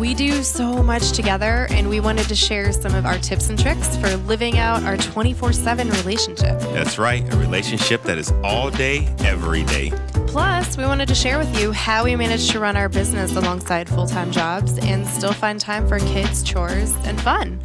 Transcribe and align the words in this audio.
We 0.00 0.14
do 0.14 0.42
so 0.42 0.82
much 0.82 1.12
together, 1.12 1.66
and 1.68 1.86
we 1.86 2.00
wanted 2.00 2.26
to 2.28 2.34
share 2.34 2.72
some 2.72 2.94
of 2.94 3.04
our 3.04 3.18
tips 3.18 3.50
and 3.50 3.58
tricks 3.58 3.98
for 3.98 4.08
living 4.16 4.56
out 4.56 4.82
our 4.84 4.96
24 4.96 5.52
7 5.52 5.90
relationship. 5.90 6.58
That's 6.72 6.98
right, 6.98 7.22
a 7.34 7.36
relationship 7.36 8.02
that 8.04 8.16
is 8.16 8.32
all 8.42 8.70
day, 8.70 9.14
every 9.18 9.62
day. 9.64 9.92
Plus, 10.26 10.78
we 10.78 10.86
wanted 10.86 11.06
to 11.08 11.14
share 11.14 11.36
with 11.36 11.60
you 11.60 11.70
how 11.72 12.04
we 12.04 12.16
managed 12.16 12.50
to 12.52 12.60
run 12.60 12.76
our 12.76 12.88
business 12.88 13.36
alongside 13.36 13.90
full 13.90 14.06
time 14.06 14.30
jobs 14.30 14.78
and 14.78 15.06
still 15.06 15.34
find 15.34 15.60
time 15.60 15.86
for 15.86 15.98
kids, 15.98 16.42
chores, 16.42 16.94
and 17.04 17.20
fun. 17.20 17.60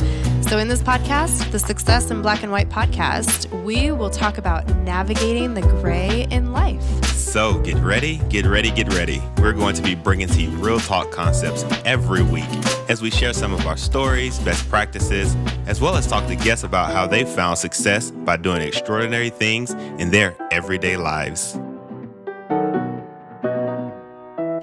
So, 0.47 0.59
in 0.59 0.67
this 0.67 0.83
podcast, 0.83 1.49
the 1.51 1.57
Success 1.57 2.11
in 2.11 2.21
Black 2.21 2.43
and 2.43 2.51
White 2.51 2.69
podcast, 2.69 3.49
we 3.63 3.91
will 3.91 4.11
talk 4.11 4.37
about 4.37 4.69
navigating 4.77 5.55
the 5.55 5.61
gray 5.61 6.27
in 6.29 6.51
life. 6.51 6.83
So, 7.05 7.57
get 7.61 7.77
ready, 7.77 8.17
get 8.29 8.45
ready, 8.45 8.69
get 8.69 8.93
ready. 8.93 9.23
We're 9.39 9.53
going 9.53 9.73
to 9.73 9.81
be 9.81 9.95
bringing 9.95 10.27
to 10.27 10.39
you 10.39 10.49
real 10.57 10.79
talk 10.79 11.09
concepts 11.09 11.65
every 11.83 12.21
week 12.21 12.45
as 12.89 13.01
we 13.01 13.09
share 13.09 13.33
some 13.33 13.55
of 13.55 13.65
our 13.65 13.75
stories, 13.75 14.37
best 14.37 14.69
practices, 14.69 15.35
as 15.65 15.81
well 15.81 15.95
as 15.95 16.05
talk 16.05 16.27
to 16.27 16.35
guests 16.35 16.63
about 16.63 16.93
how 16.93 17.07
they 17.07 17.25
found 17.25 17.57
success 17.57 18.11
by 18.11 18.37
doing 18.37 18.61
extraordinary 18.61 19.31
things 19.31 19.71
in 19.97 20.11
their 20.11 20.37
everyday 20.51 20.95
lives. 20.95 21.57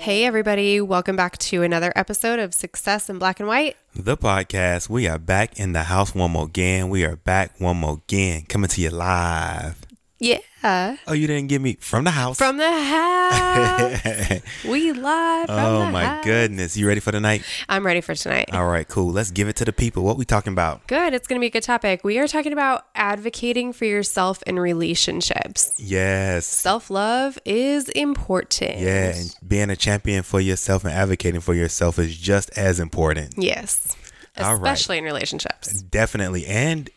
Hey, 0.00 0.24
everybody. 0.24 0.80
Welcome 0.80 1.16
back 1.16 1.38
to 1.38 1.64
another 1.64 1.92
episode 1.96 2.38
of 2.38 2.54
Success 2.54 3.10
in 3.10 3.18
Black 3.18 3.40
and 3.40 3.48
White. 3.48 3.76
The 3.94 4.16
podcast. 4.16 4.88
We 4.88 5.06
are 5.06 5.18
back 5.18 5.60
in 5.60 5.72
the 5.72 5.82
house 5.82 6.14
one 6.14 6.30
more 6.30 6.46
again. 6.46 6.88
We 6.88 7.04
are 7.04 7.16
back 7.16 7.60
one 7.60 7.76
more 7.76 8.00
again, 8.02 8.46
coming 8.48 8.68
to 8.68 8.80
you 8.80 8.88
live. 8.88 9.76
Yeah. 10.18 10.38
Oh, 10.64 11.12
you 11.12 11.26
didn't 11.26 11.48
give 11.48 11.60
me 11.60 11.76
from 11.80 12.04
the 12.04 12.10
house. 12.10 12.38
From 12.38 12.56
the 12.56 12.70
house. 12.70 14.42
we 14.64 14.92
live 14.92 15.46
from 15.46 15.58
oh 15.58 15.90
my 15.90 16.04
house. 16.04 16.24
goodness. 16.24 16.76
You 16.76 16.86
ready 16.86 17.00
for 17.00 17.12
tonight? 17.12 17.44
I'm 17.68 17.84
ready 17.84 18.00
for 18.00 18.14
tonight. 18.14 18.50
All 18.52 18.66
right, 18.66 18.86
cool. 18.86 19.10
Let's 19.12 19.30
give 19.30 19.48
it 19.48 19.56
to 19.56 19.64
the 19.64 19.72
people. 19.72 20.04
What 20.04 20.16
we 20.16 20.24
talking 20.24 20.52
about? 20.52 20.86
Good. 20.86 21.14
It's 21.14 21.26
going 21.26 21.38
to 21.38 21.40
be 21.40 21.48
a 21.48 21.50
good 21.50 21.62
topic. 21.62 22.04
We 22.04 22.18
are 22.18 22.28
talking 22.28 22.52
about 22.52 22.86
advocating 22.94 23.72
for 23.72 23.84
yourself 23.84 24.42
in 24.46 24.58
relationships. 24.58 25.72
Yes. 25.78 26.46
Self 26.46 26.90
love 26.90 27.38
is 27.44 27.88
important. 27.90 28.78
Yeah, 28.78 29.16
and 29.16 29.34
being 29.46 29.70
a 29.70 29.76
champion 29.76 30.22
for 30.22 30.40
yourself 30.40 30.84
and 30.84 30.92
advocating 30.92 31.40
for 31.40 31.54
yourself 31.54 31.98
is 31.98 32.16
just 32.16 32.50
as 32.56 32.78
important. 32.80 33.34
Yes. 33.36 33.96
All 34.38 34.54
right. 34.56 34.72
Especially 34.72 34.98
in 34.98 35.04
relationships. 35.04 35.82
Definitely. 35.82 36.46
And 36.46 36.88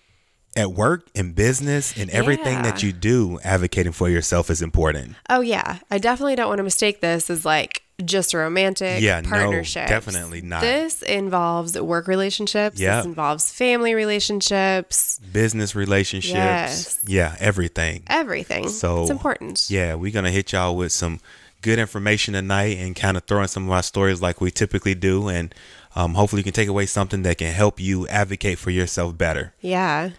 at 0.56 0.72
work, 0.72 1.08
in 1.14 1.34
business, 1.34 1.98
in 1.98 2.10
everything 2.12 2.62
that 2.64 2.82
you 2.82 2.94
do, 2.94 3.40
advocating 3.44 3.92
for 3.92 4.10
yourself 4.10 4.50
is 4.50 4.62
important. 4.62 5.16
Oh, 5.30 5.42
yeah. 5.42 5.80
I 5.92 5.98
definitely 5.98 6.36
don't 6.36 6.48
want 6.48 6.60
to 6.60 6.64
mistake 6.64 7.02
this 7.02 7.30
as 7.30 7.44
like 7.46 7.82
just 8.04 8.34
a 8.34 8.38
romantic 8.38 9.02
Yeah, 9.02 9.22
no, 9.22 9.30
partnership. 9.30 9.88
definitely 9.88 10.42
not. 10.42 10.62
This 10.62 11.02
involves 11.02 11.80
work 11.80 12.08
relationships. 12.08 12.80
Yeah. 12.80 12.98
This 12.98 13.06
involves 13.06 13.52
family 13.52 13.94
relationships. 13.94 15.20
Business 15.32 15.76
relationships. 15.76 16.34
Yes. 16.34 17.00
Yeah, 17.06 17.36
everything. 17.40 18.04
Everything. 18.08 18.70
So, 18.70 19.02
it's 19.02 19.12
important. 19.12 19.70
Yeah, 19.70 19.96
we're 19.96 20.12
gonna 20.12 20.32
hit 20.32 20.52
y'all 20.52 20.76
with 20.76 20.92
some 20.92 21.20
good 21.62 21.80
information 21.80 22.34
tonight 22.34 22.78
and 22.78 22.96
kind 22.96 23.18
of 23.18 23.24
throw 23.24 23.42
in 23.42 23.48
some 23.48 23.66
of 23.66 23.72
our 23.72 23.84
stories 23.84 24.22
like 24.22 24.40
we 24.42 24.52
typically 24.52 24.94
do, 24.96 25.30
and 25.30 25.56
um, 25.96 26.14
hopefully 26.16 26.42
you 26.42 26.44
can 26.44 26.54
take 26.54 26.68
away 26.68 26.86
something 26.86 27.24
that 27.24 27.38
can 27.38 27.54
help 27.54 27.80
you 27.80 28.08
advocate 28.10 28.58
for 28.60 28.70
yourself 28.72 29.18
better. 29.18 29.54
Yeah. 29.62 30.12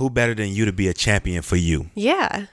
Who 0.00 0.08
better 0.08 0.34
than 0.34 0.48
you 0.48 0.64
to 0.64 0.72
be 0.72 0.88
a 0.88 0.94
champion 0.94 1.42
for 1.42 1.56
you? 1.56 1.90
Yeah. 1.94 2.46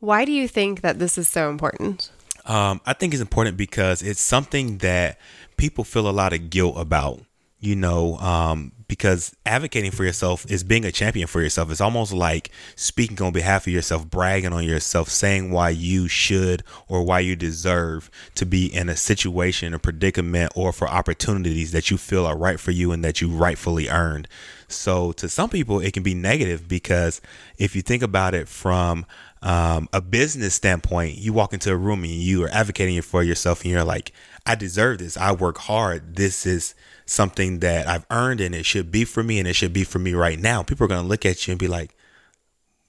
Why 0.00 0.26
do 0.26 0.32
you 0.32 0.46
think 0.46 0.82
that 0.82 0.98
this 0.98 1.16
is 1.16 1.26
so 1.26 1.48
important? 1.48 2.10
Um, 2.44 2.82
I 2.84 2.92
think 2.92 3.14
it's 3.14 3.22
important 3.22 3.56
because 3.56 4.02
it's 4.02 4.20
something 4.20 4.76
that 4.78 5.18
people 5.56 5.82
feel 5.82 6.06
a 6.06 6.12
lot 6.12 6.34
of 6.34 6.50
guilt 6.50 6.74
about. 6.76 7.22
You 7.58 7.76
know, 7.76 8.18
um, 8.18 8.72
because 8.92 9.34
advocating 9.46 9.90
for 9.90 10.04
yourself 10.04 10.44
is 10.50 10.62
being 10.62 10.84
a 10.84 10.92
champion 10.92 11.26
for 11.26 11.40
yourself. 11.40 11.70
It's 11.70 11.80
almost 11.80 12.12
like 12.12 12.50
speaking 12.76 13.22
on 13.22 13.32
behalf 13.32 13.66
of 13.66 13.72
yourself, 13.72 14.10
bragging 14.10 14.52
on 14.52 14.64
yourself, 14.64 15.08
saying 15.08 15.50
why 15.50 15.70
you 15.70 16.08
should 16.08 16.62
or 16.88 17.02
why 17.02 17.20
you 17.20 17.34
deserve 17.34 18.10
to 18.34 18.44
be 18.44 18.66
in 18.66 18.90
a 18.90 18.96
situation, 18.96 19.72
a 19.72 19.78
predicament, 19.78 20.52
or 20.54 20.74
for 20.74 20.86
opportunities 20.86 21.72
that 21.72 21.90
you 21.90 21.96
feel 21.96 22.26
are 22.26 22.36
right 22.36 22.60
for 22.60 22.70
you 22.70 22.92
and 22.92 23.02
that 23.02 23.22
you 23.22 23.30
rightfully 23.30 23.88
earned. 23.88 24.28
So, 24.74 25.12
to 25.12 25.28
some 25.28 25.48
people, 25.48 25.80
it 25.80 25.92
can 25.92 26.02
be 26.02 26.14
negative 26.14 26.68
because 26.68 27.20
if 27.58 27.76
you 27.76 27.82
think 27.82 28.02
about 28.02 28.34
it 28.34 28.48
from 28.48 29.06
um, 29.42 29.88
a 29.92 30.00
business 30.00 30.54
standpoint, 30.54 31.18
you 31.18 31.32
walk 31.32 31.52
into 31.52 31.72
a 31.72 31.76
room 31.76 32.04
and 32.04 32.12
you 32.12 32.44
are 32.44 32.50
advocating 32.50 33.00
for 33.02 33.22
yourself, 33.22 33.62
and 33.62 33.70
you're 33.70 33.84
like, 33.84 34.12
I 34.46 34.54
deserve 34.54 34.98
this. 34.98 35.16
I 35.16 35.32
work 35.32 35.58
hard. 35.58 36.16
This 36.16 36.46
is 36.46 36.74
something 37.06 37.60
that 37.60 37.88
I've 37.88 38.06
earned, 38.10 38.40
and 38.40 38.54
it 38.54 38.66
should 38.66 38.90
be 38.90 39.04
for 39.04 39.22
me, 39.22 39.38
and 39.38 39.48
it 39.48 39.54
should 39.54 39.72
be 39.72 39.84
for 39.84 39.98
me 39.98 40.14
right 40.14 40.38
now. 40.38 40.62
People 40.62 40.84
are 40.84 40.88
going 40.88 41.02
to 41.02 41.08
look 41.08 41.26
at 41.26 41.46
you 41.46 41.52
and 41.52 41.58
be 41.58 41.68
like, 41.68 41.94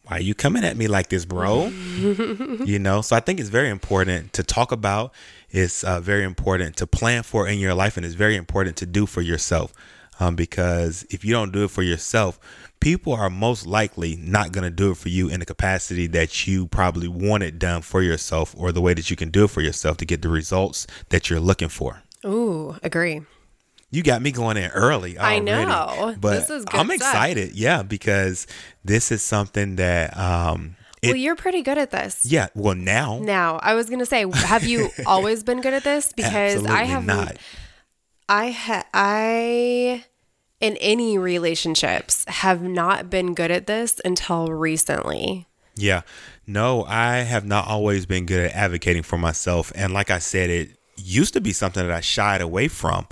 why 0.05 0.17
are 0.17 0.21
you 0.21 0.35
coming 0.35 0.65
at 0.65 0.75
me 0.75 0.87
like 0.87 1.09
this, 1.09 1.23
bro? 1.23 1.67
you 1.67 2.77
know, 2.77 3.01
so 3.01 3.15
I 3.15 3.19
think 3.21 3.39
it's 3.39 3.49
very 3.49 3.69
important 3.69 4.33
to 4.33 4.43
talk 4.43 4.71
about. 4.71 5.13
It's 5.49 5.83
uh, 5.83 6.01
very 6.01 6.23
important 6.23 6.75
to 6.77 6.87
plan 6.87 7.23
for 7.23 7.47
in 7.47 7.57
your 7.57 7.73
life, 7.73 7.95
and 7.95 8.05
it's 8.05 8.15
very 8.15 8.35
important 8.35 8.75
to 8.77 8.85
do 8.85 9.05
for 9.05 9.21
yourself. 9.21 9.73
Um, 10.23 10.35
because 10.35 11.05
if 11.09 11.25
you 11.25 11.33
don't 11.33 11.51
do 11.51 11.63
it 11.65 11.71
for 11.71 11.83
yourself, 11.83 12.39
people 12.79 13.13
are 13.13 13.29
most 13.29 13.65
likely 13.65 14.15
not 14.15 14.51
going 14.51 14.63
to 14.63 14.69
do 14.69 14.91
it 14.91 14.97
for 14.97 15.09
you 15.09 15.27
in 15.29 15.39
the 15.39 15.45
capacity 15.45 16.07
that 16.07 16.47
you 16.47 16.67
probably 16.67 17.07
want 17.07 17.43
it 17.43 17.59
done 17.59 17.81
for 17.81 18.01
yourself 18.01 18.53
or 18.57 18.71
the 18.71 18.81
way 18.81 18.93
that 18.93 19.09
you 19.09 19.15
can 19.15 19.29
do 19.29 19.45
it 19.45 19.49
for 19.49 19.61
yourself 19.61 19.97
to 19.97 20.05
get 20.05 20.21
the 20.21 20.29
results 20.29 20.87
that 21.09 21.29
you're 21.29 21.39
looking 21.39 21.69
for. 21.69 22.03
Ooh, 22.25 22.77
agree. 22.83 23.21
You 23.91 24.01
got 24.01 24.21
me 24.21 24.31
going 24.31 24.57
in 24.57 24.71
early. 24.71 25.19
I 25.19 25.39
know. 25.39 26.15
but 26.19 26.31
This 26.39 26.49
is 26.49 26.65
good 26.65 26.79
I'm 26.79 26.87
stuff. 26.87 26.95
excited. 26.95 27.53
Yeah, 27.53 27.83
because 27.83 28.47
this 28.83 29.11
is 29.11 29.21
something 29.21 29.75
that 29.75 30.17
um, 30.17 30.75
it, 31.01 31.09
well, 31.09 31.15
you're 31.15 31.35
pretty 31.35 31.61
good 31.61 31.77
at 31.77 31.91
this. 31.91 32.25
yeah. 32.25 32.47
Well, 32.55 32.75
now 32.75 33.19
Now, 33.19 33.59
I 33.61 33.75
was 33.75 33.87
going 33.87 33.99
to 33.99 34.05
say, 34.05 34.25
have 34.33 34.63
you 34.63 34.89
always 35.05 35.43
been 35.43 35.61
good 35.61 35.73
at 35.73 35.83
this? 35.83 36.11
Because 36.11 36.65
I 36.65 36.83
have 36.83 37.05
not. 37.05 37.37
I 38.29 38.51
ha- 38.51 38.85
I 38.93 40.05
in 40.63 40.77
any 40.77 41.17
relationships 41.17 42.23
have 42.29 42.61
not 42.61 43.09
been 43.09 43.33
good 43.33 43.51
at 43.51 43.67
this 43.67 43.99
until 44.05 44.47
recently. 44.47 45.45
Yeah. 45.75 46.03
No, 46.47 46.85
I 46.85 47.17
have 47.17 47.45
not 47.45 47.67
always 47.67 48.05
been 48.05 48.25
good 48.25 48.45
at 48.45 48.53
advocating 48.53 49.03
for 49.03 49.17
myself. 49.17 49.73
And 49.75 49.93
like 49.93 50.09
I 50.09 50.19
said, 50.19 50.49
it 50.49 50.77
used 50.95 51.33
to 51.33 51.41
be 51.41 51.51
something 51.51 51.85
that 51.85 51.93
I 51.93 51.99
shied 51.99 52.39
away 52.39 52.69
from 52.69 53.07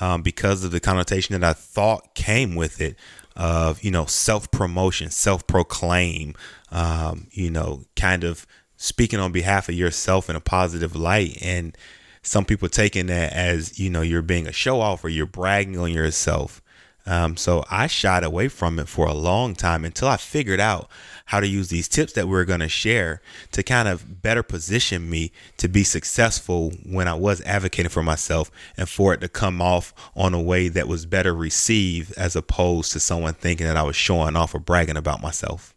um, 0.00 0.22
because 0.22 0.62
of 0.62 0.70
the 0.70 0.78
connotation 0.78 1.38
that 1.38 1.42
I 1.42 1.54
thought 1.54 2.14
came 2.14 2.54
with 2.54 2.80
it 2.80 2.94
of, 3.34 3.82
you 3.82 3.90
know, 3.90 4.06
self 4.06 4.52
promotion, 4.52 5.10
self 5.10 5.44
proclaim, 5.48 6.36
um, 6.70 7.26
you 7.32 7.50
know, 7.50 7.82
kind 7.96 8.22
of 8.22 8.46
speaking 8.76 9.18
on 9.18 9.32
behalf 9.32 9.68
of 9.68 9.74
yourself 9.74 10.30
in 10.30 10.36
a 10.36 10.40
positive 10.40 10.94
light. 10.94 11.36
And 11.42 11.76
some 12.22 12.44
people 12.44 12.68
taking 12.68 13.06
that 13.06 13.32
as, 13.32 13.80
you 13.80 13.90
know, 13.90 14.02
you're 14.02 14.22
being 14.22 14.46
a 14.46 14.52
show 14.52 14.80
off 14.80 15.02
or 15.02 15.08
you're 15.08 15.26
bragging 15.26 15.76
on 15.78 15.90
yourself. 15.90 16.61
Um, 17.04 17.36
so 17.36 17.64
I 17.70 17.88
shied 17.88 18.22
away 18.22 18.48
from 18.48 18.78
it 18.78 18.88
for 18.88 19.06
a 19.06 19.14
long 19.14 19.54
time 19.54 19.84
until 19.84 20.08
I 20.08 20.16
figured 20.16 20.60
out 20.60 20.88
how 21.26 21.40
to 21.40 21.46
use 21.46 21.68
these 21.68 21.88
tips 21.88 22.12
that 22.12 22.28
we're 22.28 22.44
going 22.44 22.60
to 22.60 22.68
share 22.68 23.20
to 23.52 23.62
kind 23.62 23.88
of 23.88 24.22
better 24.22 24.42
position 24.42 25.10
me 25.10 25.32
to 25.56 25.68
be 25.68 25.82
successful 25.82 26.72
when 26.84 27.08
I 27.08 27.14
was 27.14 27.40
advocating 27.42 27.90
for 27.90 28.02
myself 28.02 28.50
and 28.76 28.88
for 28.88 29.14
it 29.14 29.20
to 29.20 29.28
come 29.28 29.60
off 29.60 29.92
on 30.14 30.34
a 30.34 30.40
way 30.40 30.68
that 30.68 30.88
was 30.88 31.06
better 31.06 31.34
received 31.34 32.12
as 32.16 32.36
opposed 32.36 32.92
to 32.92 33.00
someone 33.00 33.34
thinking 33.34 33.66
that 33.66 33.76
I 33.76 33.82
was 33.82 33.96
showing 33.96 34.36
off 34.36 34.54
or 34.54 34.60
bragging 34.60 34.96
about 34.96 35.20
myself. 35.20 35.74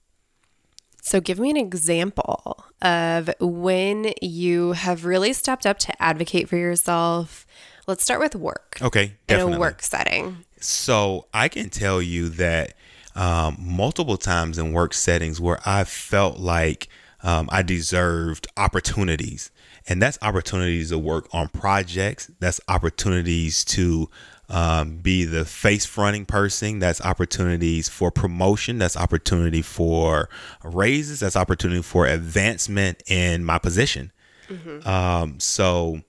So, 1.01 1.21
give 1.21 1.37
me 1.37 1.51
an 1.51 1.57
example 1.57 2.65
of 2.81 3.29
when 3.39 4.11
you 4.23 4.71
have 4.71 5.05
really 5.05 5.33
stepped 5.33 5.67
up 5.67 5.77
to 5.79 6.01
advocate 6.01 6.49
for 6.49 6.57
yourself. 6.57 7.45
Let's 7.85 8.03
start 8.03 8.19
with 8.19 8.35
work. 8.35 8.79
Okay, 8.81 9.13
Definitely. 9.27 9.53
In 9.53 9.57
a 9.57 9.59
work 9.59 9.83
setting. 9.83 10.44
So 10.59 11.27
I 11.33 11.47
can 11.47 11.69
tell 11.69 12.01
you 12.01 12.29
that 12.29 12.73
um, 13.15 13.57
multiple 13.59 14.17
times 14.17 14.57
in 14.57 14.73
work 14.73 14.93
settings 14.93 15.39
where 15.39 15.59
I 15.65 15.83
felt 15.83 16.39
like 16.39 16.87
um, 17.23 17.49
I 17.51 17.61
deserved 17.61 18.47
opportunities. 18.57 19.51
And 19.87 20.01
that's 20.01 20.17
opportunities 20.21 20.89
to 20.89 20.97
work 20.97 21.27
on 21.31 21.47
projects. 21.49 22.31
That's 22.39 22.59
opportunities 22.67 23.63
to 23.65 24.09
um, 24.49 24.97
be 24.97 25.25
the 25.25 25.45
face 25.45 25.85
fronting 25.85 26.25
person. 26.25 26.79
That's 26.79 27.01
opportunities 27.01 27.89
for 27.89 28.11
promotion. 28.11 28.77
That's 28.77 28.97
opportunity 28.97 29.61
for 29.61 30.29
raises. 30.63 31.19
That's 31.19 31.35
opportunity 31.35 31.81
for 31.81 32.05
advancement 32.05 33.03
in 33.07 33.43
my 33.43 33.59
position. 33.59 34.11
Mm-hmm. 34.49 34.87
Um, 34.87 35.39
so 35.39 36.01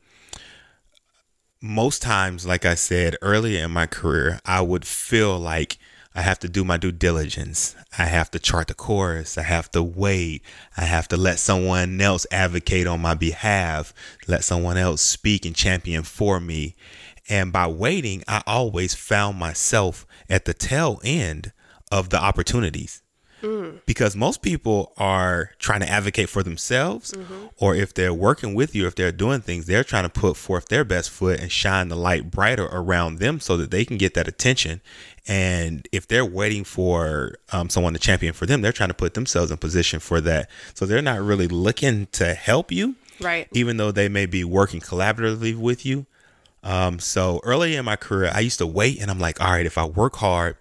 most 1.62 2.02
times, 2.02 2.46
like 2.46 2.64
I 2.64 2.74
said 2.74 3.16
earlier 3.22 3.64
in 3.64 3.70
my 3.70 3.86
career, 3.86 4.40
I 4.44 4.60
would 4.60 4.84
feel 4.84 5.38
like 5.38 5.78
I 6.14 6.22
have 6.22 6.38
to 6.40 6.48
do 6.48 6.64
my 6.64 6.76
due 6.76 6.92
diligence. 6.92 7.76
I 7.98 8.06
have 8.06 8.30
to 8.30 8.38
chart 8.38 8.68
the 8.68 8.74
course. 8.74 9.36
I 9.36 9.42
have 9.42 9.70
to 9.72 9.82
wait. 9.82 10.42
I 10.76 10.84
have 10.84 11.08
to 11.08 11.16
let 11.16 11.38
someone 11.38 12.00
else 12.00 12.26
advocate 12.30 12.86
on 12.86 13.02
my 13.02 13.14
behalf, 13.14 13.92
let 14.26 14.44
someone 14.44 14.78
else 14.78 15.02
speak 15.02 15.44
and 15.44 15.54
champion 15.54 16.02
for 16.04 16.40
me. 16.40 16.74
And 17.28 17.52
by 17.52 17.66
waiting, 17.66 18.22
I 18.26 18.42
always 18.46 18.94
found 18.94 19.38
myself 19.38 20.06
at 20.30 20.44
the 20.44 20.54
tail 20.54 21.00
end 21.04 21.52
of 21.92 22.10
the 22.10 22.22
opportunities. 22.22 23.02
Mm. 23.42 23.80
Because 23.84 24.16
most 24.16 24.40
people 24.40 24.92
are 24.96 25.50
trying 25.58 25.80
to 25.80 25.88
advocate 25.88 26.28
for 26.28 26.42
themselves, 26.42 27.12
mm-hmm. 27.12 27.46
or 27.58 27.74
if 27.74 27.92
they're 27.92 28.14
working 28.14 28.54
with 28.54 28.74
you, 28.74 28.86
if 28.86 28.94
they're 28.94 29.12
doing 29.12 29.40
things, 29.40 29.66
they're 29.66 29.84
trying 29.84 30.04
to 30.04 30.08
put 30.08 30.36
forth 30.36 30.68
their 30.68 30.84
best 30.84 31.10
foot 31.10 31.40
and 31.40 31.52
shine 31.52 31.88
the 31.88 31.96
light 31.96 32.30
brighter 32.30 32.66
around 32.66 33.18
them 33.18 33.38
so 33.38 33.56
that 33.56 33.70
they 33.70 33.84
can 33.84 33.98
get 33.98 34.14
that 34.14 34.26
attention. 34.26 34.80
And 35.28 35.86
if 35.92 36.08
they're 36.08 36.24
waiting 36.24 36.64
for 36.64 37.34
um, 37.52 37.68
someone 37.68 37.92
to 37.92 37.98
champion 37.98 38.32
for 38.32 38.46
them, 38.46 38.62
they're 38.62 38.72
trying 38.72 38.90
to 38.90 38.94
put 38.94 39.14
themselves 39.14 39.50
in 39.50 39.58
position 39.58 40.00
for 40.00 40.20
that. 40.22 40.48
So 40.74 40.86
they're 40.86 41.02
not 41.02 41.20
really 41.20 41.48
looking 41.48 42.06
to 42.12 42.32
help 42.32 42.72
you, 42.72 42.94
right? 43.20 43.48
Even 43.52 43.76
though 43.76 43.92
they 43.92 44.08
may 44.08 44.26
be 44.26 44.44
working 44.44 44.80
collaboratively 44.80 45.56
with 45.56 45.84
you. 45.84 46.06
Um, 46.62 46.98
so 46.98 47.40
early 47.44 47.76
in 47.76 47.84
my 47.84 47.96
career, 47.96 48.30
I 48.34 48.40
used 48.40 48.58
to 48.58 48.66
wait, 48.66 49.00
and 49.00 49.10
I'm 49.10 49.20
like, 49.20 49.40
all 49.40 49.50
right, 49.50 49.66
if 49.66 49.78
I 49.78 49.84
work 49.84 50.16
hard 50.16 50.56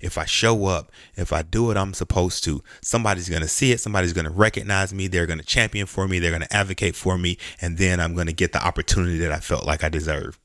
if 0.00 0.18
I 0.18 0.24
show 0.24 0.66
up, 0.66 0.90
if 1.16 1.32
I 1.32 1.42
do 1.42 1.64
what 1.64 1.76
I'm 1.76 1.94
supposed 1.94 2.44
to, 2.44 2.62
somebody's 2.80 3.28
going 3.28 3.42
to 3.42 3.48
see 3.48 3.72
it. 3.72 3.80
Somebody's 3.80 4.12
going 4.12 4.24
to 4.24 4.30
recognize 4.30 4.92
me. 4.92 5.06
They're 5.06 5.26
going 5.26 5.38
to 5.38 5.44
champion 5.44 5.86
for 5.86 6.08
me. 6.08 6.18
They're 6.18 6.30
going 6.30 6.42
to 6.42 6.56
advocate 6.56 6.96
for 6.96 7.18
me. 7.18 7.38
And 7.60 7.78
then 7.78 8.00
I'm 8.00 8.14
going 8.14 8.26
to 8.26 8.32
get 8.32 8.52
the 8.52 8.64
opportunity 8.64 9.18
that 9.18 9.32
I 9.32 9.40
felt 9.40 9.66
like 9.66 9.84
I 9.84 9.88
deserved. 9.88 10.38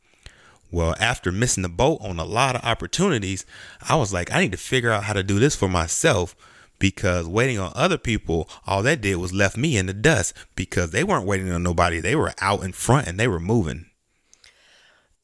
Well, 0.71 0.95
after 0.99 1.31
missing 1.31 1.63
the 1.63 1.69
boat 1.69 1.99
on 2.01 2.19
a 2.19 2.25
lot 2.25 2.55
of 2.55 2.63
opportunities, 2.63 3.45
I 3.87 3.95
was 3.95 4.11
like, 4.11 4.31
I 4.31 4.41
need 4.41 4.51
to 4.51 4.57
figure 4.57 4.91
out 4.91 5.05
how 5.05 5.13
to 5.13 5.23
do 5.23 5.39
this 5.39 5.55
for 5.55 5.69
myself 5.69 6.35
because 6.79 7.27
waiting 7.27 7.59
on 7.59 7.71
other 7.75 7.97
people, 7.97 8.49
all 8.67 8.83
that 8.83 9.01
did 9.01 9.15
was 9.15 9.31
left 9.31 9.57
me 9.57 9.77
in 9.77 9.85
the 9.85 9.93
dust 9.93 10.33
because 10.55 10.91
they 10.91 11.03
weren't 11.03 11.25
waiting 11.25 11.51
on 11.51 11.63
nobody. 11.63 12.01
They 12.01 12.15
were 12.15 12.33
out 12.41 12.63
in 12.63 12.73
front 12.73 13.07
and 13.07 13.19
they 13.19 13.27
were 13.27 13.39
moving. 13.39 13.85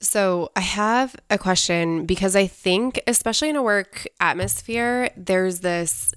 So, 0.02 0.52
I 0.56 0.62
have 0.62 1.16
a 1.30 1.38
question 1.38 2.08
because 2.08 2.36
I 2.36 2.48
think, 2.48 3.00
especially 3.06 3.50
in 3.50 3.56
a 3.56 3.64
work 3.64 4.08
atmosphere, 4.20 5.12
there's 5.16 5.60
this 5.60 6.16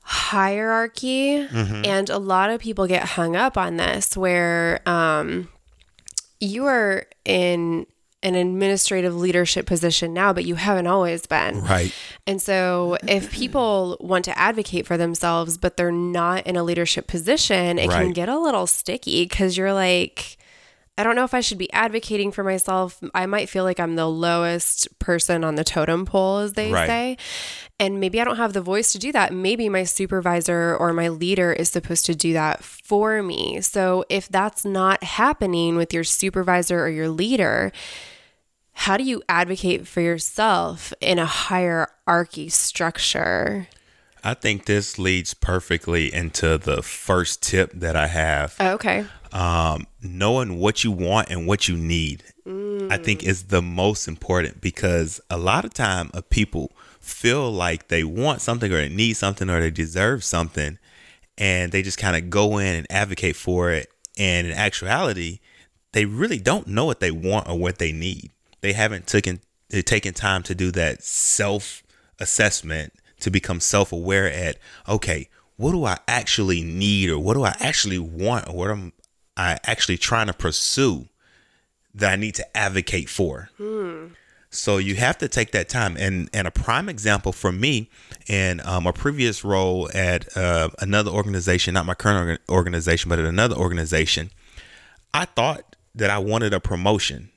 hierarchy, 0.00 1.46
mm-hmm. 1.46 1.82
and 1.84 2.10
a 2.10 2.18
lot 2.18 2.50
of 2.50 2.60
people 2.60 2.86
get 2.86 3.04
hung 3.10 3.36
up 3.36 3.56
on 3.56 3.76
this 3.76 4.16
where 4.16 4.86
um, 4.88 5.48
you 6.40 6.66
are 6.66 7.06
in 7.24 7.86
an 8.24 8.34
administrative 8.34 9.14
leadership 9.14 9.66
position 9.66 10.14
now, 10.14 10.32
but 10.32 10.44
you 10.44 10.54
haven't 10.54 10.86
always 10.86 11.26
been. 11.26 11.60
Right. 11.62 11.94
And 12.26 12.40
so, 12.40 12.96
if 13.06 13.30
people 13.30 13.98
want 14.00 14.24
to 14.24 14.38
advocate 14.38 14.86
for 14.86 14.96
themselves, 14.96 15.58
but 15.58 15.76
they're 15.76 15.92
not 15.92 16.46
in 16.46 16.56
a 16.56 16.64
leadership 16.64 17.06
position, 17.06 17.78
it 17.78 17.88
right. 17.88 18.02
can 18.02 18.12
get 18.12 18.28
a 18.28 18.38
little 18.38 18.66
sticky 18.66 19.24
because 19.24 19.56
you're 19.56 19.74
like, 19.74 20.38
I 20.96 21.02
don't 21.02 21.16
know 21.16 21.24
if 21.24 21.34
I 21.34 21.40
should 21.40 21.58
be 21.58 21.72
advocating 21.72 22.30
for 22.30 22.44
myself. 22.44 23.02
I 23.14 23.26
might 23.26 23.48
feel 23.48 23.64
like 23.64 23.80
I'm 23.80 23.96
the 23.96 24.06
lowest 24.06 24.96
person 25.00 25.42
on 25.42 25.56
the 25.56 25.64
totem 25.64 26.06
pole, 26.06 26.38
as 26.38 26.52
they 26.52 26.70
right. 26.70 26.86
say. 26.86 27.16
And 27.80 27.98
maybe 27.98 28.20
I 28.20 28.24
don't 28.24 28.36
have 28.36 28.52
the 28.52 28.60
voice 28.60 28.92
to 28.92 28.98
do 29.00 29.10
that. 29.10 29.32
Maybe 29.32 29.68
my 29.68 29.82
supervisor 29.82 30.76
or 30.76 30.92
my 30.92 31.08
leader 31.08 31.52
is 31.52 31.68
supposed 31.68 32.06
to 32.06 32.14
do 32.14 32.32
that 32.34 32.62
for 32.62 33.22
me. 33.24 33.60
So 33.60 34.04
if 34.08 34.28
that's 34.28 34.64
not 34.64 35.02
happening 35.02 35.76
with 35.76 35.92
your 35.92 36.04
supervisor 36.04 36.84
or 36.84 36.88
your 36.88 37.08
leader, 37.08 37.72
how 38.74 38.96
do 38.96 39.02
you 39.02 39.22
advocate 39.28 39.88
for 39.88 40.00
yourself 40.00 40.92
in 41.00 41.18
a 41.18 41.26
hierarchy 41.26 42.48
structure? 42.48 43.66
I 44.24 44.34
think 44.34 44.64
this 44.64 44.98
leads 44.98 45.34
perfectly 45.34 46.12
into 46.12 46.56
the 46.56 46.82
first 46.82 47.42
tip 47.42 47.72
that 47.72 47.94
I 47.94 48.06
have. 48.06 48.56
Oh, 48.58 48.70
okay 48.72 49.04
um, 49.34 49.88
knowing 50.00 50.60
what 50.60 50.84
you 50.84 50.92
want 50.92 51.28
and 51.28 51.46
what 51.46 51.66
you 51.66 51.76
need, 51.76 52.22
mm. 52.46 52.90
I 52.90 52.96
think 52.96 53.24
is 53.24 53.44
the 53.44 53.60
most 53.60 54.06
important 54.06 54.60
because 54.60 55.20
a 55.28 55.36
lot 55.36 55.64
of 55.64 55.74
time 55.74 56.10
of 56.14 56.20
uh, 56.20 56.26
people 56.30 56.70
feel 57.00 57.50
like 57.50 57.88
they 57.88 58.04
want 58.04 58.40
something 58.40 58.72
or 58.72 58.76
they 58.76 58.88
need 58.88 59.14
something 59.14 59.50
or 59.50 59.60
they 59.60 59.72
deserve 59.72 60.22
something 60.22 60.78
and 61.36 61.72
they 61.72 61.82
just 61.82 61.98
kind 61.98 62.16
of 62.16 62.30
go 62.30 62.58
in 62.58 62.76
and 62.76 62.86
advocate 62.90 63.34
for 63.34 63.72
it. 63.72 63.90
And 64.16 64.46
in 64.46 64.52
actuality, 64.52 65.40
they 65.90 66.04
really 66.04 66.38
don't 66.38 66.68
know 66.68 66.84
what 66.84 67.00
they 67.00 67.10
want 67.10 67.48
or 67.48 67.58
what 67.58 67.78
they 67.78 67.90
need. 67.90 68.30
They 68.60 68.72
haven't 68.72 69.08
taken 69.08 69.40
taken 69.84 70.14
time 70.14 70.44
to 70.44 70.54
do 70.54 70.70
that 70.70 71.02
self 71.02 71.82
assessment 72.20 72.92
to 73.24 73.30
become 73.30 73.58
self 73.58 73.92
aware 73.92 74.30
at 74.30 74.58
okay, 74.88 75.28
what 75.56 75.72
do 75.72 75.84
I 75.84 75.98
actually 76.06 76.62
need 76.62 77.10
or 77.10 77.18
what 77.18 77.34
do 77.34 77.44
I 77.44 77.56
actually 77.58 77.98
want 77.98 78.48
or 78.48 78.54
what 78.54 78.70
am 78.70 78.92
I 79.36 79.58
actually 79.64 79.98
trying 79.98 80.26
to 80.28 80.32
pursue 80.32 81.08
that 81.94 82.12
I 82.12 82.16
need 82.16 82.34
to 82.36 82.56
advocate 82.56 83.08
for. 83.08 83.50
Hmm. 83.56 84.08
So 84.50 84.78
you 84.78 84.94
have 84.96 85.18
to 85.18 85.28
take 85.28 85.52
that 85.52 85.68
time. 85.68 85.96
And 85.96 86.28
and 86.32 86.46
a 86.46 86.50
prime 86.50 86.88
example 86.88 87.32
for 87.32 87.50
me 87.50 87.90
in 88.28 88.60
um, 88.64 88.86
a 88.86 88.92
previous 88.92 89.42
role 89.42 89.90
at 89.94 90.36
uh, 90.36 90.68
another 90.80 91.10
organization, 91.10 91.74
not 91.74 91.86
my 91.86 91.94
current 91.94 92.40
organization, 92.48 93.08
but 93.08 93.18
at 93.18 93.24
another 93.24 93.56
organization, 93.56 94.30
I 95.12 95.24
thought 95.24 95.76
that 95.94 96.10
I 96.10 96.18
wanted 96.18 96.52
a 96.52 96.60
promotion. 96.60 97.30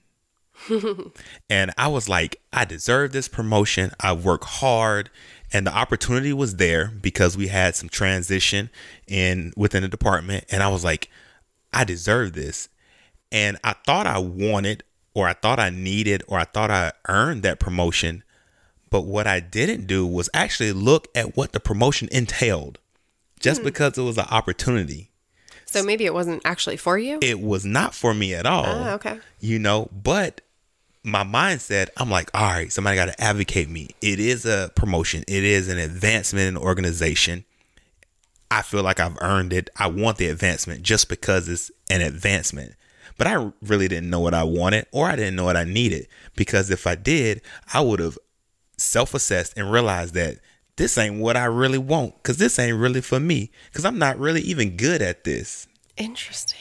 and 1.50 1.72
I 1.78 1.88
was 1.88 2.10
like, 2.10 2.42
I 2.52 2.66
deserve 2.66 3.12
this 3.12 3.28
promotion. 3.28 3.92
I 4.00 4.14
work 4.14 4.44
hard 4.44 5.10
and 5.54 5.66
the 5.66 5.76
opportunity 5.76 6.34
was 6.34 6.58
there 6.58 6.88
because 7.02 7.38
we 7.38 7.48
had 7.48 7.76
some 7.76 7.90
transition 7.90 8.70
in 9.08 9.54
within 9.56 9.84
the 9.84 9.90
department 9.90 10.46
and 10.50 10.62
I 10.62 10.68
was 10.68 10.84
like, 10.84 11.10
I 11.74 11.84
deserve 11.84 12.34
this. 12.34 12.70
And 13.32 13.58
I 13.64 13.74
thought 13.86 14.08
I 14.08 14.20
wanted, 14.20 14.84
or 15.14 15.28
I 15.28 15.34
thought 15.34 15.60
I 15.60 15.70
needed, 15.70 16.24
or 16.28 16.40
I 16.40 16.46
thought 16.46 16.72
I 16.72 16.94
earned 17.10 17.44
that 17.44 17.60
promotion. 17.60 18.24
But 18.90 19.02
what 19.02 19.28
I 19.28 19.42
didn't 19.42 19.86
do 19.86 20.08
was 20.08 20.30
actually 20.34 20.72
look 20.72 21.10
at 21.14 21.36
what 21.36 21.52
the 21.52 21.60
promotion 21.60 22.08
entailed 22.12 22.80
just 23.40 23.62
hmm. 23.62 23.66
because 23.66 23.98
it 23.98 24.02
was 24.02 24.18
an 24.18 24.28
opportunity. 24.32 25.12
So 25.66 25.84
maybe 25.84 26.06
it 26.06 26.14
wasn't 26.14 26.42
actually 26.46 26.78
for 26.78 26.98
you? 26.98 27.20
It 27.22 27.42
was 27.42 27.66
not 27.66 27.94
for 27.94 28.14
me 28.14 28.34
at 28.34 28.46
all. 28.46 28.66
Oh, 28.66 28.90
okay. 28.94 29.20
You 29.42 29.60
know, 29.60 29.90
but 29.92 30.40
my 31.08 31.24
mindset, 31.24 31.88
I'm 31.98 32.10
like, 32.10 32.30
all 32.34 32.52
right, 32.52 32.72
somebody 32.72 32.98
got 32.98 33.06
to 33.06 33.22
advocate 33.22 33.70
me. 33.70 33.90
It 34.02 34.20
is 34.20 34.46
a 34.46 34.72
promotion, 34.76 35.24
it 35.28 35.44
is 35.44 35.70
an 35.70 35.78
advancement 35.80 36.48
in 36.48 36.58
organization. 36.58 37.46
I 38.50 38.62
feel 38.62 38.84
like 38.84 39.00
I've 39.00 39.18
earned 39.22 39.52
it. 39.52 39.70
I 39.76 39.88
want 39.88 40.18
the 40.18 40.28
advancement 40.28 40.82
just 40.82 41.10
because 41.10 41.50
it's 41.50 41.70
an 41.90 42.02
advancement. 42.02 42.76
But 43.18 43.28
I 43.28 43.52
really 43.62 43.88
didn't 43.88 44.10
know 44.10 44.20
what 44.20 44.34
I 44.34 44.44
wanted 44.44 44.86
or 44.92 45.08
I 45.08 45.16
didn't 45.16 45.36
know 45.36 45.44
what 45.46 45.58
I 45.58 45.64
needed 45.64 46.08
because 46.36 46.70
if 46.70 46.86
I 46.88 46.96
did, 46.96 47.42
I 47.74 47.82
would 47.82 48.00
have 48.00 48.18
self 48.78 49.14
assessed 49.14 49.58
and 49.58 49.72
realized 49.72 50.14
that 50.14 50.38
this 50.78 50.98
ain't 50.98 51.20
what 51.20 51.36
I 51.36 51.46
really 51.46 51.80
want 51.80 52.16
because 52.18 52.38
this 52.38 52.60
ain't 52.60 52.78
really 52.78 53.02
for 53.02 53.20
me 53.20 53.52
because 53.66 53.84
I'm 53.84 53.98
not 53.98 54.20
really 54.20 54.42
even 54.42 54.78
good 54.78 55.02
at 55.02 55.24
this. 55.24 55.68
Interesting. 55.98 56.60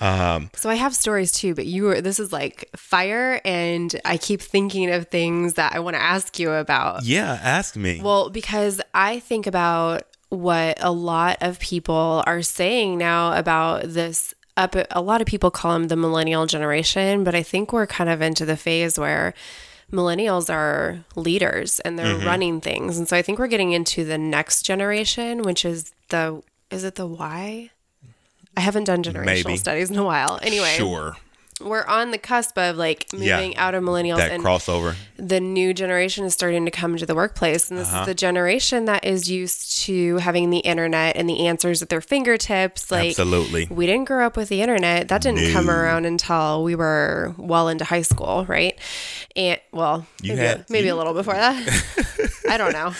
Um, 0.00 0.50
so 0.54 0.70
I 0.70 0.76
have 0.76 0.94
stories 0.94 1.30
too, 1.30 1.54
but 1.54 1.66
you 1.66 1.84
were 1.84 2.00
this 2.00 2.18
is 2.18 2.32
like 2.32 2.70
fire, 2.76 3.40
and 3.44 4.00
I 4.04 4.16
keep 4.16 4.40
thinking 4.40 4.90
of 4.90 5.08
things 5.08 5.54
that 5.54 5.74
I 5.74 5.80
want 5.80 5.94
to 5.94 6.02
ask 6.02 6.38
you 6.38 6.52
about. 6.52 7.04
Yeah, 7.04 7.38
ask 7.42 7.76
me. 7.76 8.00
Well, 8.02 8.30
because 8.30 8.80
I 8.94 9.20
think 9.20 9.46
about 9.46 10.04
what 10.30 10.78
a 10.80 10.92
lot 10.92 11.36
of 11.40 11.58
people 11.58 12.22
are 12.26 12.40
saying 12.40 12.96
now 12.96 13.36
about 13.36 13.82
this 13.82 14.32
up 14.56 14.76
a 14.90 15.00
lot 15.00 15.20
of 15.20 15.26
people 15.26 15.50
call 15.50 15.72
them 15.72 15.88
the 15.88 15.96
millennial 15.96 16.46
generation 16.46 17.24
but 17.24 17.34
i 17.34 17.42
think 17.42 17.72
we're 17.72 17.86
kind 17.86 18.08
of 18.08 18.22
into 18.22 18.44
the 18.44 18.56
phase 18.56 18.98
where 18.98 19.34
millennials 19.92 20.52
are 20.52 21.04
leaders 21.16 21.80
and 21.80 21.98
they're 21.98 22.14
mm-hmm. 22.14 22.26
running 22.26 22.60
things 22.60 22.96
and 22.96 23.08
so 23.08 23.16
i 23.16 23.22
think 23.22 23.38
we're 23.38 23.48
getting 23.48 23.72
into 23.72 24.04
the 24.04 24.18
next 24.18 24.62
generation 24.62 25.42
which 25.42 25.64
is 25.64 25.92
the 26.10 26.40
is 26.70 26.84
it 26.84 26.94
the 26.94 27.06
y 27.06 27.70
i 28.60 28.62
haven't 28.68 28.84
done 28.84 29.02
generational 29.02 29.24
Maybe. 29.44 29.56
studies 29.56 29.90
in 29.90 29.96
a 29.98 30.04
while 30.04 30.38
anyway 30.42 30.74
sure 30.76 31.16
we're 31.62 31.84
on 31.84 32.10
the 32.10 32.16
cusp 32.16 32.56
of 32.56 32.76
like 32.78 33.04
Yeah. 33.12 33.36
moving 33.36 33.54
out 33.58 33.74
of 33.74 33.82
millennials 33.84 34.16
that 34.16 34.30
and 34.32 34.42
crossover. 34.42 34.94
the 35.18 35.40
new 35.40 35.74
generation 35.74 36.24
is 36.24 36.32
starting 36.32 36.64
to 36.64 36.70
come 36.70 36.92
into 36.94 37.04
the 37.04 37.14
workplace 37.14 37.68
and 37.70 37.78
this 37.78 37.88
Uh-huh. 37.88 38.00
is 38.00 38.06
the 38.06 38.14
generation 38.14 38.86
that 38.86 39.04
is 39.04 39.30
used 39.30 39.82
to 39.84 40.16
having 40.18 40.48
the 40.48 40.60
internet 40.60 41.16
and 41.18 41.28
the 41.28 41.46
answers 41.46 41.82
at 41.82 41.90
their 41.90 42.00
fingertips 42.00 42.90
like 42.90 43.10
Absolutely. 43.10 43.66
we 43.70 43.84
didn't 43.86 44.06
grow 44.06 44.24
up 44.26 44.38
with 44.38 44.48
the 44.48 44.62
internet 44.62 45.08
that 45.08 45.20
didn't 45.20 45.52
come 45.52 45.68
around 45.68 46.06
until 46.06 46.64
we 46.64 46.74
were 46.74 47.34
well 47.36 47.68
into 47.68 47.84
high 47.84 48.06
school 48.12 48.46
right 48.48 48.78
and 49.36 49.60
well 49.70 50.06
You 50.22 50.36
maybe, 50.36 50.46
had- 50.46 50.64
maybe 50.70 50.86
you- 50.88 50.94
a 50.94 50.96
little 50.96 51.12
before 51.14 51.34
that 51.34 51.56
i 52.50 52.56
don't 52.58 52.72
know 52.72 52.92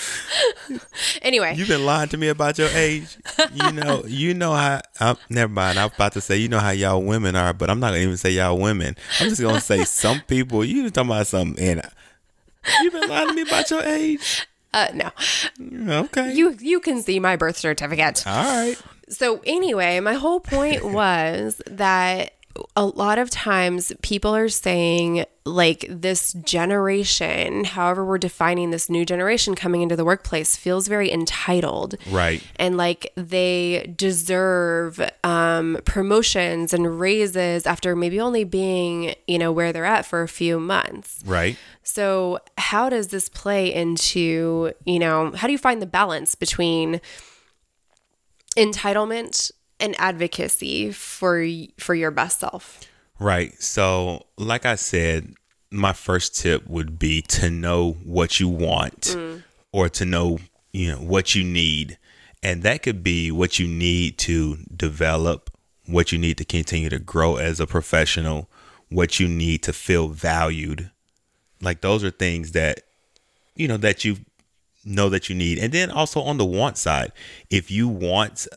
anyway 1.23 1.55
You've 1.55 1.69
been 1.69 1.85
lying 1.85 2.09
to 2.11 2.17
me 2.17 2.29
about 2.29 2.59
your 2.59 2.69
age. 2.69 3.17
You 3.55 3.73
know, 3.73 4.05
you 4.07 4.35
know 4.35 4.53
how. 4.55 4.81
I'm, 5.01 5.17
never 5.29 5.53
mind. 5.53 5.79
I 5.79 5.85
was 5.85 5.95
about 5.95 6.13
to 6.13 6.21
say, 6.21 6.37
you 6.37 6.49
know 6.49 6.59
how 6.59 6.71
y'all 6.71 7.03
women 7.03 7.35
are, 7.37 7.53
but 7.53 7.69
I'm 7.71 7.81
not 7.81 7.89
gonna 7.89 8.03
even 8.03 8.17
say 8.17 8.31
y'all 8.31 8.59
women. 8.59 8.97
I'm 9.19 9.29
just 9.29 9.41
gonna 9.41 9.61
say 9.61 9.85
some 10.03 10.21
people. 10.23 10.65
You 10.65 10.89
talking 10.91 11.11
about 11.11 11.27
something, 11.27 11.63
and 11.65 11.83
you've 12.83 12.93
been 12.93 13.09
lying 13.09 13.29
to 13.29 13.35
me 13.35 13.43
about 13.43 13.71
your 13.71 13.83
age. 13.83 14.47
uh 14.73 14.89
no 14.95 15.11
Okay. 16.05 16.33
you 16.35 16.57
you 16.61 16.81
can 16.81 17.03
see 17.03 17.19
my 17.19 17.37
birth 17.37 17.57
certificate 17.57 18.25
All 18.27 18.45
right. 18.45 18.77
so 19.09 19.41
anyway, 19.45 19.99
my 20.01 20.15
whole 20.15 20.41
point 20.41 20.85
was 20.85 21.61
that 21.67 22.33
a 22.77 22.85
lot 22.85 23.19
of 23.19 23.31
times 23.31 23.93
people 24.03 24.35
are 24.35 24.49
saying 24.49 25.25
like 25.45 25.87
this 25.89 26.33
generation, 26.35 27.65
however 27.65 28.05
we're 28.05 28.19
defining 28.19 28.71
this 28.71 28.91
new 28.91 29.05
generation 29.05 29.55
coming 29.55 29.83
into 29.83 29.97
the 29.97 30.05
workplace 30.05 30.57
feels 30.57 30.87
very 30.87 31.11
entitled. 31.11 31.97
Right. 32.11 32.43
And 32.57 32.77
like 32.77 33.13
they 33.17 33.93
deserve 33.97 35.01
um, 35.25 35.79
promotions 35.85 36.73
and 36.73 37.01
raises 37.01 37.67
after 37.67 37.97
maybe 37.97 38.21
only 38.21 38.45
being, 38.45 39.15
you 39.27 39.39
know, 39.39 39.51
where 39.51 39.73
they're 39.73 39.85
at 39.85 40.07
for 40.07 40.23
a 40.23 40.29
few 40.29 40.61
months. 40.61 41.23
Right. 41.27 41.57
So, 41.83 42.39
how 42.57 42.89
does 42.89 43.09
this 43.09 43.29
play 43.29 43.73
into, 43.75 44.73
you 44.85 44.99
know, 44.99 45.33
how 45.33 45.47
do 45.47 45.53
you 45.53 45.59
find 45.59 45.83
the 45.83 45.87
balance 45.87 46.35
between 46.35 47.01
entitlement 48.57 49.51
and 49.81 49.95
advocacy 49.99 50.93
for 50.93 51.47
for 51.79 51.95
your 51.95 52.11
best 52.11 52.41
self? 52.41 52.81
Right. 53.19 53.61
So, 53.63 54.27
like 54.39 54.65
I 54.65 54.77
said, 54.77 55.35
my 55.71 55.93
first 55.93 56.35
tip 56.37 56.67
would 56.69 56.99
be 56.99 57.23
to 57.23 57.51
know 57.51 57.93
what 58.05 58.41
you 58.41 58.49
want 58.49 59.01
mm. 59.03 59.43
or 59.73 59.89
to 59.91 60.05
know, 60.05 60.39
you 60.73 60.93
know, 60.93 60.99
what 60.99 61.35
you 61.35 61.45
need. 61.45 61.99
And 62.43 62.63
that 62.63 62.83
could 62.83 63.05
be 63.05 63.31
what 63.31 63.59
you 63.59 63.69
need 63.69 64.17
to 64.19 64.57
develop, 64.75 65.51
what 65.87 66.13
you 66.13 66.19
need 66.19 66.39
to 66.39 66.45
continue 66.45 66.89
to 66.89 66.99
grow 66.99 67.37
as 67.37 67.61
a 67.61 67.67
professional, 67.67 68.49
what 68.89 69.21
you 69.21 69.29
need 69.29 69.63
to 69.65 69.73
feel 69.73 70.09
valued. 70.09 70.91
Like 71.61 71.83
those 71.83 72.03
are 72.03 72.11
things 72.11 72.53
that 72.53 72.81
you 73.55 73.69
know 73.69 73.77
that 73.77 74.05
you 74.05 74.17
know 74.85 75.11
that 75.11 75.29
you 75.29 75.35
need. 75.35 75.59
And 75.59 75.73
then 75.73 75.91
also 75.91 76.23
on 76.23 76.39
the 76.39 76.45
want 76.45 76.79
side, 76.79 77.13
if 77.51 77.71
you 77.71 77.87
want 77.87 78.49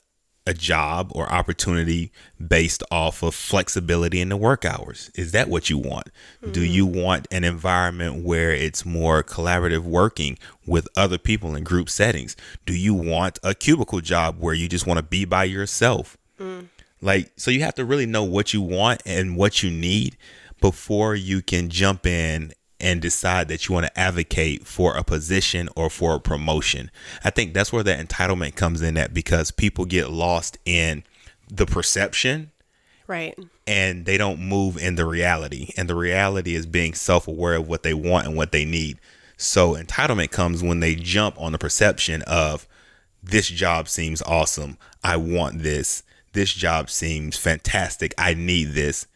a 0.45 0.53
job 0.53 1.11
or 1.15 1.31
opportunity 1.31 2.11
based 2.45 2.83
off 2.91 3.23
of 3.23 3.33
flexibility 3.33 4.19
in 4.19 4.29
the 4.29 4.37
work 4.37 4.65
hours, 4.65 5.09
is 5.15 5.31
that 5.31 5.47
what 5.47 5.69
you 5.69 5.77
want? 5.77 6.09
Do 6.51 6.59
hmm. 6.59 6.71
you 6.71 6.85
want 6.85 7.27
an 7.31 7.43
environment 7.43 8.23
where 8.25 8.51
it's 8.51 8.85
more 8.85 9.23
collaborative 9.23 9.83
working 9.83 10.37
with 10.65 10.87
other 10.97 11.17
people 11.17 11.55
in 11.55 11.63
group 11.63 11.89
settings? 11.89 12.35
Do 12.65 12.75
you 12.75 12.93
want 12.93 13.39
a 13.43 13.55
cubicle 13.55 14.01
job 14.01 14.37
where 14.39 14.53
you 14.53 14.67
just 14.67 14.85
want 14.85 14.97
to 14.97 15.03
be 15.03 15.25
by 15.25 15.45
yourself? 15.45 16.17
Hmm. 16.37 16.61
Like, 17.01 17.31
so 17.35 17.51
you 17.51 17.61
have 17.61 17.75
to 17.75 17.85
really 17.85 18.05
know 18.05 18.23
what 18.23 18.53
you 18.53 18.61
want 18.61 19.01
and 19.05 19.35
what 19.35 19.63
you 19.63 19.69
need 19.69 20.17
before 20.61 21.15
you 21.15 21.41
can 21.41 21.69
jump 21.69 22.05
in 22.05 22.53
and 22.83 23.01
decide 23.01 23.47
that 23.47 23.67
you 23.67 23.73
want 23.73 23.85
to 23.87 23.99
advocate 23.99 24.67
for 24.67 24.95
a 24.95 25.03
position 25.03 25.69
or 25.75 25.89
for 25.89 26.15
a 26.15 26.19
promotion. 26.19 26.91
I 27.23 27.29
think 27.29 27.53
that's 27.53 27.71
where 27.73 27.81
that 27.83 28.05
entitlement 28.07 28.55
comes 28.55 28.81
in 28.81 28.97
at 28.97 29.13
because 29.13 29.49
people 29.51 29.85
get 29.85 30.11
lost 30.11 30.57
in 30.65 31.03
the 31.49 31.65
perception 31.65 32.51
Right. 33.07 33.37
and 33.65 34.05
they 34.05 34.17
don't 34.17 34.39
move 34.39 34.77
in 34.77 34.95
the 34.95 35.05
reality. 35.05 35.69
And 35.77 35.89
the 35.89 35.95
reality 35.95 36.55
is 36.55 36.65
being 36.65 36.93
self 36.93 37.27
aware 37.27 37.55
of 37.55 37.67
what 37.67 37.83
they 37.83 37.93
want 37.93 38.27
and 38.27 38.35
what 38.35 38.51
they 38.51 38.65
need. 38.65 38.99
So 39.37 39.75
entitlement 39.75 40.31
comes 40.31 40.61
when 40.61 40.79
they 40.81 40.95
jump 40.95 41.39
on 41.39 41.53
the 41.53 41.57
perception 41.57 42.21
of 42.23 42.67
this 43.21 43.47
job 43.47 43.87
seems 43.87 44.21
awesome. 44.23 44.77
I 45.03 45.15
want 45.17 45.63
this. 45.63 46.03
This 46.33 46.53
job 46.53 46.89
seems 46.89 47.37
fantastic. 47.37 48.13
I 48.17 48.33
need 48.33 48.71
this. 48.71 49.07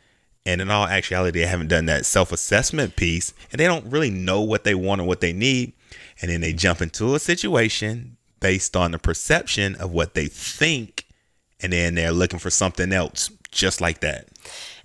And 0.48 0.62
in 0.62 0.72
all 0.72 0.88
actuality, 0.88 1.42
they 1.42 1.46
haven't 1.46 1.68
done 1.68 1.88
that 1.88 2.06
self 2.06 2.32
assessment 2.32 2.96
piece 2.96 3.34
and 3.52 3.60
they 3.60 3.66
don't 3.66 3.86
really 3.92 4.10
know 4.10 4.42
what 4.42 4.64
they 4.64 4.74
want 4.74 5.02
or 5.02 5.04
what 5.04 5.20
they 5.20 5.34
need. 5.34 5.74
And 6.22 6.32
then 6.32 6.40
they 6.40 6.54
jump 6.54 6.82
into 6.82 7.14
a 7.16 7.20
situation 7.20 8.16
based 8.40 8.78
on 8.78 8.92
the 8.92 8.98
perception 8.98 9.76
of 9.76 9.92
what 9.92 10.14
they 10.14 10.28
think. 10.28 11.06
And 11.60 11.74
then 11.74 11.96
they're 11.96 12.14
looking 12.14 12.40
for 12.40 12.50
something 12.50 12.94
else 12.94 13.30
just 13.52 13.82
like 13.82 14.00
that. 14.00 14.30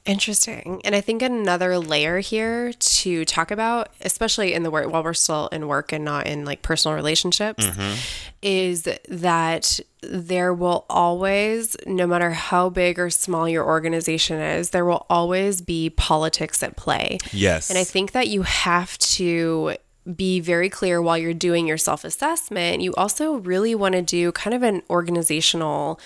Interesting. 0.04 0.80
And 0.84 0.96
I 0.96 1.00
think 1.00 1.22
another 1.22 1.78
layer 1.78 2.18
here 2.18 2.72
to 2.72 3.24
talk 3.24 3.52
about, 3.52 3.90
especially 4.00 4.52
in 4.52 4.64
the 4.64 4.70
work 4.70 4.90
while 4.90 5.04
we're 5.04 5.14
still 5.14 5.46
in 5.48 5.68
work 5.68 5.92
and 5.92 6.04
not 6.04 6.26
in 6.26 6.44
like 6.44 6.62
personal 6.62 6.96
relationships, 6.96 7.64
mm-hmm. 7.64 8.00
is 8.42 8.88
that 9.08 9.78
there 10.02 10.52
will 10.52 10.86
always, 10.90 11.76
no 11.86 12.08
matter 12.08 12.32
how 12.32 12.68
big 12.68 12.98
or 12.98 13.10
small 13.10 13.48
your 13.48 13.64
organization 13.64 14.40
is, 14.40 14.70
there 14.70 14.84
will 14.84 15.06
always 15.08 15.60
be 15.60 15.90
politics 15.90 16.64
at 16.64 16.76
play. 16.76 17.18
Yes. 17.32 17.70
And 17.70 17.78
I 17.78 17.84
think 17.84 18.10
that 18.10 18.26
you 18.26 18.42
have 18.42 18.98
to 18.98 19.76
be 20.16 20.40
very 20.40 20.68
clear 20.68 21.00
while 21.00 21.16
you're 21.16 21.32
doing 21.32 21.68
your 21.68 21.78
self 21.78 22.04
assessment. 22.04 22.82
You 22.82 22.92
also 22.94 23.34
really 23.34 23.76
want 23.76 23.94
to 23.94 24.02
do 24.02 24.32
kind 24.32 24.52
of 24.52 24.64
an 24.64 24.82
organizational 24.90 26.00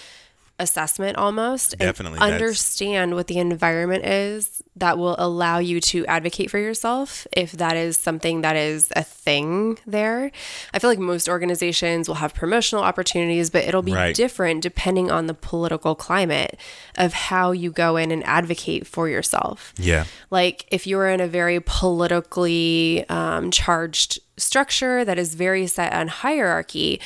assessment 0.58 1.16
almost 1.18 1.72
and 1.74 1.80
Definitely, 1.80 2.18
understand 2.20 3.14
what 3.14 3.26
the 3.26 3.38
environment 3.38 4.04
is 4.06 4.62
that 4.74 4.98
will 4.98 5.16
allow 5.18 5.58
you 5.58 5.80
to 5.80 6.04
advocate 6.06 6.50
for 6.50 6.58
yourself 6.58 7.26
if 7.32 7.52
that 7.52 7.76
is 7.76 7.96
something 7.96 8.42
that 8.42 8.56
is 8.56 8.92
a 8.94 9.02
thing 9.02 9.78
there. 9.86 10.30
I 10.74 10.78
feel 10.78 10.90
like 10.90 10.98
most 10.98 11.28
organizations 11.28 12.08
will 12.08 12.16
have 12.16 12.34
promotional 12.34 12.82
opportunities, 12.84 13.48
but 13.50 13.64
it'll 13.64 13.82
be 13.82 13.92
Right. 13.94 14.14
different 14.14 14.62
depending 14.62 15.10
on 15.10 15.26
the 15.26 15.34
political 15.34 15.94
climate 15.94 16.58
of 16.96 17.12
how 17.14 17.52
you 17.52 17.70
go 17.70 17.96
in 17.96 18.10
and 18.10 18.22
advocate 18.24 18.86
for 18.86 19.08
yourself. 19.08 19.72
yeah. 19.78 20.04
Like 20.30 20.66
if 20.70 20.86
you're 20.86 21.08
in 21.08 21.20
a 21.20 21.28
very 21.28 21.60
politically 21.60 23.04
um, 23.08 23.50
charged 23.50 24.20
structure 24.36 25.04
that 25.04 25.18
is 25.18 25.34
very 25.34 25.66
set 25.66 25.92
on 25.92 26.08
hierarchy, 26.08 27.00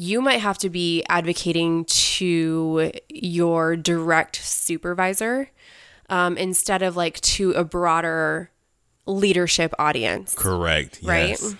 you 0.00 0.22
might 0.22 0.40
have 0.40 0.56
to 0.56 0.70
be 0.70 1.04
advocating 1.10 1.84
to 1.84 2.90
your 3.10 3.76
direct 3.76 4.36
supervisor 4.36 5.50
um, 6.08 6.38
instead 6.38 6.80
of 6.80 6.96
like 6.96 7.20
to 7.20 7.50
a 7.52 7.64
broader 7.64 8.50
leadership 9.04 9.74
audience 9.78 10.32
Correct. 10.34 11.00
right? 11.02 11.28
Yes. 11.28 11.54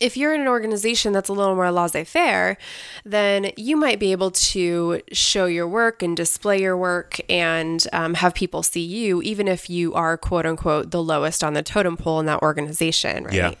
If 0.00 0.16
you're 0.16 0.34
in 0.34 0.40
an 0.40 0.48
organization 0.48 1.12
that's 1.12 1.28
a 1.28 1.32
little 1.32 1.54
more 1.54 1.70
laissez 1.70 2.02
faire, 2.04 2.56
then 3.04 3.52
you 3.56 3.76
might 3.76 4.00
be 4.00 4.10
able 4.10 4.32
to 4.32 5.00
show 5.12 5.44
your 5.46 5.68
work 5.68 6.02
and 6.02 6.16
display 6.16 6.60
your 6.60 6.76
work 6.76 7.20
and 7.28 7.86
um, 7.92 8.14
have 8.14 8.34
people 8.34 8.64
see 8.64 8.80
you, 8.80 9.22
even 9.22 9.46
if 9.46 9.70
you 9.70 9.94
are 9.94 10.16
quote 10.16 10.46
unquote 10.46 10.90
the 10.90 11.02
lowest 11.02 11.44
on 11.44 11.52
the 11.52 11.62
totem 11.62 11.96
pole 11.96 12.18
in 12.18 12.26
that 12.26 12.42
organization, 12.42 13.24
right? 13.24 13.34
Yeah. 13.34 13.54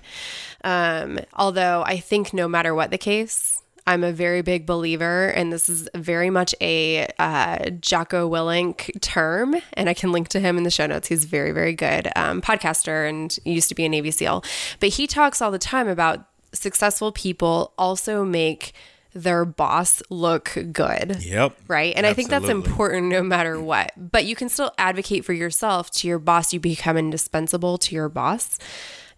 Um, 0.64 1.20
although 1.34 1.84
I 1.86 1.98
think 1.98 2.34
no 2.34 2.48
matter 2.48 2.74
what 2.74 2.90
the 2.90 2.98
case, 2.98 3.59
I'm 3.90 4.04
a 4.04 4.12
very 4.12 4.40
big 4.40 4.66
believer, 4.66 5.30
and 5.30 5.52
this 5.52 5.68
is 5.68 5.88
very 5.96 6.30
much 6.30 6.54
a 6.60 7.08
uh, 7.18 7.70
Jocko 7.70 8.30
Willink 8.30 9.00
term, 9.00 9.56
and 9.72 9.88
I 9.88 9.94
can 9.94 10.12
link 10.12 10.28
to 10.28 10.38
him 10.38 10.56
in 10.56 10.62
the 10.62 10.70
show 10.70 10.86
notes. 10.86 11.08
He's 11.08 11.24
very, 11.24 11.50
very 11.50 11.72
good 11.74 12.08
um, 12.14 12.40
podcaster 12.40 13.08
and 13.08 13.36
used 13.44 13.68
to 13.70 13.74
be 13.74 13.84
a 13.84 13.88
Navy 13.88 14.12
SEAL. 14.12 14.44
But 14.78 14.90
he 14.90 15.08
talks 15.08 15.42
all 15.42 15.50
the 15.50 15.58
time 15.58 15.88
about 15.88 16.24
successful 16.52 17.10
people 17.10 17.72
also 17.76 18.24
make 18.24 18.74
their 19.12 19.44
boss 19.44 20.04
look 20.08 20.56
good 20.70 21.16
Yep. 21.20 21.56
right? 21.66 21.92
And 21.96 22.06
I 22.06 22.14
think 22.14 22.28
that's 22.30 22.48
important 22.48 23.08
no 23.08 23.24
matter 23.24 23.60
what. 23.60 23.90
But 23.96 24.24
you 24.24 24.36
can 24.36 24.48
still 24.48 24.70
advocate 24.78 25.24
for 25.24 25.32
yourself 25.32 25.90
to 25.92 26.06
your 26.06 26.20
boss. 26.20 26.52
You 26.52 26.60
become 26.60 26.96
indispensable 26.96 27.76
to 27.78 27.94
your 27.96 28.08
boss, 28.08 28.56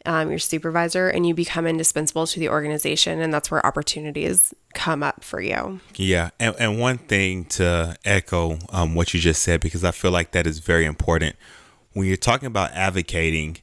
um, 0.06 0.30
your 0.30 0.38
supervisor, 0.38 1.08
and 1.08 1.26
you 1.26 1.34
become 1.34 1.66
indispensable 1.66 2.26
to 2.26 2.40
the 2.40 2.48
organization. 2.48 3.20
And 3.20 3.32
that's 3.32 3.50
where 3.50 3.64
opportunities 3.64 4.54
come 4.74 5.02
up 5.02 5.24
for 5.24 5.40
you. 5.40 5.80
Yeah, 5.96 6.30
and, 6.38 6.54
and 6.58 6.78
one 6.78 6.98
thing 6.98 7.44
to 7.46 7.96
echo 8.04 8.58
um, 8.70 8.94
what 8.94 9.14
you 9.14 9.20
just 9.20 9.42
said 9.42 9.60
because 9.60 9.84
I 9.84 9.90
feel 9.90 10.10
like 10.10 10.32
that 10.32 10.46
is 10.46 10.58
very 10.58 10.84
important 10.84 11.36
when 11.92 12.06
you're 12.06 12.16
talking 12.16 12.46
about 12.46 12.72
advocating. 12.72 13.58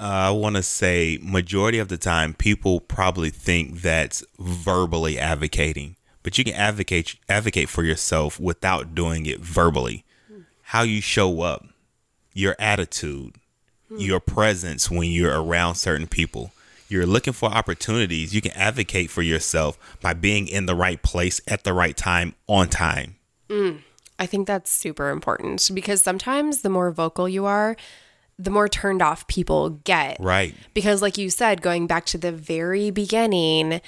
Uh, 0.00 0.04
I 0.04 0.30
want 0.30 0.56
to 0.56 0.62
say 0.62 1.18
majority 1.22 1.78
of 1.78 1.88
the 1.88 1.96
time 1.96 2.34
people 2.34 2.80
probably 2.80 3.30
think 3.30 3.80
that's 3.80 4.24
verbally 4.40 5.18
advocating, 5.18 5.96
but 6.24 6.36
you 6.36 6.44
can 6.44 6.54
advocate 6.54 7.16
advocate 7.28 7.68
for 7.68 7.84
yourself 7.84 8.40
without 8.40 8.94
doing 8.94 9.26
it 9.26 9.40
verbally. 9.40 10.04
How 10.68 10.82
you 10.82 11.00
show 11.00 11.42
up, 11.42 11.64
your 12.32 12.56
attitude, 12.58 13.36
Mm. 13.94 14.06
your 14.06 14.20
presence 14.20 14.90
when 14.90 15.10
you're 15.10 15.40
around 15.40 15.76
certain 15.76 16.06
people. 16.06 16.52
You're 16.88 17.06
looking 17.06 17.32
for 17.32 17.48
opportunities. 17.48 18.34
You 18.34 18.40
can 18.40 18.52
advocate 18.52 19.10
for 19.10 19.22
yourself 19.22 19.78
by 20.00 20.12
being 20.12 20.48
in 20.48 20.66
the 20.66 20.74
right 20.74 21.02
place 21.02 21.40
at 21.48 21.64
the 21.64 21.72
right 21.72 21.96
time 21.96 22.34
on 22.46 22.68
time. 22.68 23.16
Mm. 23.48 23.80
I 24.18 24.26
think 24.26 24.46
that's 24.46 24.70
super 24.70 25.10
important 25.10 25.70
because 25.72 26.02
sometimes 26.02 26.62
the 26.62 26.68
more 26.68 26.90
vocal 26.90 27.28
you 27.28 27.46
are, 27.46 27.76
the 28.38 28.50
more 28.50 28.68
turned 28.68 29.02
off 29.02 29.26
people 29.26 29.70
get. 29.70 30.16
Right. 30.20 30.54
Because, 30.72 31.02
like 31.02 31.18
you 31.18 31.30
said, 31.30 31.62
going 31.62 31.86
back 31.86 32.04
to 32.06 32.18
the 32.18 32.32
very 32.32 32.90
beginning, 32.90 33.80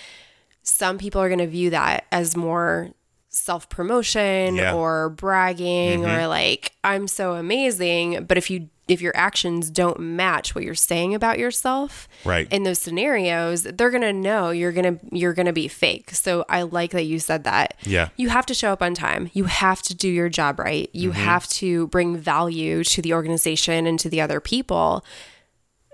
some 0.62 0.98
people 0.98 1.20
are 1.20 1.28
going 1.28 1.38
to 1.40 1.46
view 1.46 1.70
that 1.70 2.06
as 2.10 2.36
more 2.36 2.90
self 3.36 3.68
promotion 3.68 4.56
Yeah. 4.56 4.74
or 4.74 5.10
bragging 5.10 6.04
or 6.06 6.26
like, 6.26 6.72
I'm 6.82 7.06
so 7.08 7.32
amazing. 7.34 8.24
But 8.24 8.38
if 8.38 8.50
you, 8.50 8.68
if 8.88 9.00
your 9.02 9.16
actions 9.16 9.68
don't 9.68 9.98
match 9.98 10.54
what 10.54 10.62
you're 10.62 10.74
saying 10.74 11.12
about 11.14 11.38
yourself 11.40 12.08
Right. 12.24 12.46
in 12.52 12.62
those 12.62 12.78
scenarios, 12.78 13.64
they're 13.64 13.90
going 13.90 14.02
to 14.02 14.12
know 14.12 14.50
you're 14.50 14.70
going 14.72 14.98
to, 14.98 15.04
you're 15.16 15.34
to 15.34 15.52
be 15.52 15.66
fake. 15.68 16.10
So 16.12 16.44
I 16.48 16.62
like 16.62 16.92
that 16.92 17.02
you 17.04 17.18
said 17.18 17.42
that. 17.44 17.74
Yeah. 17.82 18.10
You 18.16 18.28
have 18.28 18.46
to 18.46 18.54
show 18.54 18.72
up 18.72 18.82
on 18.82 18.94
time. 18.94 19.30
You 19.32 19.44
have 19.44 19.82
to 19.82 19.94
do 19.94 20.08
your 20.08 20.28
job 20.28 20.58
right. 20.60 20.88
You 20.92 21.10
Mm-hmm. 21.10 21.20
have 21.20 21.48
to 21.48 21.88
bring 21.88 22.16
value 22.16 22.84
to 22.84 23.02
the 23.02 23.12
organization 23.12 23.86
and 23.86 23.98
to 24.00 24.08
the 24.08 24.20
other 24.20 24.40
people. 24.40 25.04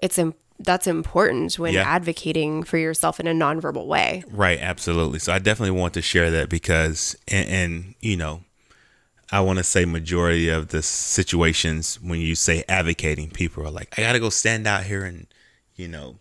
It's 0.03 0.19
im- 0.19 0.35
that's 0.65 0.87
important 0.87 1.59
when 1.59 1.75
Yeah. 1.75 1.83
advocating 1.83 2.63
for 2.63 2.79
yourself 2.79 3.19
in 3.21 3.27
a 3.27 3.33
nonverbal 3.33 3.87
way. 3.87 4.25
Right, 4.31 4.59
absolutely. 4.61 5.19
So 5.19 5.33
I 5.33 5.39
definitely 5.39 5.79
want 5.79 5.95
to 5.95 6.03
share 6.03 6.31
that 6.31 6.49
because, 6.49 7.17
and, 7.29 7.49
and 7.49 7.95
you 8.01 8.17
know, 8.17 8.43
I 9.31 9.41
want 9.41 9.59
to 9.59 9.65
say 9.65 9.85
majority 9.87 10.49
of 10.51 10.69
the 10.69 10.83
situations 10.83 11.99
when 12.03 12.21
you 12.21 12.35
say 12.35 12.65
advocating, 12.69 13.31
people 13.31 13.67
are 13.67 13.71
like, 13.71 13.99
I 13.99 14.03
got 14.03 14.13
to 14.13 14.21
go 14.21 14.29
stand 14.31 14.67
out 14.67 14.85
here 14.85 15.05
and, 15.05 15.27
you 15.75 15.89
know, 15.89 16.17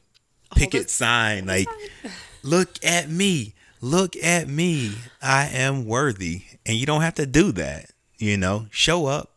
picket 0.55 0.89
sign, 0.89 1.45
like, 1.45 1.67
look 2.43 2.83
at 2.83 3.09
me, 3.09 3.53
look 3.81 4.15
at 4.15 4.47
me, 4.47 4.93
I 5.21 5.47
am 5.47 5.85
worthy, 5.85 6.43
and 6.65 6.77
you 6.77 6.85
don't 6.85 7.01
have 7.01 7.15
to 7.15 7.25
do 7.25 7.51
that. 7.53 7.91
You 8.17 8.37
know, 8.37 8.67
show 8.71 9.07
up 9.07 9.31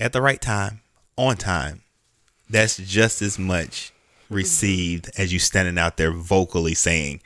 at 0.00 0.12
the 0.12 0.20
right 0.22 0.40
time, 0.40 0.80
on 1.16 1.36
time. 1.36 1.82
That's 2.48 2.76
just 2.76 3.22
as 3.22 3.38
much 3.38 3.92
received 4.28 5.10
as 5.16 5.32
you 5.32 5.38
standing 5.38 5.78
out 5.78 5.96
there 5.96 6.12
vocally 6.12 6.74
saying, 6.74 7.20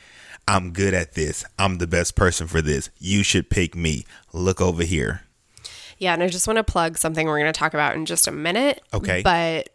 I'm 0.49 0.73
good 0.73 0.95
at 0.95 1.15
this. 1.15 1.45
I'm 1.59 1.79
the 1.79 1.87
best 1.87 2.17
person 2.17 2.47
for 2.47 2.61
this. 2.61 2.91
You 2.99 3.23
should 3.23 3.51
pick 3.51 3.77
me. 3.77 4.05
Look 4.33 4.61
over 4.61 4.83
here. 4.83 5.23
Yeah, 5.99 6.15
and 6.15 6.23
I 6.23 6.29
just 6.29 6.47
want 6.47 6.57
to 6.57 6.65
plug 6.65 6.97
something 6.97 7.27
we're 7.27 7.39
going 7.39 7.53
to 7.53 7.59
talk 7.59 7.75
about 7.75 7.95
in 7.95 8.07
just 8.07 8.27
a 8.27 8.33
minute. 8.33 8.83
Okay. 8.93 9.23
But 9.23 9.69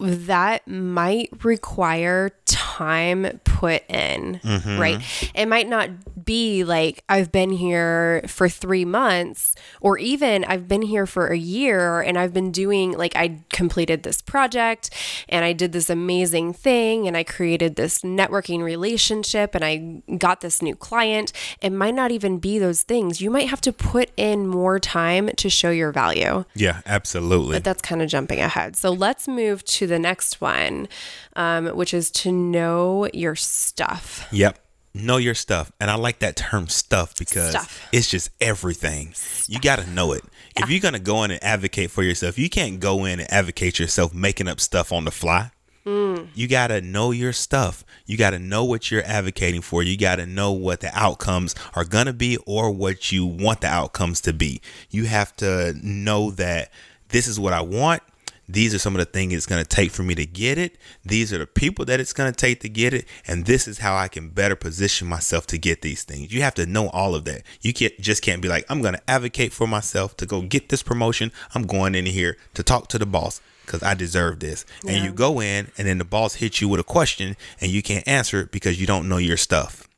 that 0.00 0.66
might 0.66 1.30
require 1.44 2.30
time 2.46 3.40
put 3.44 3.82
in, 3.88 4.40
Mm-hmm. 4.42 4.78
right? 4.78 5.30
It 5.34 5.46
might 5.46 5.68
not 5.68 6.24
be 6.24 6.64
like 6.64 7.02
I've 7.08 7.30
been 7.30 7.50
here 7.50 8.22
for 8.26 8.48
three 8.48 8.84
months, 8.84 9.54
or 9.80 9.96
even 9.98 10.44
I've 10.44 10.66
been 10.68 10.82
here 10.82 11.06
for 11.06 11.28
a 11.28 11.36
year 11.38 12.00
and 12.00 12.18
I've 12.18 12.32
been 12.34 12.50
doing 12.50 12.92
like 12.98 13.14
I 13.16 13.40
completed 13.52 14.02
this 14.02 14.20
project 14.20 14.90
and 15.28 15.44
I 15.44 15.52
did 15.52 15.72
this 15.72 15.88
amazing 15.88 16.52
thing 16.54 17.06
and 17.06 17.16
I 17.16 17.22
created 17.24 17.76
this 17.76 18.00
networking 18.02 18.62
relationship 18.62 19.54
and 19.54 19.64
I 19.64 20.02
got 20.16 20.40
this 20.40 20.60
new 20.60 20.74
client. 20.74 21.32
It 21.62 21.70
might 21.70 21.94
not 21.94 22.10
even 22.10 22.38
be 22.38 22.58
those 22.58 22.82
things. 22.82 23.20
You 23.20 23.30
might 23.30 23.48
have 23.48 23.60
to 23.62 23.72
put 23.72 24.10
in 24.16 24.46
more 24.48 24.78
time 24.80 25.28
to 25.36 25.48
show 25.48 25.70
your 25.70 25.92
value 25.92 26.44
Yeah, 26.54 26.80
absolutely. 26.86 27.56
but 27.56 27.64
that's 27.64 27.82
kind 27.82 28.02
of 28.02 28.08
jumping 28.08 28.40
ahead. 28.40 28.76
So 28.76 28.90
let's 28.90 29.28
move 29.28 29.64
to 29.64 29.83
the 29.86 29.98
next 29.98 30.40
one, 30.40 30.88
um, 31.36 31.66
which 31.68 31.94
is 31.94 32.10
to 32.12 32.32
know 32.32 33.08
your 33.12 33.34
stuff. 33.34 34.26
Yep. 34.32 34.58
Know 34.96 35.16
your 35.16 35.34
stuff. 35.34 35.72
And 35.80 35.90
I 35.90 35.96
like 35.96 36.20
that 36.20 36.36
term 36.36 36.68
stuff 36.68 37.16
because 37.18 37.50
Stuff. 37.50 37.88
it's 37.90 38.08
just 38.08 38.30
everything. 38.40 39.12
You 39.48 39.58
got 39.58 39.80
to 39.80 39.90
know 39.90 40.12
it. 40.12 40.22
If 40.56 40.70
you're 40.70 40.80
going 40.80 40.94
to 40.94 41.00
go 41.00 41.24
in 41.24 41.32
and 41.32 41.42
advocate 41.42 41.90
for 41.90 42.04
yourself, 42.04 42.38
you 42.38 42.48
can't 42.48 42.78
go 42.78 43.04
in 43.04 43.18
and 43.18 43.28
advocate 43.32 43.80
yourself 43.80 44.14
making 44.14 44.46
up 44.46 44.60
stuff 44.60 44.92
on 44.92 45.04
the 45.04 45.10
fly. 45.10 45.50
You 45.86 46.48
got 46.48 46.68
to 46.68 46.80
know 46.80 47.10
your 47.10 47.34
stuff. 47.34 47.84
You 48.06 48.16
got 48.16 48.30
to 48.30 48.38
know 48.38 48.64
what 48.64 48.90
you're 48.90 49.04
advocating 49.04 49.60
for. 49.60 49.82
You 49.82 49.98
got 49.98 50.16
to 50.16 50.24
know 50.24 50.50
what 50.50 50.80
the 50.80 50.90
outcomes 50.98 51.54
are 51.74 51.84
going 51.84 52.06
to 52.06 52.14
be 52.14 52.38
or 52.46 52.70
what 52.70 53.12
you 53.12 53.26
want 53.26 53.60
the 53.60 53.66
outcomes 53.66 54.22
to 54.22 54.32
be. 54.32 54.62
You 54.88 55.04
have 55.04 55.36
to 55.36 55.74
know 55.82 56.30
that 56.32 56.70
this 57.08 57.26
is 57.26 57.38
what 57.38 57.52
I 57.52 57.60
want. 57.60 58.02
These 58.48 58.74
are 58.74 58.78
some 58.78 58.94
of 58.94 58.98
the 58.98 59.10
things 59.10 59.32
it's 59.32 59.46
going 59.46 59.62
to 59.62 59.68
take 59.68 59.90
for 59.90 60.02
me 60.02 60.14
to 60.14 60.26
get 60.26 60.58
it. 60.58 60.76
These 61.04 61.32
are 61.32 61.38
the 61.38 61.46
people 61.46 61.84
that 61.86 62.00
it's 62.00 62.12
going 62.12 62.30
to 62.30 62.36
take 62.36 62.60
to 62.60 62.68
get 62.68 62.92
it. 62.92 63.06
And 63.26 63.46
this 63.46 63.66
is 63.66 63.78
how 63.78 63.96
I 63.96 64.08
can 64.08 64.28
better 64.28 64.56
position 64.56 65.08
myself 65.08 65.46
to 65.48 65.58
get 65.58 65.82
these 65.82 66.02
things. 66.02 66.32
You 66.32 66.42
have 66.42 66.54
to 66.54 66.66
know 66.66 66.88
all 66.88 67.14
of 67.14 67.24
that. 67.24 67.42
You 67.62 67.72
can't 67.72 67.98
just 68.00 68.22
can't 68.22 68.42
be 68.42 68.48
like, 68.48 68.66
I'm 68.68 68.82
going 68.82 68.94
to 68.94 69.10
advocate 69.10 69.52
for 69.52 69.66
myself 69.66 70.16
to 70.18 70.26
go 70.26 70.42
get 70.42 70.68
this 70.68 70.82
promotion. 70.82 71.32
I'm 71.54 71.66
going 71.66 71.94
in 71.94 72.06
here 72.06 72.36
to 72.54 72.62
talk 72.62 72.88
to 72.88 72.98
the 72.98 73.06
boss 73.06 73.40
because 73.64 73.82
I 73.82 73.94
deserve 73.94 74.40
this. 74.40 74.64
And 74.86 75.04
you 75.04 75.12
go 75.12 75.40
in 75.40 75.70
and 75.78 75.86
then 75.88 75.98
the 75.98 76.04
boss 76.04 76.34
hits 76.34 76.60
you 76.60 76.68
with 76.68 76.80
a 76.80 76.84
question 76.84 77.36
and 77.60 77.70
you 77.70 77.82
can't 77.82 78.06
answer 78.06 78.40
it 78.40 78.52
because 78.52 78.80
you 78.80 78.86
don't 78.86 79.08
know 79.08 79.16
your 79.16 79.36
stuff. 79.36 79.88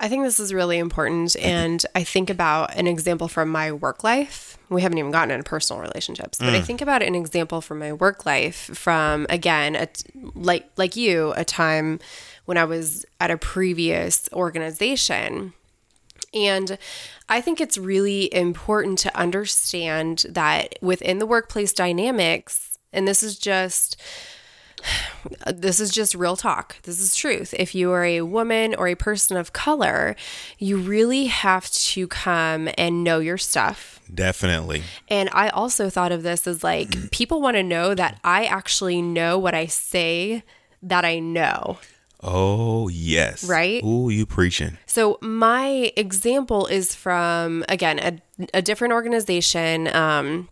I 0.00 0.08
think 0.08 0.24
this 0.24 0.40
is 0.40 0.52
really 0.52 0.78
important. 0.78 1.36
And 1.36 1.84
I 1.94 2.04
think 2.04 2.28
about 2.28 2.74
an 2.76 2.86
example 2.86 3.28
from 3.28 3.48
my 3.48 3.72
work 3.72 4.04
life. 4.04 4.58
We 4.68 4.82
haven't 4.82 4.98
even 4.98 5.12
gotten 5.12 5.30
into 5.30 5.48
personal 5.48 5.80
relationships, 5.80 6.38
but 6.38 6.48
I 6.48 6.60
mm. 6.60 6.64
think 6.64 6.80
about 6.80 7.02
an 7.02 7.14
example 7.14 7.60
from 7.60 7.78
my 7.78 7.92
work 7.92 8.26
life 8.26 8.70
from, 8.74 9.26
again, 9.28 9.76
a 9.76 9.86
t- 9.86 10.10
like, 10.34 10.68
like 10.76 10.96
you, 10.96 11.32
a 11.36 11.44
time 11.44 12.00
when 12.44 12.56
I 12.56 12.64
was 12.64 13.06
at 13.20 13.30
a 13.30 13.38
previous 13.38 14.28
organization. 14.32 15.52
And 16.32 16.76
I 17.28 17.40
think 17.40 17.60
it's 17.60 17.78
really 17.78 18.34
important 18.34 18.98
to 19.00 19.16
understand 19.16 20.26
that 20.28 20.78
within 20.82 21.18
the 21.18 21.26
workplace 21.26 21.72
dynamics, 21.72 22.78
and 22.92 23.06
this 23.06 23.22
is 23.22 23.38
just 23.38 24.00
this 25.46 25.80
is 25.80 25.90
just 25.90 26.14
real 26.14 26.36
talk. 26.36 26.80
This 26.82 27.00
is 27.00 27.14
truth. 27.14 27.54
If 27.58 27.74
you 27.74 27.90
are 27.92 28.04
a 28.04 28.22
woman 28.22 28.74
or 28.74 28.88
a 28.88 28.94
person 28.94 29.36
of 29.36 29.52
color, 29.52 30.16
you 30.58 30.76
really 30.76 31.26
have 31.26 31.70
to 31.70 32.06
come 32.08 32.68
and 32.76 33.04
know 33.04 33.18
your 33.18 33.38
stuff. 33.38 34.00
Definitely. 34.12 34.82
And 35.08 35.28
I 35.32 35.48
also 35.48 35.90
thought 35.90 36.12
of 36.12 36.22
this 36.22 36.46
as 36.46 36.62
like 36.62 36.94
people 37.10 37.40
want 37.40 37.56
to 37.56 37.62
know 37.62 37.94
that 37.94 38.20
I 38.24 38.44
actually 38.44 39.02
know 39.02 39.38
what 39.38 39.54
I 39.54 39.66
say 39.66 40.42
that 40.82 41.04
I 41.04 41.18
know. 41.18 41.78
Oh, 42.26 42.88
yes. 42.88 43.44
Right? 43.44 43.84
Ooh, 43.84 44.08
you 44.08 44.24
preaching. 44.24 44.78
So 44.86 45.18
my 45.20 45.92
example 45.96 46.66
is 46.66 46.94
from 46.94 47.64
again 47.68 47.98
a, 47.98 48.48
a 48.54 48.62
different 48.62 48.94
organization, 48.94 49.94
um, 49.94 50.48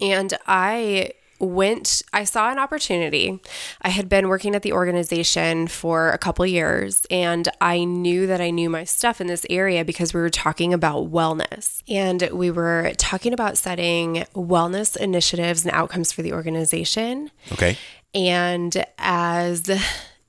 and 0.00 0.32
I 0.46 1.12
went. 1.38 2.02
I 2.12 2.24
saw 2.24 2.50
an 2.50 2.58
opportunity. 2.58 3.40
I 3.82 3.88
had 3.88 4.08
been 4.08 4.28
working 4.28 4.54
at 4.54 4.62
the 4.62 4.72
organization 4.72 5.66
for 5.66 6.10
a 6.10 6.18
couple 6.18 6.46
years, 6.46 7.06
and 7.10 7.48
I 7.60 7.84
knew 7.84 8.26
that 8.26 8.40
I 8.40 8.50
knew 8.50 8.70
my 8.70 8.84
stuff 8.84 9.20
in 9.20 9.26
this 9.26 9.44
area 9.50 9.84
because 9.84 10.14
we 10.14 10.20
were 10.20 10.30
talking 10.30 10.72
about 10.72 11.10
wellness, 11.10 11.82
and 11.88 12.28
we 12.32 12.50
were 12.50 12.92
talking 12.96 13.32
about 13.32 13.58
setting 13.58 14.24
wellness 14.34 14.96
initiatives 14.96 15.64
and 15.64 15.74
outcomes 15.74 16.12
for 16.12 16.22
the 16.22 16.32
organization. 16.32 17.30
Okay. 17.52 17.76
And 18.14 18.84
as 18.98 19.70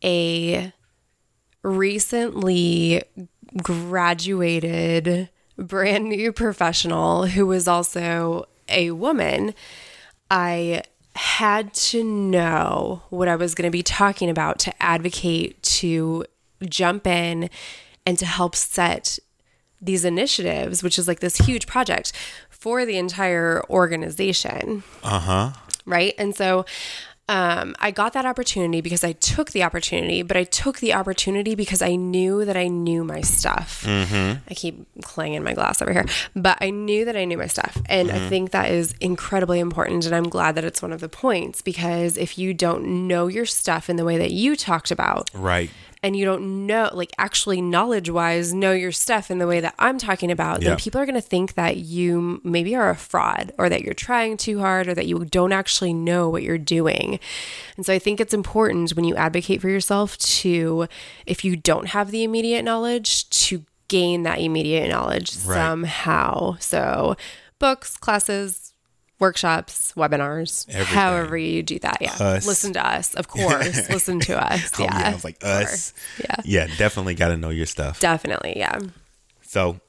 a 0.04 0.74
recently 1.62 3.04
graduated 3.62 5.30
brand 5.58 6.10
new 6.10 6.32
professional 6.32 7.28
who 7.28 7.46
was 7.46 7.68
also 7.68 8.46
a 8.68 8.92
woman, 8.92 9.54
I 10.30 10.84
had 11.16 11.74
to 11.74 12.04
know 12.04 13.02
what 13.10 13.28
I 13.28 13.36
was 13.36 13.56
going 13.56 13.68
to 13.68 13.72
be 13.72 13.84
talking 13.84 14.30
about 14.30 14.60
to 14.60 14.84
advocate, 14.84 15.62
to 15.64 16.26
jump 16.68 17.08
in, 17.08 17.50
and 18.06 18.18
to 18.20 18.26
help 18.26 18.56
set 18.56 19.18
these 19.82 20.06
initiatives, 20.06 20.84
which 20.84 20.98
is 21.00 21.08
like 21.08 21.20
this 21.20 21.38
huge 21.38 21.68
project 21.68 22.12
for 22.50 22.86
the 22.86 22.98
entire 22.98 23.64
organization 23.70 24.84
Uh 25.04 25.20
huh. 25.20 25.52
right? 25.86 26.14
And 26.18 26.36
so 26.36 26.66
um, 27.28 27.76
I 27.80 27.90
got 27.90 28.14
that 28.14 28.26
opportunity 28.26 28.82
because 28.82 29.04
I 29.04 29.14
took 29.14 29.52
the 29.52 29.64
opportunity, 29.64 30.22
but 30.22 30.38
I 30.38 30.44
took 30.44 30.80
the 30.80 30.94
opportunity 30.94 31.56
because 31.56 31.82
I 31.82 31.96
knew 31.96 32.46
that 32.46 32.56
I 32.56 32.68
knew 32.68 33.04
my 33.04 33.22
stuff. 33.22 33.84
I 34.48 34.54
keep 34.54 34.86
clanging 35.02 35.44
my 35.44 35.54
glass 35.54 35.82
over 35.82 35.92
here, 35.92 36.06
but 36.36 36.60
I 36.62 36.70
knew 36.70 37.04
that 37.06 37.16
I 37.16 37.26
knew 37.26 37.38
my 37.38 37.48
stuff. 37.48 37.82
And 37.88 38.12
I 38.12 38.30
think 38.30 38.52
that 38.52 38.70
is 38.70 38.94
incredibly 39.02 39.60
important. 39.60 40.06
And 40.06 40.14
I'm 40.16 40.30
glad 40.30 40.54
that 40.56 40.64
it's 40.64 40.84
one 40.84 40.94
of 40.94 41.02
the 41.02 41.10
points 41.10 41.64
because 41.64 42.16
if 42.18 42.38
you 42.38 42.54
don't 42.54 43.08
know 43.08 43.26
your 43.28 43.48
stuff 43.48 43.90
in 43.90 43.96
the 43.96 44.06
way 44.06 44.18
that 44.20 44.32
you 44.32 44.56
talked 44.56 44.92
about, 44.92 45.32
Right. 45.34 45.72
And 46.06 46.16
you 46.16 46.24
don't 46.24 46.68
know, 46.68 46.92
like 46.94 47.12
actually 47.18 47.62
knowledge 47.62 48.12
wise, 48.12 48.54
know 48.54 48.74
your 48.74 48.92
stuff 48.92 49.32
in 49.32 49.40
the 49.40 49.48
way 49.48 49.60
that 49.60 49.74
I'm 49.80 49.98
talking 49.98 50.30
about, 50.30 50.62
Yeah. 50.62 50.70
then 50.70 50.78
people 50.78 51.02
are 51.02 51.06
going 51.06 51.16
to 51.16 51.22
think 51.22 51.56
that 51.56 51.78
you 51.78 52.40
maybe 52.44 52.76
are 52.76 52.92
a 52.92 52.96
fraud 52.96 53.52
or 53.58 53.70
that 53.70 53.82
you're 53.82 53.96
trying 53.96 54.38
too 54.38 54.60
hard 54.60 54.88
or 54.88 54.94
that 54.94 55.08
you 55.08 55.26
don't 55.26 55.52
actually 55.52 55.94
know 55.94 56.30
what 56.30 56.44
you're 56.44 56.60
doing. 56.60 57.20
And 57.76 57.86
so 57.88 57.92
I 57.92 57.98
think 57.98 58.20
it's 58.20 58.36
important 58.36 58.92
when 58.92 59.04
you 59.06 59.16
advocate 59.16 59.62
for 59.62 59.70
yourself 59.70 60.16
to, 60.20 60.88
if 61.26 61.44
you 61.44 61.56
don't 61.56 61.88
have 61.88 62.12
the 62.12 62.24
immediate 62.24 62.64
knowledge, 62.64 63.28
to 63.48 63.64
gain 63.88 64.22
that 64.24 64.40
immediate 64.40 64.90
knowledge 64.90 65.36
Right. 65.44 65.56
somehow. 65.56 66.58
So 66.60 67.16
books, 67.58 67.98
classes, 67.98 68.65
workshops, 69.20 69.94
webinars, 69.96 70.68
Everything. 70.70 70.94
however 70.96 71.38
you 71.38 71.64
do 71.64 71.80
that. 71.80 71.98
Yeah. 72.02 72.14
Us. 72.20 72.46
Listen 72.46 72.74
to 72.74 72.86
us, 72.86 73.14
of 73.16 73.28
course. 73.30 73.90
Listen 73.90 74.20
to 74.22 74.42
us. 74.42 74.72
Oh, 74.80 74.84
Yeah. 74.84 75.00
yeah, 75.00 75.10
I 75.10 75.14
was 75.14 75.24
like 75.24 75.38
us. 75.44 75.94
Yeah. 76.20 76.36
Yeah, 76.44 76.68
definitely 76.78 77.16
got 77.16 77.30
to 77.30 77.38
know 77.38 77.50
your 77.50 77.66
stuff. 77.66 78.00
Definitely. 78.00 78.54
Yeah. 78.58 78.80
So, 79.42 79.80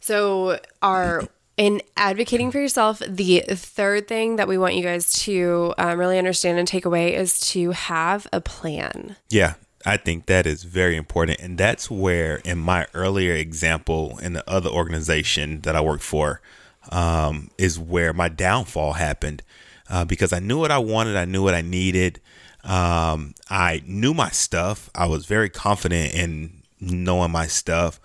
So, 0.00 0.58
our 0.82 1.22
in 1.56 1.80
advocating 1.96 2.50
for 2.50 2.58
yourself, 2.60 2.98
the 3.08 3.42
third 3.48 4.06
thing 4.08 4.36
that 4.36 4.46
we 4.46 4.58
want 4.58 4.74
you 4.74 4.82
guys 4.82 5.10
to 5.24 5.72
um, 5.78 5.98
really 5.98 6.18
understand 6.18 6.58
and 6.58 6.68
take 6.68 6.84
away 6.84 7.14
is 7.14 7.40
to 7.52 7.70
have 7.70 8.26
a 8.30 8.42
plan. 8.42 9.16
yeah, 9.30 9.54
I 9.86 9.96
think 9.96 10.26
that 10.26 10.46
is 10.46 10.64
very 10.64 10.96
important. 10.96 11.40
And 11.40 11.56
that's 11.56 11.90
where, 11.90 12.36
in 12.44 12.58
my 12.58 12.86
earlier 12.92 13.32
example 13.32 14.18
in 14.20 14.34
the 14.34 14.44
other 14.50 14.68
organization 14.68 15.62
that 15.62 15.74
I 15.74 15.80
worked 15.80 16.02
for, 16.02 16.42
um, 16.90 17.50
is 17.58 17.78
where 17.78 18.12
my 18.12 18.28
downfall 18.28 18.94
happened 18.94 19.42
uh, 19.88 20.04
because 20.04 20.32
I 20.32 20.38
knew 20.38 20.58
what 20.58 20.70
I 20.70 20.78
wanted, 20.78 21.16
I 21.16 21.24
knew 21.24 21.42
what 21.42 21.54
I 21.54 21.62
needed. 21.62 22.20
Um, 22.64 23.34
I 23.48 23.82
knew 23.86 24.12
my 24.12 24.30
stuff. 24.30 24.90
I 24.94 25.06
was 25.06 25.26
very 25.26 25.48
confident 25.48 26.14
in 26.14 26.62
knowing 26.80 27.30
my 27.30 27.46
stuff, 27.46 28.00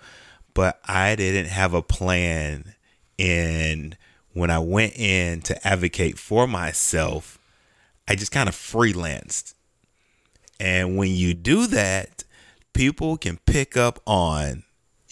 but 0.54 0.80
I 0.84 1.16
didn't 1.16 1.50
have 1.50 1.74
a 1.74 1.82
plan. 1.82 2.74
And 3.18 3.96
when 4.32 4.50
I 4.50 4.60
went 4.60 4.96
in 4.96 5.42
to 5.42 5.66
advocate 5.66 6.18
for 6.18 6.46
myself, 6.46 7.38
I 8.06 8.14
just 8.14 8.32
kind 8.32 8.48
of 8.48 8.54
freelanced. 8.54 9.54
And 10.60 10.96
when 10.96 11.10
you 11.10 11.34
do 11.34 11.66
that, 11.66 12.24
people 12.72 13.16
can 13.16 13.38
pick 13.46 13.76
up 13.76 14.00
on 14.06 14.62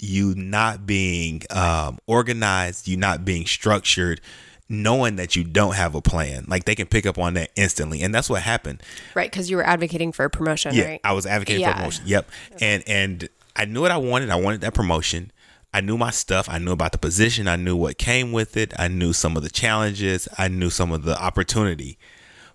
you 0.02 0.34
not 0.34 0.86
being 0.86 1.42
um, 1.50 1.98
organized, 2.06 2.88
you 2.88 2.96
not 2.96 3.24
being 3.24 3.46
structured, 3.46 4.20
knowing 4.68 5.16
that 5.16 5.34
you 5.36 5.44
don't 5.44 5.74
have 5.74 5.94
a 5.94 6.00
plan. 6.00 6.44
Like 6.48 6.64
they 6.64 6.74
can 6.74 6.86
pick 6.86 7.06
up 7.06 7.18
on 7.18 7.34
that 7.34 7.50
instantly. 7.56 8.02
And 8.02 8.14
that's 8.14 8.30
what 8.30 8.42
happened. 8.42 8.82
Right. 9.14 9.30
Because 9.30 9.50
you 9.50 9.56
were 9.56 9.66
advocating 9.66 10.12
for 10.12 10.24
a 10.24 10.30
promotion, 10.30 10.74
Yeah, 10.74 10.84
right? 10.84 11.00
I 11.04 11.12
was 11.12 11.26
advocating 11.26 11.62
Yeah. 11.62 11.72
for 11.72 11.76
promotion. 11.78 12.04
Yep. 12.06 12.30
And 12.60 12.82
and 12.86 13.28
I 13.56 13.64
knew 13.64 13.80
what 13.80 13.90
I 13.90 13.96
wanted. 13.96 14.30
I 14.30 14.36
wanted 14.36 14.60
that 14.62 14.74
promotion. 14.74 15.32
I 15.74 15.80
knew 15.80 15.96
my 15.96 16.10
stuff. 16.10 16.48
I 16.48 16.58
knew 16.58 16.72
about 16.72 16.92
the 16.92 16.98
position. 16.98 17.46
I 17.46 17.56
knew 17.56 17.76
what 17.76 17.98
came 17.98 18.32
with 18.32 18.56
it. 18.56 18.72
I 18.78 18.88
knew 18.88 19.12
some 19.12 19.36
of 19.36 19.42
the 19.42 19.50
challenges. 19.50 20.28
I 20.38 20.48
knew 20.48 20.70
some 20.70 20.92
of 20.92 21.04
the 21.04 21.20
opportunity. 21.20 21.98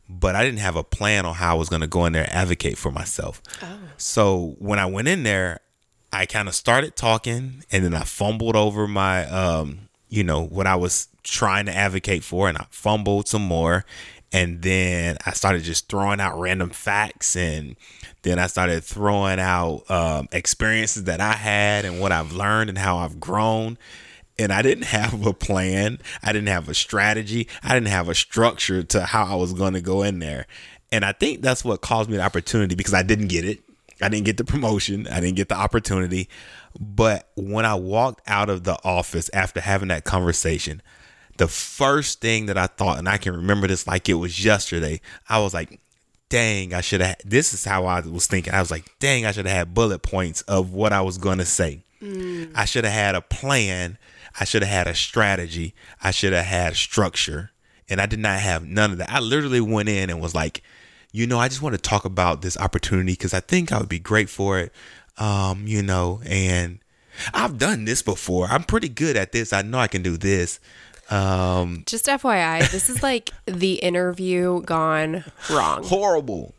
But 0.07 0.35
I 0.35 0.43
didn't 0.43 0.59
have 0.59 0.75
a 0.75 0.83
plan 0.83 1.25
on 1.25 1.35
how 1.35 1.51
I 1.51 1.57
was 1.57 1.67
going 1.69 1.81
to 1.81 1.87
go 1.87 2.05
in 2.05 2.13
there 2.13 2.23
and 2.23 2.31
advocate 2.33 2.77
for 2.77 2.91
myself. 2.91 3.41
Oh. 3.61 3.79
So 3.97 4.55
when 4.59 4.79
I 4.79 4.85
went 4.85 5.07
in 5.07 5.23
there, 5.23 5.61
I 6.15 6.25
kind 6.25 6.47
of 6.47 6.55
started 6.55 6.95
talking 6.95 7.63
and 7.71 7.83
then 7.83 7.93
I 7.93 8.03
fumbled 8.03 8.55
over 8.55 8.87
my 8.87 9.25
um 9.27 9.89
you 10.09 10.23
know 10.23 10.43
what 10.43 10.67
I 10.67 10.75
was 10.75 11.07
trying 11.23 11.65
to 11.65 11.75
advocate 11.75 12.23
for 12.23 12.47
and 12.47 12.57
I 12.57 12.67
fumbled 12.69 13.27
some 13.27 13.41
more 13.43 13.85
and 14.31 14.61
then 14.61 15.17
I 15.25 15.31
started 15.31 15.63
just 15.63 15.87
throwing 15.87 16.19
out 16.19 16.39
random 16.39 16.69
facts 16.69 17.35
and 17.35 17.75
then 18.23 18.39
I 18.39 18.47
started 18.47 18.83
throwing 18.83 19.39
out 19.39 19.89
um, 19.89 20.27
experiences 20.31 21.05
that 21.05 21.21
I 21.21 21.33
had 21.33 21.85
and 21.85 21.99
what 21.99 22.11
I've 22.11 22.33
learned 22.33 22.69
and 22.69 22.77
how 22.77 22.97
I've 22.97 23.19
grown 23.19 23.77
and 24.37 24.51
I 24.51 24.61
didn't 24.61 24.83
have 24.87 25.25
a 25.25 25.33
plan. 25.33 25.99
I 26.23 26.33
didn't 26.33 26.49
have 26.49 26.69
a 26.69 26.73
strategy. 26.73 27.47
I 27.63 27.73
didn't 27.73 27.89
have 27.89 28.09
a 28.09 28.15
structure 28.15 28.83
to 28.83 29.05
how 29.05 29.25
I 29.25 29.35
was 29.35 29.53
going 29.53 29.73
to 29.73 29.81
go 29.81 30.03
in 30.03 30.19
there. 30.19 30.47
And 30.91 31.03
I 31.03 31.11
think 31.11 31.41
that's 31.41 31.65
what 31.65 31.81
caused 31.81 32.09
me 32.09 32.17
the 32.17 32.23
opportunity 32.23 32.75
because 32.75 32.93
I 32.93 33.03
didn't 33.03 33.27
get 33.27 33.45
it. 33.45 33.64
I 34.01 34.09
didn't 34.09 34.25
get 34.25 34.37
the 34.37 34.43
promotion. 34.43 35.07
I 35.07 35.19
didn't 35.19 35.37
get 35.37 35.49
the 35.49 35.55
opportunity. 35.55 36.29
But 36.79 37.29
when 37.35 37.65
I 37.65 37.75
walked 37.75 38.21
out 38.27 38.49
of 38.49 38.63
the 38.63 38.77
office 38.83 39.29
after 39.33 39.61
having 39.61 39.87
that 39.89 40.03
conversation, 40.03 40.81
the 41.37 41.47
first 41.47 42.21
thing 42.21 42.45
that 42.47 42.57
I 42.57 42.67
thought, 42.67 42.97
and 42.97 43.07
I 43.09 43.17
can 43.17 43.35
remember 43.35 43.67
this 43.67 43.87
like 43.87 44.09
it 44.09 44.15
was 44.15 44.43
yesterday, 44.43 45.01
I 45.29 45.39
was 45.39 45.53
like, 45.53 45.79
dang, 46.29 46.73
I 46.73 46.81
should 46.81 47.01
have. 47.01 47.17
This 47.23 47.53
is 47.53 47.65
how 47.65 47.85
I 47.85 48.01
was 48.01 48.27
thinking. 48.27 48.53
I 48.53 48.59
was 48.59 48.71
like, 48.71 48.89
dang, 48.99 49.25
I 49.25 49.31
should 49.31 49.45
have 49.45 49.55
had 49.55 49.73
bullet 49.73 49.99
points 50.01 50.41
of 50.43 50.73
what 50.73 50.93
I 50.93 51.01
was 51.01 51.17
going 51.17 51.37
to 51.37 51.45
say. 51.45 51.83
Mm. 52.01 52.51
I 52.55 52.65
should 52.65 52.83
have 52.83 52.93
had 52.93 53.15
a 53.15 53.21
plan. 53.21 53.97
I 54.39 54.43
should 54.43 54.63
have 54.63 54.71
had 54.71 54.87
a 54.87 54.95
strategy. 54.95 55.73
I 56.03 56.11
should 56.11 56.33
have 56.33 56.45
had 56.45 56.75
structure. 56.75 57.51
And 57.87 58.01
I 58.01 58.05
did 58.05 58.19
not 58.19 58.39
have 58.39 58.65
none 58.65 58.91
of 58.91 58.97
that. 58.97 59.11
I 59.11 59.19
literally 59.19 59.61
went 59.61 59.89
in 59.89 60.09
and 60.09 60.19
was 60.19 60.35
like, 60.35 60.61
you 61.15 61.25
know, 61.25 61.39
I 61.39 61.47
just 61.47 61.61
want 61.61 61.73
to 61.73 61.81
talk 61.81 62.03
about 62.03 62.41
this 62.41 62.57
opportunity 62.57 63.13
because 63.13 63.33
I 63.33 63.39
think 63.39 63.71
I 63.71 63.79
would 63.79 63.87
be 63.87 63.99
great 63.99 64.29
for 64.29 64.59
it. 64.59 64.73
Um, 65.17 65.65
you 65.65 65.81
know, 65.81 66.19
and 66.25 66.79
I've 67.33 67.57
done 67.57 67.85
this 67.85 68.01
before. 68.01 68.47
I'm 68.47 68.63
pretty 68.63 68.89
good 68.89 69.15
at 69.15 69.31
this. 69.31 69.53
I 69.53 69.61
know 69.61 69.77
I 69.79 69.87
can 69.87 70.01
do 70.01 70.17
this. 70.17 70.59
Um, 71.09 71.83
Just 71.85 72.07
FYI, 72.07 72.69
this 72.69 72.89
is 72.89 73.01
like 73.01 73.29
the 73.45 73.75
interview 73.75 74.61
gone 74.63 75.23
wrong. 75.49 75.83
horrible. 75.83 76.53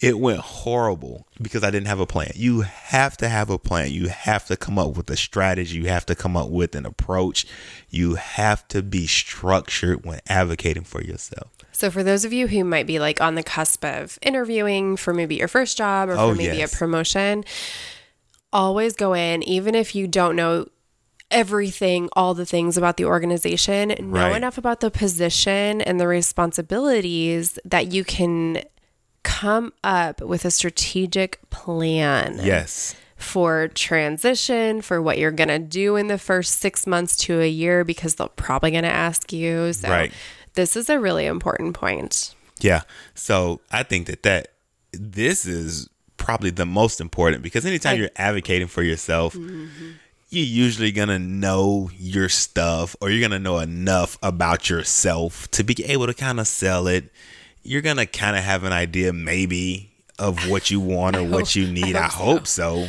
It 0.00 0.20
went 0.20 0.38
horrible 0.38 1.26
because 1.42 1.64
I 1.64 1.72
didn't 1.72 1.88
have 1.88 2.00
a 2.00 2.06
plan. 2.06 2.30
You 2.36 2.60
have 2.60 3.16
to 3.18 3.28
have 3.28 3.50
a 3.50 3.58
plan. 3.58 3.90
You 3.90 4.08
have 4.08 4.46
to 4.46 4.56
come 4.56 4.78
up 4.78 4.96
with 4.96 5.10
a 5.10 5.16
strategy. 5.16 5.78
You 5.78 5.88
have 5.88 6.06
to 6.06 6.14
come 6.14 6.36
up 6.36 6.48
with 6.48 6.76
an 6.76 6.86
approach. 6.86 7.44
You 7.90 8.14
have 8.14 8.66
to 8.68 8.82
be 8.82 9.08
structured 9.08 10.06
when 10.06 10.20
advocating 10.28 10.84
for 10.84 11.02
yourself. 11.02 11.50
So, 11.76 11.90
for 11.90 12.02
those 12.02 12.24
of 12.24 12.32
you 12.32 12.46
who 12.48 12.64
might 12.64 12.86
be 12.86 12.98
like 12.98 13.20
on 13.20 13.34
the 13.34 13.42
cusp 13.42 13.84
of 13.84 14.18
interviewing 14.22 14.96
for 14.96 15.12
maybe 15.12 15.36
your 15.36 15.48
first 15.48 15.76
job 15.76 16.08
or 16.08 16.14
for 16.16 16.20
Oh, 16.22 16.34
maybe 16.34 16.56
yes. 16.56 16.72
a 16.74 16.76
promotion, 16.76 17.44
always 18.52 18.94
go 18.94 19.12
in, 19.14 19.42
even 19.42 19.74
if 19.74 19.94
you 19.94 20.06
don't 20.06 20.36
know 20.36 20.66
everything, 21.30 22.08
all 22.14 22.34
the 22.34 22.46
things 22.46 22.76
about 22.78 22.96
the 22.96 23.04
organization, 23.04 23.88
know 24.00 24.28
Right. 24.28 24.36
enough 24.36 24.58
about 24.58 24.80
the 24.80 24.90
position 24.90 25.80
and 25.82 25.98
the 26.00 26.06
responsibilities 26.06 27.58
that 27.64 27.92
you 27.92 28.04
can 28.04 28.62
come 29.24 29.72
up 29.82 30.20
with 30.20 30.44
a 30.44 30.50
strategic 30.52 31.40
plan 31.50 32.38
Yes. 32.42 32.94
for 33.16 33.66
transition, 33.68 34.80
for 34.82 35.02
what 35.02 35.18
you're 35.18 35.32
going 35.32 35.48
to 35.48 35.58
do 35.58 35.96
in 35.96 36.06
the 36.06 36.18
first 36.18 36.60
six 36.60 36.86
months 36.86 37.16
to 37.18 37.40
a 37.40 37.48
year, 37.48 37.82
because 37.82 38.14
they're 38.14 38.28
probably 38.28 38.70
going 38.70 38.84
to 38.84 38.88
ask 38.90 39.32
you. 39.32 39.72
So, 39.72 39.88
Right. 39.88 40.12
This 40.56 40.76
is 40.76 40.90
a 40.90 40.98
really 40.98 41.26
important 41.26 41.74
point. 41.74 42.34
Yeah. 42.60 42.82
So 43.14 43.60
I 43.70 43.82
think 43.82 44.06
that 44.08 44.22
that 44.24 44.48
this 44.92 45.46
is 45.46 45.88
probably 46.16 46.50
the 46.50 46.66
most 46.66 47.00
important 47.00 47.42
because 47.42 47.64
anytime 47.64 47.98
you're 47.98 48.10
advocating 48.16 48.66
for 48.66 48.82
yourself, 48.82 49.34
you're 49.34 50.44
usually 50.44 50.90
gonna 50.90 51.18
know 51.18 51.90
your 51.96 52.28
stuff 52.28 52.96
or 53.00 53.10
you're 53.10 53.26
gonna 53.26 53.38
know 53.38 53.58
enough 53.58 54.18
about 54.22 54.68
yourself 54.68 55.48
to 55.52 55.62
be 55.62 55.76
able 55.84 56.06
to 56.06 56.14
kind 56.14 56.40
of 56.40 56.48
sell 56.48 56.88
it. 56.88 57.12
You're 57.62 57.82
gonna 57.82 58.06
kind 58.06 58.36
of 58.36 58.42
have 58.42 58.64
an 58.64 58.72
idea 58.72 59.12
maybe 59.12 59.92
of 60.18 60.48
what 60.48 60.70
you 60.70 60.80
want 60.80 61.16
or 61.16 61.22
what 61.22 61.54
you 61.54 61.70
need. 61.70 61.94
I 61.94 62.08
hope, 62.08 62.46
so. 62.46 62.88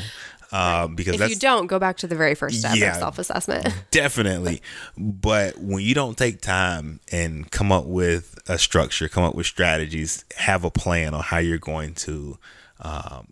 Um, 0.51 0.95
because 0.95 1.19
If 1.19 1.29
you 1.29 1.35
don't, 1.35 1.67
go 1.67 1.77
back 1.77 1.97
to 1.97 2.07
the 2.07 2.15
very 2.15 2.33
first 2.35 2.59
step 2.59 2.75
Yeah. 2.77 2.91
of 2.91 2.97
self 2.97 3.19
assessment. 3.19 3.67
definitely 3.91 4.61
but 4.97 5.57
when 5.57 5.83
you 5.83 5.93
don't 5.93 6.17
take 6.17 6.39
time 6.41 6.99
and 7.11 7.51
come 7.51 7.71
up 7.71 7.85
with 7.85 8.37
a 8.47 8.57
structure 8.57 9.09
come 9.09 9.23
up 9.23 9.35
with 9.35 9.45
strategies 9.45 10.23
have 10.37 10.63
a 10.63 10.71
plan 10.71 11.13
on 11.13 11.21
how 11.21 11.37
you're 11.37 11.57
going 11.57 11.93
to 11.93 12.37
um, 12.79 13.27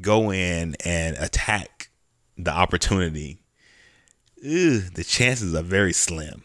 go 0.00 0.30
in 0.32 0.76
and 0.84 1.16
attack 1.18 1.90
the 2.38 2.52
opportunity 2.52 3.38
ew, 4.42 4.78
the 4.80 5.04
chances 5.04 5.54
are 5.54 5.62
very 5.62 5.92
slim 5.92 6.44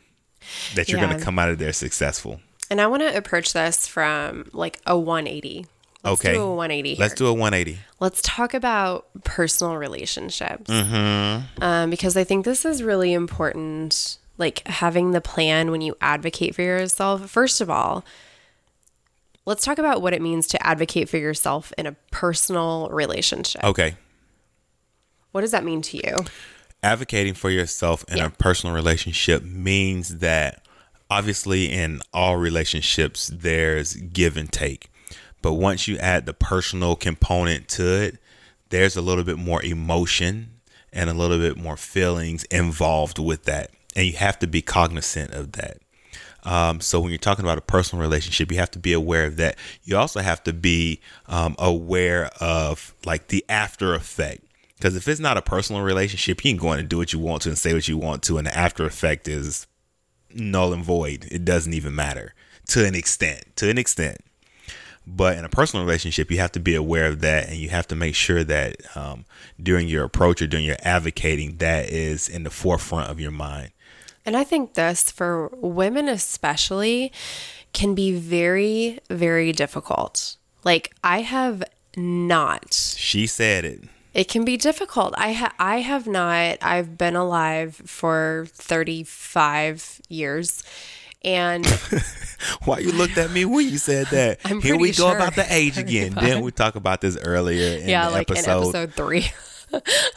that 0.75 0.89
you're 0.89 0.99
going 1.01 1.15
to 1.17 1.23
come 1.23 1.38
out 1.38 1.49
of 1.49 1.58
there 1.60 1.73
successful 1.73 2.39
and 2.69 2.82
I 2.82 2.88
want 2.88 3.01
to 3.01 3.15
approach 3.15 3.53
this 3.53 3.88
from 3.88 4.49
like 4.51 4.82
a 4.86 4.97
180. 4.97 5.65
Let's 6.03 6.21
okay 6.21 6.33
do 6.36 6.43
a 6.43 6.55
180 6.55 6.89
here. 6.95 6.97
let's 7.01 7.13
do 7.15 7.27
a 7.27 7.33
180 7.33 7.79
Let's 7.99 8.21
talk 8.21 8.53
about 8.53 9.07
personal 9.23 9.75
relationships. 9.77 10.69
Um, 10.69 11.89
because 11.89 12.15
I 12.15 12.23
think 12.23 12.45
this 12.45 12.63
is 12.65 12.83
really 12.83 13.13
important. 13.13 14.17
Like 14.38 14.65
having 14.67 15.12
the 15.12 15.21
plan 15.21 15.71
when 15.71 15.81
you 15.81 15.97
advocate 15.99 16.53
for 16.55 16.62
yourself. 16.62 17.27
First 17.29 17.60
of 17.60 17.69
all, 17.71 18.05
let's 19.47 19.65
talk 19.65 19.79
about 19.79 20.01
what 20.03 20.13
it 20.13 20.21
means 20.21 20.45
to 20.47 20.63
advocate 20.65 21.10
for 21.10 21.17
yourself 21.17 21.73
in 21.77 21.88
a 21.88 21.93
personal 22.12 22.88
relationship. 22.91 23.63
okay 23.63 23.95
What 25.31 25.41
does 25.41 25.51
that 25.51 25.63
mean 25.65 25.81
to 25.83 25.97
you? 25.97 26.15
advocating 26.83 27.33
for 27.33 27.49
yourself 27.49 28.05
in 28.07 28.17
Yeah. 28.17 28.27
a 28.27 28.29
personal 28.29 28.75
relationship 28.75 29.43
means 29.43 30.17
that 30.19 30.63
obviously 31.10 31.71
in 31.71 32.01
all 32.13 32.38
relationships 32.38 33.31
there's 33.33 33.95
give 33.95 34.38
and 34.38 34.51
take 34.51 34.91
but 35.47 35.53
once 35.53 35.88
you 35.88 35.97
add 35.99 36.25
the 36.25 36.33
personal 36.33 36.93
component 36.93 37.69
to 37.69 37.88
it 37.88 38.19
there's 38.69 38.97
a 38.97 39.01
little 39.01 39.23
bit 39.23 39.38
more 39.38 39.63
emotion 39.63 40.49
and 40.91 41.10
a 41.10 41.13
little 41.13 41.38
bit 41.38 41.57
more 41.57 41.77
feelings 41.77 42.43
involved 42.45 43.19
with 43.19 43.43
that. 43.43 43.71
And 43.95 44.05
you 44.05 44.13
have 44.13 44.39
to 44.39 44.47
be 44.47 44.62
cognizant 44.62 45.33
of 45.33 45.53
that. 45.53 45.79
Um, 46.43 46.81
so 46.81 46.99
when 46.99 47.10
you're 47.10 47.17
talking 47.17 47.43
about 47.43 47.57
a 47.57 47.62
personal 47.62 48.01
relationship, 48.01 48.51
you 48.51 48.57
have 48.57 48.71
to 48.71 48.79
be 48.79 48.93
aware 48.93 49.25
of 49.25 49.38
that. 49.38 49.57
You 49.83 49.97
also 49.97 50.21
have 50.21 50.43
to 50.43 50.53
be 50.53 51.01
um, 51.27 51.55
aware 51.60 52.29
of 52.39 52.95
like 53.05 53.27
the 53.27 53.43
after 53.49 53.93
effect. 53.93 54.43
Because 54.77 54.95
if 54.95 55.07
it's 55.07 55.19
not 55.19 55.38
a 55.38 55.41
personal 55.41 55.81
relationship, 55.81 56.45
you 56.45 56.51
can 56.51 56.60
go 56.60 56.71
in 56.71 56.79
and 56.79 56.88
do 56.88 56.97
what 56.97 57.12
you 57.12 57.19
want 57.19 57.41
to 57.43 57.49
and 57.49 57.57
say 57.57 57.73
what 57.73 57.88
you 57.88 57.97
want 57.97 58.21
to, 58.23 58.38
and 58.38 58.45
the 58.45 58.55
after 58.55 58.86
effect 58.86 59.27
is 59.27 59.65
null 60.33 60.71
and 60.71 60.83
void. 60.83 61.27
It 61.31 61.43
doesn't 61.43 61.73
even 61.73 61.95
matter 61.95 62.36
to 62.67 62.86
an 62.86 62.93
extent. 62.93 63.55
To 63.55 63.69
an 63.71 63.79
extent. 63.79 64.19
But 65.09 65.37
in 65.37 65.45
a 65.45 65.49
personal 65.49 65.85
relationship, 65.85 66.29
you 66.29 66.37
have 66.39 66.51
to 66.51 66.59
be 66.59 66.75
aware 66.75 67.05
of 67.05 67.21
that, 67.21 67.47
and 67.47 67.55
you 67.57 67.69
have 67.69 67.87
to 67.87 67.95
make 67.95 68.13
sure 68.13 68.43
that 68.43 68.75
um, 68.95 69.23
during 69.61 69.87
your 69.87 70.03
approach 70.03 70.41
or 70.41 70.47
during 70.47 70.65
your 70.65 70.75
advocating, 70.81 71.57
that 71.57 71.89
is 71.89 72.27
in 72.27 72.43
the 72.43 72.49
forefront 72.49 73.09
of 73.09 73.19
your 73.19 73.31
mind. 73.31 73.71
And 74.25 74.35
I 74.35 74.43
think 74.43 74.73
this, 74.73 75.09
for 75.09 75.47
women 75.61 76.09
especially, 76.09 77.13
can 77.71 77.95
be 77.95 78.11
very, 78.11 78.99
very 79.09 79.53
difficult. 79.53 80.35
Like, 80.65 80.93
I 81.05 81.21
have 81.21 81.63
not. 81.95 82.73
She 82.73 83.27
said 83.27 83.63
it. 83.63 83.83
It 84.13 84.27
can 84.27 84.43
be 84.43 84.57
difficult. 84.57 85.13
I 85.17 85.33
ha- 85.33 85.53
I 85.59 85.81
have 85.81 86.07
not. 86.07 86.57
I've 86.61 86.97
been 86.97 87.15
alive 87.15 87.75
for 87.85 88.47
35 88.51 90.01
years. 90.09 90.63
And 91.27 91.65
why 92.63 92.79
you 92.79 92.93
looked 92.93 93.17
at 93.17 93.31
me 93.31 93.43
when 93.43 93.67
you 93.67 93.77
said 93.77 94.07
that? 94.11 94.39
I'm 94.45 94.61
Here 94.61 94.75
we 94.75 94.89
pretty 94.89 94.97
go 94.97 95.13
about 95.13 95.35
the 95.35 95.45
age 95.53 95.77
again. 95.77 96.13
Didn't 96.13 96.41
we 96.41 96.51
talk 96.51 96.75
about 96.75 97.01
this 97.01 97.17
earlier 97.17 97.79
in 97.79 97.89
yeah, 97.89 98.07
like 98.07 98.31
episode? 98.31 98.51
in 98.51 98.63
episode 98.63 98.93
three. 98.93 99.27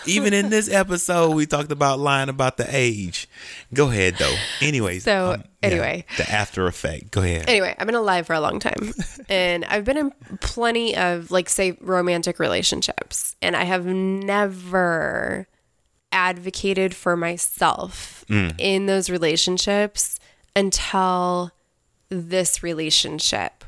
Even 0.07 0.33
in 0.33 0.49
this 0.49 0.71
episode, 0.71 1.35
we 1.35 1.45
talked 1.45 1.73
about 1.73 1.99
lying 1.99 2.29
about 2.29 2.57
the 2.57 2.67
age. 2.69 3.29
Go 3.75 3.91
ahead 3.91 4.15
though. 4.21 4.37
Anyways. 4.61 5.03
So, 5.03 5.33
um, 5.33 5.41
yeah, 5.41 5.69
anyway. 5.69 6.05
the 6.17 6.31
after 6.31 6.69
effect. 6.69 7.11
Go 7.11 7.23
ahead. 7.23 7.49
anyway, 7.49 7.75
I've 7.77 7.87
been 7.87 7.97
alive 7.97 8.29
for 8.29 8.35
a 8.35 8.41
long 8.41 8.61
time. 8.61 8.95
and 9.29 9.65
I've 9.65 9.85
been 9.85 9.97
in 9.97 10.13
plenty 10.41 10.97
of, 10.97 11.33
like, 11.33 11.49
say, 11.49 11.77
romantic 11.81 12.39
relationships. 12.39 13.35
And 13.43 13.57
I 13.57 13.65
have 13.65 13.85
never 13.87 15.49
advocated 16.13 16.95
for 16.95 17.17
myself 17.17 18.25
mm. 18.29 18.55
in 18.57 18.87
those 18.87 19.11
relationships 19.11 20.20
until 20.55 21.53
this 22.09 22.63
relationship. 22.63 23.65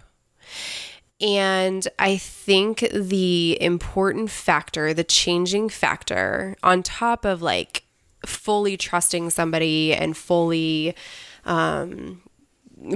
And 1.21 1.87
I 1.99 2.16
think 2.16 2.81
the 2.92 3.57
important 3.61 4.31
factor, 4.31 4.92
the 4.92 5.05
changing 5.05 5.68
factor, 5.68 6.57
on 6.62 6.83
top 6.83 7.25
of 7.25 7.40
like 7.40 7.85
fully 8.27 8.77
trusting 8.77 9.31
somebody 9.31 9.95
and 9.95 10.16
fully 10.16 10.97
um, 11.45 12.23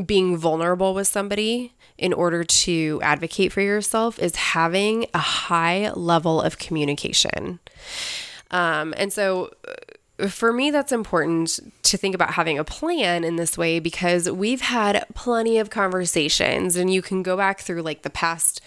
being 0.04 0.36
vulnerable 0.36 0.92
with 0.92 1.06
somebody 1.06 1.72
in 1.96 2.12
order 2.12 2.42
to 2.42 3.00
advocate 3.02 3.52
for 3.52 3.60
yourself, 3.60 4.18
is 4.18 4.34
having 4.36 5.06
a 5.14 5.18
high 5.18 5.90
level 5.92 6.42
of 6.42 6.58
communication. 6.58 7.60
Um, 8.50 8.92
and 8.96 9.12
so 9.12 9.50
for 10.28 10.52
me, 10.52 10.70
that's 10.70 10.92
important 10.92 11.60
to 11.82 11.96
think 11.96 12.14
about 12.14 12.32
having 12.32 12.58
a 12.58 12.64
plan 12.64 13.24
in 13.24 13.36
this 13.36 13.58
way 13.58 13.80
because 13.80 14.30
we've 14.30 14.62
had 14.62 15.04
plenty 15.14 15.58
of 15.58 15.70
conversations, 15.70 16.76
and 16.76 16.92
you 16.92 17.02
can 17.02 17.22
go 17.22 17.36
back 17.36 17.60
through 17.60 17.82
like 17.82 18.02
the 18.02 18.10
past 18.10 18.60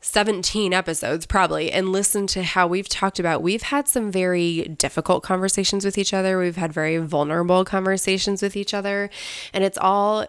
17 0.00 0.72
episodes 0.72 1.26
probably 1.26 1.70
and 1.70 1.92
listen 1.92 2.26
to 2.26 2.42
how 2.42 2.66
we've 2.66 2.88
talked 2.88 3.20
about. 3.20 3.42
We've 3.42 3.62
had 3.62 3.86
some 3.86 4.10
very 4.10 4.62
difficult 4.64 5.22
conversations 5.22 5.84
with 5.84 5.96
each 5.96 6.12
other. 6.12 6.38
We've 6.38 6.56
had 6.56 6.72
very 6.72 6.98
vulnerable 6.98 7.64
conversations 7.64 8.42
with 8.42 8.56
each 8.56 8.74
other. 8.74 9.10
And 9.52 9.62
it's 9.62 9.78
all 9.78 10.26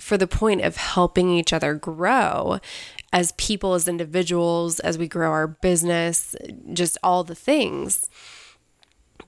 for 0.00 0.16
the 0.16 0.28
point 0.28 0.62
of 0.62 0.76
helping 0.76 1.30
each 1.30 1.52
other 1.52 1.74
grow 1.74 2.60
as 3.12 3.32
people 3.32 3.74
as 3.74 3.88
individuals 3.88 4.78
as 4.80 4.96
we 4.96 5.08
grow 5.08 5.30
our 5.30 5.48
business 5.48 6.36
just 6.72 6.96
all 7.02 7.24
the 7.24 7.34
things 7.34 8.08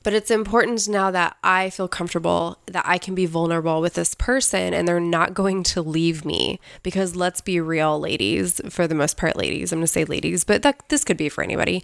but 0.02 0.12
it's 0.12 0.30
important 0.30 0.88
now 0.88 1.10
that 1.10 1.36
I 1.42 1.70
feel 1.70 1.88
comfortable 1.88 2.58
that 2.66 2.84
I 2.86 2.98
can 2.98 3.14
be 3.14 3.26
vulnerable 3.26 3.80
with 3.80 3.94
this 3.94 4.14
person 4.14 4.74
and 4.74 4.86
they're 4.86 5.00
not 5.00 5.34
going 5.34 5.62
to 5.64 5.82
leave 5.82 6.24
me. 6.24 6.60
Because 6.82 7.16
let's 7.16 7.40
be 7.40 7.60
real, 7.60 7.98
ladies, 8.00 8.60
for 8.68 8.86
the 8.86 8.94
most 8.94 9.16
part, 9.16 9.36
ladies, 9.36 9.72
I'm 9.72 9.78
going 9.78 9.84
to 9.84 9.92
say 9.92 10.04
ladies, 10.04 10.44
but 10.44 10.62
that 10.62 10.88
this 10.88 11.04
could 11.04 11.16
be 11.16 11.28
for 11.28 11.42
anybody. 11.42 11.82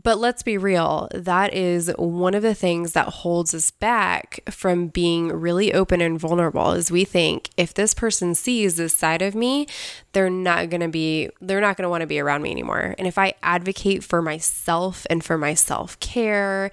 But 0.00 0.18
let's 0.18 0.42
be 0.42 0.58
real, 0.58 1.08
that 1.12 1.52
is 1.52 1.90
one 1.98 2.34
of 2.34 2.42
the 2.42 2.54
things 2.54 2.92
that 2.92 3.08
holds 3.08 3.52
us 3.52 3.70
back 3.70 4.40
from 4.48 4.88
being 4.88 5.28
really 5.28 5.72
open 5.72 6.00
and 6.00 6.20
vulnerable 6.20 6.72
is 6.72 6.90
we 6.90 7.04
think 7.04 7.50
if 7.56 7.74
this 7.74 7.94
person 7.94 8.34
sees 8.34 8.76
this 8.76 8.94
side 8.94 9.22
of 9.22 9.34
me, 9.34 9.66
they're 10.12 10.30
not 10.30 10.70
going 10.70 10.82
to 10.82 10.88
be 10.88 11.30
they're 11.40 11.60
not 11.60 11.76
going 11.76 11.84
to 11.84 11.88
want 11.88 12.02
to 12.02 12.06
be 12.06 12.20
around 12.20 12.42
me 12.42 12.50
anymore. 12.50 12.94
And 12.98 13.08
if 13.08 13.18
I 13.18 13.34
advocate 13.42 14.04
for 14.04 14.22
myself 14.22 15.06
and 15.10 15.24
for 15.24 15.36
my 15.36 15.54
self-care, 15.54 16.70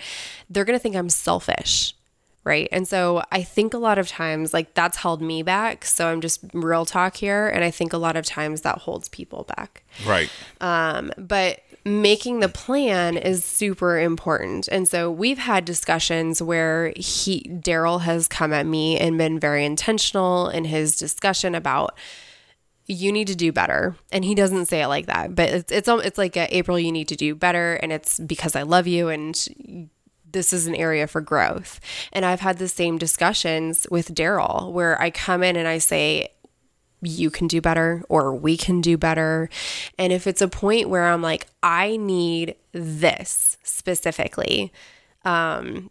they're 0.49 0.65
going 0.65 0.77
to 0.77 0.83
think 0.83 0.95
I'm 0.95 1.09
selfish. 1.09 1.95
Right. 2.43 2.69
And 2.71 2.87
so 2.87 3.23
I 3.31 3.41
think 3.41 3.73
a 3.73 3.79
lot 3.79 3.97
of 3.97 4.07
times, 4.07 4.53
like, 4.53 4.75
that's 4.75 4.97
held 4.97 5.19
me 5.19 5.41
back. 5.41 5.83
So 5.83 6.09
I'm 6.09 6.21
just 6.21 6.41
real 6.53 6.85
talk 6.85 7.15
here. 7.15 7.47
And 7.47 7.63
I 7.63 7.71
think 7.71 7.91
a 7.91 7.97
lot 7.97 8.15
of 8.15 8.23
times 8.23 8.61
that 8.61 8.77
holds 8.77 9.09
people 9.09 9.45
back. 9.57 9.83
Right. 10.05 10.29
Um, 10.61 11.11
but 11.17 11.61
making 11.85 12.39
the 12.39 12.49
plan 12.49 13.15
is 13.15 13.45
super 13.45 13.99
important. 13.99 14.67
And 14.69 14.87
so 14.87 15.11
we've 15.11 15.37
had 15.37 15.65
discussions 15.65 16.41
where 16.41 16.91
he 16.95 17.41
Daryl 17.61 18.01
has 18.01 18.27
come 18.27 18.51
at 18.51 18.65
me 18.65 18.97
and 18.99 19.17
been 19.17 19.39
very 19.39 19.63
intentional 19.63 20.49
in 20.49 20.65
his 20.65 20.95
discussion 20.95 21.53
about 21.53 21.95
you 22.87 23.11
need 23.11 23.27
to 23.27 23.35
do 23.35 23.51
better. 23.51 23.95
And 24.11 24.25
he 24.25 24.33
doesn't 24.33 24.65
say 24.65 24.81
it 24.81 24.87
like 24.87 25.05
that, 25.05 25.35
but 25.35 25.49
it's 25.49 25.71
it's 25.71 25.87
it's 25.87 26.17
like 26.17 26.35
a, 26.35 26.55
April 26.55 26.79
you 26.79 26.91
need 26.91 27.07
to 27.09 27.15
do 27.15 27.35
better 27.35 27.75
and 27.75 27.91
it's 27.91 28.19
because 28.19 28.55
I 28.55 28.63
love 28.63 28.87
you 28.87 29.09
and 29.09 29.89
this 30.31 30.51
is 30.51 30.67
an 30.67 30.75
area 30.75 31.07
for 31.07 31.21
growth. 31.21 31.79
And 32.11 32.25
I've 32.25 32.41
had 32.41 32.57
the 32.57 32.67
same 32.67 32.97
discussions 32.97 33.87
with 33.89 34.13
Daryl 34.13 34.71
where 34.71 35.01
I 35.01 35.09
come 35.09 35.43
in 35.43 35.55
and 35.55 35.67
I 35.67 35.77
say 35.77 36.29
you 37.01 37.29
can 37.29 37.47
do 37.47 37.61
better 37.61 38.03
or 38.09 38.33
we 38.33 38.57
can 38.57 38.81
do 38.81 38.97
better. 38.97 39.49
And 39.97 40.11
if 40.11 40.27
it's 40.27 40.41
a 40.41 40.47
point 40.47 40.89
where 40.89 41.05
I'm 41.05 41.21
like, 41.21 41.47
I 41.61 41.97
need 41.97 42.55
this 42.71 43.57
specifically, 43.63 44.71
um, 45.23 45.89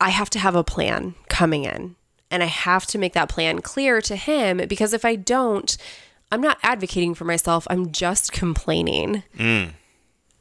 I 0.00 0.10
have 0.10 0.30
to 0.30 0.38
have 0.38 0.54
a 0.54 0.64
plan 0.64 1.14
coming 1.28 1.64
in. 1.64 1.96
And 2.30 2.42
I 2.42 2.46
have 2.46 2.86
to 2.86 2.98
make 2.98 3.12
that 3.12 3.28
plan 3.28 3.60
clear 3.60 4.00
to 4.00 4.16
him 4.16 4.56
because 4.66 4.94
if 4.94 5.04
I 5.04 5.16
don't, 5.16 5.76
I'm 6.30 6.40
not 6.40 6.58
advocating 6.62 7.14
for 7.14 7.26
myself. 7.26 7.66
I'm 7.68 7.92
just 7.92 8.32
complaining. 8.32 9.22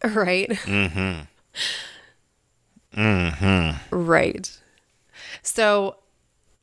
Right? 0.02 0.50
Mm 0.50 1.28
hmm. 2.96 3.00
Mm 3.00 3.78
hmm. 3.92 3.96
Right. 3.96 4.58
So 5.44 5.98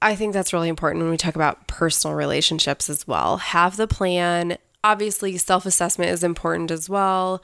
I 0.01 0.15
think 0.15 0.33
that's 0.33 0.53
really 0.53 0.69
important 0.69 1.03
when 1.03 1.11
we 1.11 1.17
talk 1.17 1.35
about 1.35 1.67
personal 1.67 2.17
relationships 2.17 2.89
as 2.89 3.07
well. 3.07 3.39
Have 3.39 3.77
the 3.77 3.89
plan. 3.89 4.59
Obviously, 4.85 5.37
self 5.37 5.67
assessment 5.67 6.11
is 6.11 6.23
important 6.23 6.71
as 6.71 6.89
well. 6.89 7.43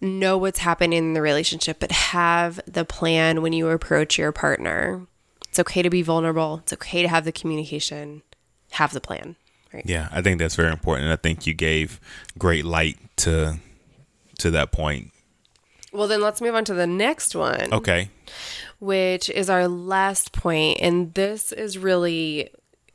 Know 0.00 0.36
what's 0.38 0.60
happening 0.60 0.98
in 0.98 1.14
the 1.14 1.22
relationship, 1.22 1.78
but 1.80 1.92
have 1.92 2.60
the 2.66 2.84
plan 2.84 3.42
when 3.42 3.52
you 3.52 3.68
approach 3.68 4.18
your 4.18 4.32
partner. 4.32 5.06
It's 5.48 5.58
okay 5.58 5.82
to 5.82 5.90
be 5.90 6.02
vulnerable. 6.02 6.58
It's 6.62 6.72
okay 6.72 7.02
to 7.02 7.08
have 7.08 7.24
the 7.24 7.32
communication. 7.32 8.22
Have 8.72 8.92
the 8.92 9.00
plan. 9.00 9.36
Right. 9.72 9.84
Yeah, 9.86 10.08
I 10.10 10.22
think 10.22 10.38
that's 10.38 10.56
very 10.56 10.72
important. 10.72 11.04
And 11.04 11.12
I 11.12 11.16
think 11.16 11.46
you 11.46 11.54
gave 11.54 12.00
great 12.38 12.64
light 12.64 12.98
to 13.18 13.58
to 14.38 14.50
that 14.50 14.72
point. 14.72 15.12
Well, 15.92 16.08
then 16.08 16.20
let's 16.20 16.40
move 16.40 16.54
on 16.54 16.64
to 16.66 16.74
the 16.74 16.86
next 16.86 17.34
one. 17.34 17.72
Okay. 17.72 18.10
Which 18.78 19.28
is 19.30 19.48
our 19.50 19.66
last 19.68 20.32
point 20.32 20.78
and 20.80 21.14
this 21.14 21.52
is 21.52 21.76
really 21.78 22.48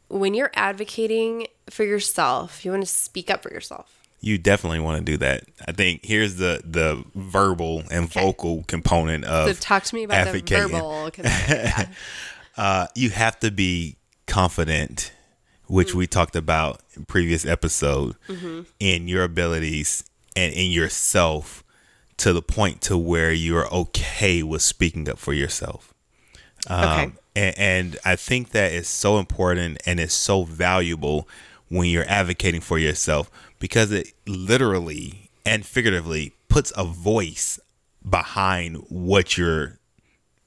when 0.10 0.34
you're 0.34 0.52
advocating 0.56 1.48
for 1.70 1.84
yourself 1.84 2.64
you 2.64 2.72
want 2.72 2.84
to 2.84 2.88
speak 2.90 3.30
up 3.30 3.44
for 3.44 3.52
yourself 3.52 4.00
You 4.22 4.38
definitely 4.38 4.80
want 4.80 5.00
to 5.06 5.12
do 5.12 5.18
that. 5.18 5.44
I 5.68 5.74
think 5.74 6.06
here's 6.06 6.36
the 6.38 6.62
the 6.64 7.04
verbal 7.16 7.84
and 7.92 8.10
vocal 8.12 8.64
component 8.68 9.26
of 9.26 9.48
so 9.50 9.54
talk 9.60 9.84
to 9.84 9.96
me 9.96 10.04
about 10.06 10.24
the 10.24 10.30
advocating. 10.30 10.68
verbal 10.72 11.12
'cause- 11.12 11.26
yeah. 11.26 11.88
uh, 12.58 12.88
you 12.96 13.10
have 13.10 13.38
to 13.42 13.52
be 13.52 13.98
confident, 14.28 15.12
which 15.68 15.94
we 15.94 16.08
talked 16.08 16.36
about 16.38 16.82
in 16.96 17.04
previous 17.06 17.46
episode, 17.46 18.16
in 18.80 19.08
your 19.10 19.24
abilities 19.24 20.04
and 20.36 20.54
in 20.54 20.72
yourself 20.72 21.63
to 22.24 22.32
the 22.32 22.42
point 22.42 22.80
to 22.80 22.98
where 22.98 23.34
you're 23.34 23.68
okay 23.74 24.42
with 24.44 24.62
speaking 24.62 25.10
up 25.10 25.20
for 25.20 25.34
yourself. 25.34 25.94
okay 26.66 27.04
Um, 27.04 27.18
and, 27.36 27.58
and 27.58 27.98
I 28.06 28.16
think 28.16 28.52
that 28.52 28.72
is 28.72 28.88
so 28.88 29.20
important 29.20 29.82
and 29.86 30.00
it's 30.00 30.14
so 30.14 30.46
valuable 30.46 31.28
when 31.68 31.90
you're 31.90 32.08
advocating 32.08 32.62
for 32.62 32.80
yourself 32.80 33.30
because 33.60 33.92
it 33.92 34.14
literally 34.26 35.32
and 35.46 35.66
figuratively 35.66 36.34
puts 36.48 36.72
a 36.78 36.86
voice 36.86 37.60
behind 38.10 38.78
what 38.88 39.38
you're 39.38 39.80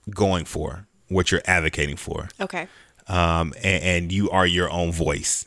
going 0.09 0.47
for, 0.47 0.87
what 1.09 1.31
you're 1.31 1.43
advocating 1.45 1.97
for. 1.97 2.31
Okay. 2.41 2.69
Um, 3.07 3.53
and, 3.63 3.85
and 3.85 4.13
you 4.13 4.31
are 4.31 4.47
your 4.47 4.71
own 4.71 4.93
voice. 4.93 5.45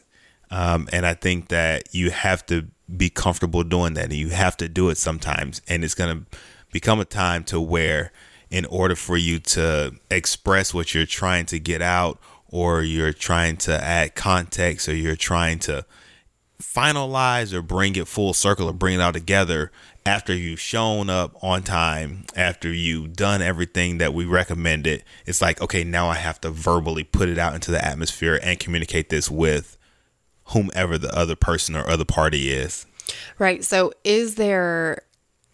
Um, 0.52 0.88
and 0.92 1.08
I 1.08 1.16
think 1.16 1.48
that 1.48 1.96
you 1.96 2.12
have 2.12 2.46
to 2.48 2.68
be 2.98 3.10
comfortable 3.10 3.64
doing 3.64 3.94
that 3.94 4.06
and 4.06 4.14
you 4.14 4.30
have 4.30 4.58
to 4.58 4.70
do 4.70 4.90
it 4.90 4.98
sometimes. 4.98 5.62
And 5.68 5.84
it's 5.84 5.96
going 5.96 6.20
to 6.20 6.38
become 6.72 7.00
a 7.00 7.06
time 7.06 7.44
to 7.46 7.60
where, 7.60 8.12
in 8.50 8.66
order 8.66 8.96
for 8.96 9.18
you 9.18 9.40
to 9.40 9.94
express 10.10 10.74
what 10.74 10.94
you're 10.94 11.06
trying 11.06 11.46
to 11.48 11.60
get 11.60 11.82
out, 11.82 12.20
or 12.52 12.82
you're 12.82 13.14
trying 13.14 13.58
to 13.58 13.84
add 13.84 14.16
context, 14.16 14.90
or 14.90 14.96
you're 14.96 15.16
trying 15.16 15.60
to 15.60 15.86
finalize 16.60 17.54
or 17.54 17.62
bring 17.62 17.96
it 17.96 18.08
full 18.08 18.34
circle 18.34 18.68
or 18.68 18.74
bring 18.74 18.96
it 18.96 19.02
all 19.02 19.14
together 19.14 19.72
after 20.06 20.34
you've 20.34 20.60
shown 20.60 21.10
up 21.10 21.42
on 21.44 21.62
time, 21.62 22.26
after 22.36 22.74
you've 22.74 23.14
done 23.16 23.42
everything 23.42 24.00
that 24.00 24.14
we 24.14 24.26
recommended, 24.26 25.04
it's 25.26 25.42
like, 25.42 25.62
okay, 25.62 25.84
now 25.84 26.10
I 26.10 26.16
have 26.16 26.42
to 26.42 26.50
verbally 26.50 27.04
put 27.04 27.30
it 27.30 27.38
out 27.38 27.54
into 27.54 27.72
the 27.72 27.84
atmosphere 27.84 28.40
and 28.42 28.60
communicate 28.60 29.10
this 29.10 29.30
with 29.30 29.78
whomever 30.50 30.98
the 30.98 31.16
other 31.16 31.36
person 31.36 31.76
or 31.76 31.88
other 31.88 32.06
party 32.06 32.52
is. 32.52 32.86
Right. 33.38 33.64
So, 33.64 33.92
is 34.04 34.36
there, 34.36 35.04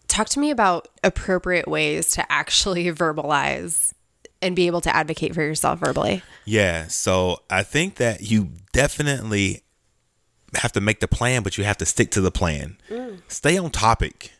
talk 0.07 0.29
to 0.29 0.39
me 0.39 0.51
about 0.51 0.87
appropriate 1.03 1.67
ways 1.67 2.11
to 2.11 2.31
actually 2.31 2.85
verbalize 2.91 3.93
and 4.41 4.55
be 4.55 4.67
able 4.67 4.81
to 4.81 4.95
advocate 4.95 5.33
for 5.33 5.41
yourself 5.41 5.79
verbally. 5.79 6.21
Yeah. 6.45 6.87
So, 6.87 7.41
I 7.49 7.63
think 7.63 7.95
that 7.95 8.21
you 8.21 8.49
definitely 8.73 9.63
have 10.57 10.71
to 10.73 10.81
make 10.81 10.99
the 10.99 11.07
plan, 11.07 11.43
but 11.43 11.57
you 11.57 11.63
have 11.63 11.77
to 11.77 11.85
stick 11.85 12.11
to 12.11 12.21
the 12.21 12.31
plan. 12.31 12.77
Mm. 12.89 13.21
Stay 13.27 13.57
on 13.57 13.71
topic. 13.71 14.31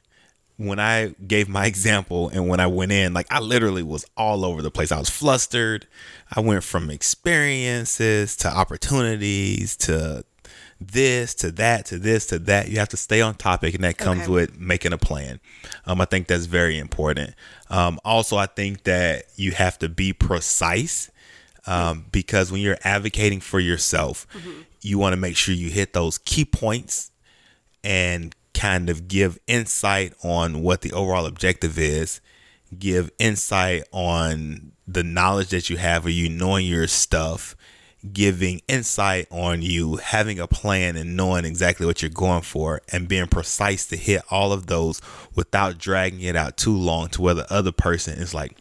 When 0.58 0.80
I 0.80 1.16
gave 1.28 1.50
my 1.50 1.66
example 1.66 2.30
and 2.30 2.48
when 2.48 2.60
I 2.60 2.68
went 2.68 2.92
in, 2.92 3.14
like 3.14 3.28
I 3.30 3.40
literally 3.40 3.84
was 3.84 4.06
all 4.16 4.46
over 4.46 4.62
the 4.62 4.72
place. 4.72 4.92
I 4.92 5.00
was 5.00 5.10
flustered. 5.10 5.88
I 6.34 6.40
went 6.40 6.64
from 6.64 6.90
experiences 6.90 8.38
to 8.38 8.48
opportunities 8.48 9.76
to 9.78 10.24
this 10.80 11.34
to 11.36 11.52
that 11.52 11.86
to 11.88 11.98
this 11.98 12.28
to 12.28 12.40
that. 12.40 12.70
You 12.70 12.80
have 12.80 12.90
to 12.90 12.98
stay 12.98 13.22
on 13.22 13.36
topic, 13.36 13.76
and 13.76 13.84
that 13.84 13.98
comes 13.98 14.24
okay. 14.24 14.32
with 14.32 14.60
making 14.60 14.94
a 14.94 14.98
plan. 14.98 15.40
Um, 15.86 16.02
I 16.02 16.06
think 16.06 16.28
that's 16.28 16.46
very 16.46 16.78
important. 16.78 17.34
Um, 17.70 18.00
also, 18.04 18.38
I 18.38 18.46
think 18.46 18.84
that 18.84 19.26
you 19.36 19.52
have 19.52 19.80
to 19.80 19.90
be 19.90 20.14
precise 20.14 21.12
um, 21.68 22.06
because 22.12 22.52
when 22.52 22.62
you're 22.62 22.78
advocating 22.84 23.40
for 23.40 23.60
yourself, 23.60 24.28
mm-hmm. 24.34 24.62
you 24.82 25.00
want 25.00 25.14
to 25.14 25.18
make 25.18 25.38
sure 25.38 25.56
you 25.56 25.70
hit 25.70 25.94
those 25.94 26.18
key 26.18 26.46
points 26.46 27.12
and 27.84 28.36
kind 28.54 28.90
of 28.90 29.08
give 29.08 29.40
insight 29.48 30.14
on 30.24 30.62
what 30.62 30.82
the 30.82 30.92
overall 30.94 31.26
objective 31.26 31.78
is, 31.78 32.22
give 32.78 33.12
insight 33.20 33.84
on 33.92 34.72
the 34.88 35.04
knowledge 35.04 35.50
that 35.50 35.70
you 35.70 35.78
have 35.78 36.06
or 36.06 36.10
you 36.10 36.30
knowing 36.30 36.66
your 36.66 36.88
stuff 36.88 37.55
giving 38.14 38.62
insight 38.68 39.28
on 39.32 39.62
you 39.62 39.98
having 39.98 40.40
a 40.40 40.48
plan 40.48 40.96
and 40.96 41.16
knowing 41.16 41.46
exactly 41.46 41.86
what 41.86 42.02
you're 42.02 42.10
going 42.10 42.42
for 42.42 42.82
and 42.92 43.08
being 43.08 43.28
precise 43.28 43.86
to 43.86 43.96
hit 43.96 44.22
all 44.30 44.52
of 44.52 44.68
those 44.68 45.02
without 45.36 45.78
dragging 45.78 46.22
it 46.22 46.36
out 46.36 46.58
too 46.58 46.76
long 46.76 47.08
to 47.10 47.22
where 47.22 47.34
the 47.34 47.52
other 47.52 47.72
person 47.72 48.18
is 48.18 48.34
like 48.34 48.56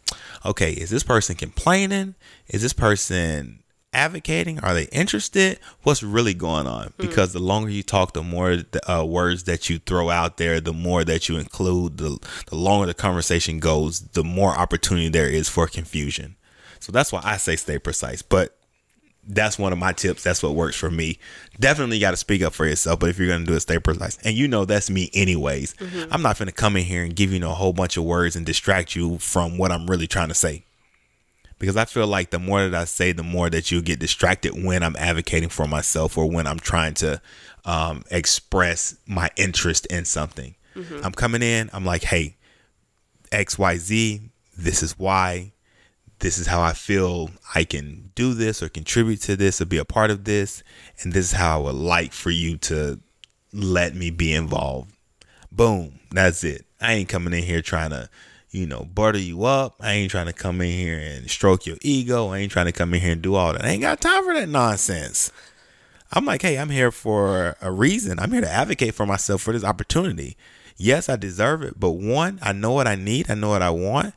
okay 0.45 0.73
is 0.73 0.91
this 0.91 1.03
person 1.03 1.35
complaining? 1.37 2.15
Is 2.49 2.63
this 2.63 2.73
person 2.73 3.63
advocating? 3.93 4.59
Are 4.61 4.75
they 4.75 4.85
interested? 4.85 5.59
What's 5.83 6.03
really 6.03 6.35
going 6.35 6.67
on? 6.67 6.89
Hmm. 6.89 7.07
because 7.07 7.31
mm. 7.31 7.35
the 7.35 7.41
longer 7.41 7.71
you 7.71 7.83
talk 7.83 8.13
the 8.13 8.23
more 8.23 8.57
the, 8.57 8.93
uh, 8.93 9.05
words 9.05 9.45
that 9.45 9.69
you 9.71 9.79
throw 9.79 10.11
out 10.11 10.37
there 10.37 10.61
the 10.61 10.73
more 10.73 11.05
that 11.05 11.29
you 11.29 11.37
include 11.39 11.99
the, 11.99 12.19
the 12.47 12.57
longer 12.57 12.87
the 12.87 12.95
conversation 12.95 13.59
goes 13.61 14.01
the 14.01 14.25
more 14.25 14.51
opportunity 14.51 15.09
there 15.09 15.29
is 15.29 15.49
for 15.49 15.67
confusion. 15.67 16.37
So 16.81 16.93
that's 16.93 17.13
why 17.13 17.21
i 17.25 17.39
say 17.39 17.57
stay 17.57 17.79
precise. 17.79 18.21
But 18.21 18.57
that's 19.27 19.59
one 19.59 19.73
of 19.73 19.79
my 19.79 19.93
tips. 19.93 20.23
That's 20.23 20.43
what 20.43 20.55
works 20.55 20.77
for 20.77 20.91
me. 20.91 21.19
Definitely 21.59 21.99
got 21.99 22.13
to 22.13 22.17
speak 22.17 22.43
up 22.43 22.53
for 22.53 22.67
yourself, 22.67 23.01
but 23.01 23.11
if 23.11 23.19
you're 23.19 23.29
going 23.29 23.41
to 23.41 23.47
do 23.47 23.55
it, 23.57 23.61
stay 23.61 23.79
precise. 23.79 24.19
And 24.25 24.37
you 24.37 24.49
know 24.49 24.65
that's 24.65 24.91
me 24.91 25.11
anyways. 25.15 25.75
Mm-hmm. 25.75 26.13
I'm 26.13 26.23
not 26.23 26.39
going 26.39 26.49
to 26.49 26.53
come 26.53 26.77
in 26.77 26.85
here 26.85 27.03
and 27.03 27.15
give 27.15 27.33
you, 27.33 27.45
a 27.45 27.49
whole 27.49 27.73
bunch 27.73 27.97
of 27.97 28.05
words 28.05 28.37
and 28.37 28.47
distract 28.47 28.97
you 28.97 29.19
from 29.19 29.59
what 29.59 29.71
I'm 29.71 29.87
really 29.87 30.07
trying 30.07 30.29
to 30.29 30.35
say. 30.35 30.65
Because 31.59 31.77
I 31.77 31.85
feel 31.85 32.07
like 32.07 32.31
the 32.31 32.39
more 32.39 32.63
that 32.63 32.75
I 32.75 32.85
say, 32.85 33.13
the 33.13 33.23
more 33.23 33.51
that 33.51 33.71
you 33.71 33.83
get 33.83 33.99
distracted 33.99 34.65
when 34.65 34.83
I'm 34.83 34.97
advocating 34.97 35.49
for 35.49 35.67
myself 35.67 36.17
or 36.17 36.31
when 36.31 36.47
I'm 36.47 36.59
trying 36.59 36.95
to 36.95 37.21
um, 37.65 38.05
express 38.11 38.97
my 39.07 39.31
interest 39.37 39.87
in 39.87 40.05
something. 40.05 40.55
Mm-hmm. 40.75 41.01
I'm 41.05 41.13
coming 41.13 41.43
in, 41.43 41.71
I'm 41.73 41.85
like, 41.85 42.03
hey, 42.03 42.37
XYZ, 43.31 44.31
this 44.57 44.83
is 44.83 44.99
why 44.99 45.54
this 46.25 46.39
is 46.39 46.47
how 46.47 46.63
I 46.63 46.73
feel 46.73 47.29
I 47.55 47.65
can 47.65 48.11
do 48.15 48.33
this 48.33 48.63
or 48.63 48.71
contribute 48.71 49.21
to 49.25 49.37
this 49.37 49.61
or 49.61 49.67
be 49.67 49.77
a 49.77 49.85
part 49.85 50.11
of 50.11 50.25
this. 50.25 50.63
And 51.03 51.13
this 51.13 51.27
is 51.27 51.33
how 51.33 51.61
I 51.61 51.63
would 51.65 51.75
like 51.75 52.15
for 52.15 52.31
you 52.31 52.57
to 52.57 52.99
let 53.53 53.95
me 53.95 54.11
be 54.11 54.33
involved. 54.33 54.91
Boom. 55.53 56.01
That's 56.11 56.43
it. 56.43 56.65
I 56.81 56.95
ain't 56.95 57.11
coming 57.11 57.35
in 57.35 57.43
here 57.43 57.61
trying 57.61 57.91
to, 57.91 58.09
you 58.51 58.67
know, 58.67 58.87
butter 58.87 59.19
you 59.19 59.45
up. 59.45 59.75
I 59.81 59.93
ain't 59.93 60.11
trying 60.11 60.25
to 60.25 60.33
come 60.33 60.63
in 60.63 60.71
here 60.71 60.99
and 60.99 61.31
stroke 61.31 61.67
your 61.67 61.77
ego. 61.83 62.29
I 62.29 62.39
ain't 62.39 62.53
trying 62.53 62.67
to 62.67 62.73
come 62.73 62.95
in 62.95 63.03
here 63.03 63.13
and 63.13 63.21
do 63.21 63.35
all 63.35 63.53
that. 63.53 63.63
I 63.63 63.69
ain't 63.69 63.83
got 63.83 64.01
time 64.01 64.25
for 64.25 64.33
that 64.33 64.49
nonsense. 64.49 65.31
I'm 66.11 66.25
like, 66.25 66.41
hey, 66.41 66.57
I'm 66.57 66.71
here 66.71 66.91
for 66.91 67.55
a 67.61 67.71
reason. 67.71 68.19
I'm 68.19 68.33
here 68.33 68.41
to 68.41 68.51
advocate 68.51 68.95
for 68.95 69.05
myself 69.05 69.43
for 69.43 69.53
this 69.53 69.63
opportunity. 69.63 70.39
Yes, 70.79 71.11
I 71.11 71.17
deserve 71.17 71.61
it. 71.63 71.79
But 71.79 71.91
one, 71.91 72.39
I 72.41 72.53
know 72.55 72.73
what 72.73 72.87
I 72.87 72.95
need. 72.95 73.31
I 73.31 73.35
know 73.35 73.51
what 73.51 73.61
I 73.61 73.69
want, 73.69 74.15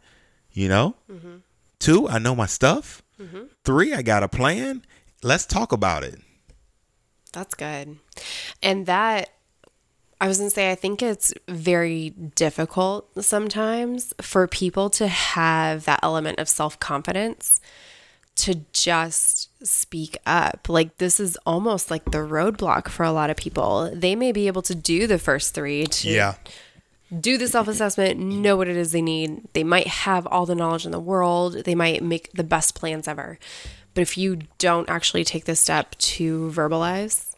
you 0.53 0.69
know? 0.69 0.95
Mm-hmm. 1.11 1.39
Two, 1.79 2.07
I 2.07 2.19
know 2.19 2.35
my 2.35 2.45
stuff. 2.45 3.01
Mm-hmm. 3.19 3.43
Three, 3.63 3.93
I 3.93 4.01
got 4.01 4.23
a 4.23 4.27
plan. 4.27 4.83
Let's 5.23 5.45
talk 5.45 5.71
about 5.71 6.03
it. 6.03 6.19
That's 7.33 7.55
good. 7.55 7.97
And 8.61 8.85
that, 8.85 9.29
I 10.19 10.27
was 10.27 10.37
going 10.37 10.49
to 10.49 10.53
say, 10.53 10.71
I 10.71 10.75
think 10.75 11.01
it's 11.01 11.33
very 11.47 12.11
difficult 12.11 13.23
sometimes 13.23 14.13
for 14.21 14.47
people 14.47 14.89
to 14.91 15.07
have 15.07 15.85
that 15.85 15.99
element 16.01 16.39
of 16.39 16.49
self 16.49 16.79
confidence 16.79 17.61
to 18.37 18.65
just 18.71 19.49
speak 19.65 20.17
up. 20.25 20.67
Like, 20.69 20.97
this 20.97 21.19
is 21.19 21.37
almost 21.45 21.89
like 21.89 22.05
the 22.05 22.19
roadblock 22.19 22.87
for 22.87 23.03
a 23.03 23.11
lot 23.11 23.29
of 23.29 23.37
people. 23.37 23.91
They 23.93 24.15
may 24.15 24.31
be 24.31 24.47
able 24.47 24.61
to 24.63 24.75
do 24.75 25.07
the 25.07 25.19
first 25.19 25.53
three 25.53 25.85
to. 25.85 26.09
Yeah 26.09 26.35
do 27.19 27.37
the 27.37 27.47
self 27.47 27.67
assessment, 27.67 28.19
know 28.19 28.57
what 28.57 28.67
it 28.67 28.77
is 28.77 28.91
they 28.91 29.01
need. 29.01 29.41
They 29.53 29.63
might 29.63 29.87
have 29.87 30.27
all 30.27 30.45
the 30.45 30.55
knowledge 30.55 30.85
in 30.85 30.91
the 30.91 30.99
world, 30.99 31.63
they 31.65 31.75
might 31.75 32.03
make 32.03 32.31
the 32.33 32.43
best 32.43 32.75
plans 32.75 33.07
ever. 33.07 33.39
But 33.93 34.01
if 34.01 34.17
you 34.17 34.39
don't 34.57 34.89
actually 34.89 35.23
take 35.23 35.45
the 35.45 35.55
step 35.55 35.95
to 35.97 36.51
verbalize 36.51 37.35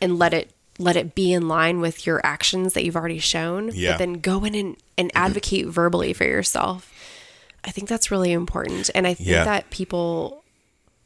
and 0.00 0.18
let 0.18 0.34
it 0.34 0.52
let 0.78 0.96
it 0.96 1.14
be 1.14 1.32
in 1.32 1.48
line 1.48 1.80
with 1.80 2.06
your 2.06 2.20
actions 2.24 2.74
that 2.74 2.84
you've 2.84 2.96
already 2.96 3.18
shown, 3.18 3.70
yeah. 3.72 3.92
but 3.92 3.98
then 3.98 4.14
go 4.14 4.44
in 4.44 4.54
and, 4.54 4.76
and 4.98 5.08
mm-hmm. 5.08 5.24
advocate 5.24 5.66
verbally 5.66 6.12
for 6.12 6.24
yourself. 6.24 6.92
I 7.64 7.70
think 7.70 7.88
that's 7.88 8.10
really 8.10 8.32
important. 8.32 8.90
And 8.94 9.06
I 9.06 9.14
think 9.14 9.28
yeah. 9.28 9.44
that 9.44 9.70
people 9.70 10.44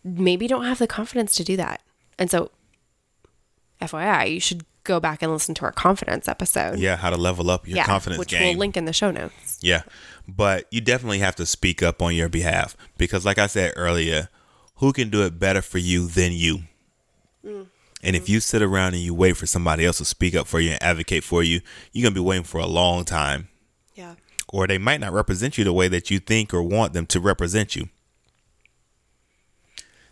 maybe 0.04 0.46
don't 0.46 0.64
have 0.64 0.78
the 0.78 0.86
confidence 0.86 1.34
to 1.36 1.44
do 1.44 1.56
that. 1.56 1.80
And 2.18 2.30
so 2.30 2.50
FYI, 3.80 4.34
you 4.34 4.40
should 4.40 4.64
go 4.90 5.00
back 5.00 5.22
and 5.22 5.32
listen 5.32 5.54
to 5.54 5.64
our 5.64 5.72
confidence 5.72 6.28
episode. 6.28 6.78
Yeah, 6.78 6.96
how 6.96 7.10
to 7.10 7.16
level 7.16 7.50
up 7.50 7.66
your 7.66 7.76
yeah, 7.76 7.86
confidence 7.86 8.18
which 8.18 8.30
game. 8.30 8.42
we'll 8.42 8.58
link 8.58 8.76
in 8.76 8.84
the 8.84 8.92
show 8.92 9.10
notes. 9.10 9.58
Yeah, 9.62 9.82
but 10.28 10.66
you 10.70 10.80
definitely 10.80 11.20
have 11.20 11.36
to 11.36 11.46
speak 11.46 11.82
up 11.82 12.02
on 12.02 12.14
your 12.14 12.28
behalf 12.28 12.76
because, 12.98 13.24
like 13.24 13.38
I 13.38 13.46
said 13.46 13.72
earlier, 13.76 14.28
who 14.76 14.92
can 14.92 15.08
do 15.10 15.22
it 15.22 15.38
better 15.38 15.62
for 15.62 15.78
you 15.78 16.06
than 16.06 16.32
you? 16.32 16.60
Mm. 17.44 17.66
And 18.02 18.16
if 18.16 18.28
you 18.28 18.40
sit 18.40 18.62
around 18.62 18.94
and 18.94 19.02
you 19.02 19.14
wait 19.14 19.36
for 19.36 19.46
somebody 19.46 19.84
else 19.84 19.98
to 19.98 20.04
speak 20.04 20.34
up 20.34 20.46
for 20.46 20.58
you 20.58 20.70
and 20.70 20.82
advocate 20.82 21.22
for 21.22 21.42
you, 21.42 21.60
you're 21.92 22.02
gonna 22.02 22.14
be 22.14 22.20
waiting 22.20 22.44
for 22.44 22.58
a 22.58 22.66
long 22.66 23.04
time. 23.04 23.48
Yeah. 23.94 24.14
Or 24.48 24.66
they 24.66 24.78
might 24.78 25.00
not 25.00 25.12
represent 25.12 25.58
you 25.58 25.64
the 25.64 25.72
way 25.72 25.88
that 25.88 26.10
you 26.10 26.18
think 26.18 26.52
or 26.52 26.62
want 26.62 26.92
them 26.92 27.06
to 27.06 27.20
represent 27.20 27.76
you. 27.76 27.88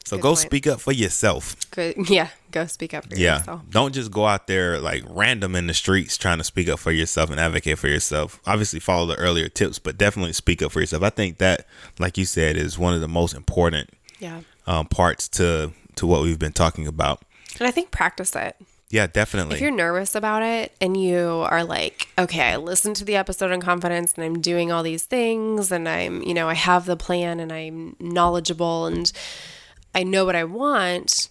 So 0.08 0.16
Good 0.16 0.22
go 0.22 0.28
point. 0.30 0.38
speak 0.38 0.66
up 0.66 0.80
for 0.80 0.92
yourself. 0.92 1.70
Good. 1.70 1.96
Yeah, 2.08 2.28
go 2.50 2.64
speak 2.64 2.94
up 2.94 3.04
for 3.04 3.14
yeah. 3.14 3.38
yourself. 3.38 3.62
Don't 3.68 3.94
just 3.94 4.10
go 4.10 4.26
out 4.26 4.46
there 4.46 4.80
like 4.80 5.04
random 5.06 5.54
in 5.54 5.66
the 5.66 5.74
streets 5.74 6.16
trying 6.16 6.38
to 6.38 6.44
speak 6.44 6.66
up 6.70 6.78
for 6.78 6.90
yourself 6.90 7.28
and 7.28 7.38
advocate 7.38 7.78
for 7.78 7.88
yourself. 7.88 8.40
Obviously 8.46 8.80
follow 8.80 9.04
the 9.04 9.16
earlier 9.16 9.50
tips, 9.50 9.78
but 9.78 9.98
definitely 9.98 10.32
speak 10.32 10.62
up 10.62 10.72
for 10.72 10.80
yourself. 10.80 11.02
I 11.02 11.10
think 11.10 11.36
that 11.38 11.66
like 11.98 12.16
you 12.16 12.24
said 12.24 12.56
is 12.56 12.78
one 12.78 12.94
of 12.94 13.02
the 13.02 13.08
most 13.08 13.34
important 13.34 13.90
yeah. 14.18 14.40
um, 14.66 14.86
parts 14.86 15.28
to 15.28 15.72
to 15.96 16.06
what 16.06 16.22
we've 16.22 16.38
been 16.38 16.52
talking 16.52 16.86
about. 16.86 17.22
And 17.58 17.68
I 17.68 17.70
think 17.70 17.90
practice 17.90 18.34
it. 18.34 18.56
Yeah, 18.88 19.06
definitely. 19.06 19.56
If 19.56 19.60
you're 19.60 19.70
nervous 19.70 20.14
about 20.14 20.42
it 20.42 20.72
and 20.80 20.96
you 20.96 21.44
are 21.50 21.64
like, 21.64 22.08
okay, 22.18 22.52
I 22.52 22.56
listened 22.56 22.96
to 22.96 23.04
the 23.04 23.16
episode 23.16 23.52
on 23.52 23.60
confidence 23.60 24.14
and 24.14 24.24
I'm 24.24 24.40
doing 24.40 24.72
all 24.72 24.82
these 24.82 25.04
things 25.04 25.70
and 25.70 25.86
I'm, 25.86 26.22
you 26.22 26.32
know, 26.32 26.48
I 26.48 26.54
have 26.54 26.86
the 26.86 26.96
plan 26.96 27.40
and 27.40 27.52
I'm 27.52 27.96
knowledgeable 28.00 28.86
and 28.86 29.12
I 29.98 30.04
know 30.04 30.24
what 30.24 30.36
I 30.36 30.44
want, 30.44 31.28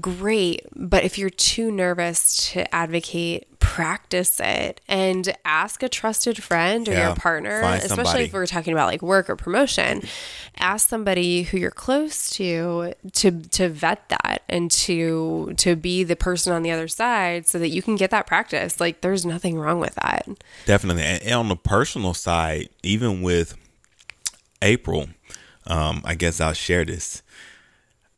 great. 0.00 0.62
But 0.74 1.04
if 1.04 1.18
you're 1.18 1.28
too 1.28 1.70
nervous 1.70 2.50
to 2.52 2.74
advocate, 2.74 3.46
practice 3.58 4.40
it 4.40 4.80
and 4.88 5.36
ask 5.44 5.82
a 5.82 5.88
trusted 5.90 6.42
friend 6.42 6.88
or 6.88 6.92
Yeah, 6.92 7.08
your 7.08 7.16
partner, 7.16 7.60
especially 7.60 8.24
if 8.24 8.32
we're 8.32 8.46
talking 8.46 8.72
about 8.72 8.86
like 8.86 9.02
work 9.02 9.28
or 9.28 9.36
promotion. 9.36 10.00
Ask 10.56 10.88
somebody 10.88 11.42
who 11.42 11.58
you're 11.58 11.70
close 11.70 12.30
to 12.30 12.94
to 13.12 13.30
to 13.42 13.68
vet 13.68 14.08
that 14.08 14.42
and 14.48 14.70
to 14.70 15.52
to 15.58 15.76
be 15.76 16.04
the 16.04 16.16
person 16.16 16.54
on 16.54 16.62
the 16.62 16.70
other 16.70 16.88
side 16.88 17.46
so 17.46 17.58
that 17.58 17.68
you 17.68 17.82
can 17.82 17.96
get 17.96 18.10
that 18.12 18.26
practice. 18.26 18.80
Like 18.80 19.02
there's 19.02 19.26
nothing 19.26 19.58
wrong 19.58 19.78
with 19.78 19.94
that. 19.96 20.26
Definitely. 20.64 21.02
And, 21.02 21.22
and 21.22 21.34
on 21.34 21.48
the 21.48 21.56
personal 21.56 22.14
side, 22.14 22.70
even 22.82 23.20
with 23.20 23.58
April, 24.62 25.08
um, 25.66 26.00
I 26.04 26.14
guess 26.14 26.40
I'll 26.40 26.54
share 26.54 26.86
this. 26.86 27.20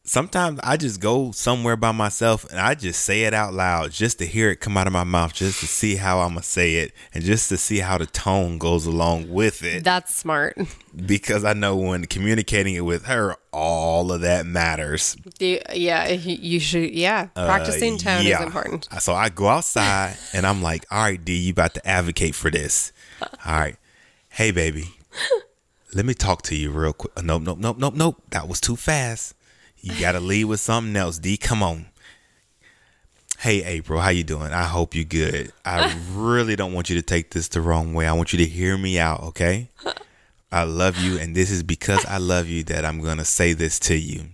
Sometimes 0.08 0.60
I 0.62 0.76
just 0.76 1.00
go 1.00 1.32
somewhere 1.32 1.76
by 1.76 1.90
myself 1.90 2.44
and 2.48 2.60
I 2.60 2.74
just 2.76 3.02
say 3.04 3.24
it 3.24 3.34
out 3.34 3.52
loud 3.52 3.90
just 3.90 4.18
to 4.20 4.24
hear 4.26 4.50
it 4.50 4.60
come 4.60 4.76
out 4.76 4.86
of 4.86 4.92
my 4.92 5.02
mouth, 5.02 5.34
just 5.34 5.58
to 5.60 5.66
see 5.66 5.96
how 5.96 6.20
I'm 6.20 6.30
going 6.34 6.42
to 6.42 6.46
say 6.48 6.76
it 6.76 6.92
and 7.12 7.24
just 7.24 7.48
to 7.48 7.56
see 7.56 7.78
how 7.80 7.98
the 7.98 8.06
tone 8.06 8.58
goes 8.58 8.86
along 8.86 9.28
with 9.30 9.64
it. 9.64 9.82
That's 9.82 10.14
smart. 10.14 10.56
Because 10.94 11.44
I 11.44 11.54
know 11.54 11.74
when 11.76 12.04
communicating 12.06 12.74
it 12.74 12.82
with 12.82 13.06
her, 13.06 13.34
all 13.52 14.12
of 14.12 14.20
that 14.20 14.46
matters. 14.46 15.16
You- 15.40 15.60
Yeah, 15.74 16.08
you 16.08 16.60
should. 16.60 16.90
Yeah, 16.92 17.26
practicing 17.34 17.98
tone 17.98 18.24
is 18.24 18.36
Uh, 18.38 18.44
important. 18.44 18.88
So 19.00 19.12
I 19.12 19.28
go 19.28 19.48
outside 19.48 20.16
and 20.32 20.46
I'm 20.46 20.62
like, 20.62 20.86
all 20.90 21.02
right, 21.02 21.22
D, 21.22 21.34
you 21.36 21.50
about 21.50 21.74
to 21.74 21.86
advocate 21.86 22.34
for 22.36 22.50
this. 22.50 22.92
All 23.20 23.58
right. 23.58 23.76
Hey, 24.28 24.50
baby, 24.50 24.94
let 25.94 26.04
me 26.04 26.12
talk 26.14 26.42
to 26.42 26.54
you 26.54 26.70
real 26.70 26.92
quick. 26.92 27.12
Uh, 27.16 27.22
Nope, 27.22 27.42
nope, 27.42 27.58
nope, 27.58 27.78
nope, 27.78 27.94
nope. 27.94 28.22
That 28.30 28.46
was 28.46 28.60
too 28.60 28.76
fast. 28.76 29.34
You 29.80 29.98
got 30.00 30.12
to 30.12 30.20
lead 30.20 30.44
with 30.44 30.60
something 30.60 30.96
else. 30.96 31.18
D, 31.18 31.36
come 31.36 31.62
on. 31.62 31.86
Hey, 33.38 33.62
April, 33.64 34.00
how 34.00 34.08
you 34.08 34.24
doing? 34.24 34.52
I 34.52 34.64
hope 34.64 34.94
you 34.94 35.04
good. 35.04 35.52
I 35.64 35.96
really 36.12 36.56
don't 36.56 36.72
want 36.72 36.88
you 36.90 36.96
to 36.96 37.02
take 37.02 37.30
this 37.30 37.48
the 37.48 37.60
wrong 37.60 37.92
way. 37.94 38.06
I 38.06 38.12
want 38.12 38.32
you 38.32 38.38
to 38.38 38.46
hear 38.46 38.76
me 38.78 38.98
out, 38.98 39.22
okay? 39.22 39.68
I 40.50 40.64
love 40.64 40.96
you, 40.98 41.18
and 41.18 41.36
this 41.36 41.50
is 41.50 41.62
because 41.62 42.04
I 42.06 42.16
love 42.18 42.48
you 42.48 42.64
that 42.64 42.84
I'm 42.84 43.00
going 43.02 43.18
to 43.18 43.24
say 43.24 43.52
this 43.52 43.78
to 43.80 43.94
you. 43.96 44.26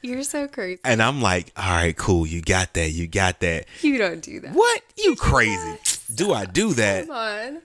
You're 0.00 0.24
so 0.24 0.48
crazy. 0.48 0.80
And 0.84 1.00
I'm 1.00 1.22
like, 1.22 1.52
all 1.56 1.70
right, 1.70 1.96
cool. 1.96 2.26
You 2.26 2.40
got 2.42 2.74
that. 2.74 2.90
You 2.90 3.06
got 3.06 3.38
that. 3.40 3.66
You 3.82 3.98
don't 3.98 4.20
do 4.20 4.40
that. 4.40 4.52
What? 4.52 4.82
You 4.98 5.14
crazy? 5.14 5.78
Do 6.12 6.32
I 6.32 6.44
do 6.46 6.72
that? 6.74 7.06
Come 7.06 7.14
on. 7.16 7.62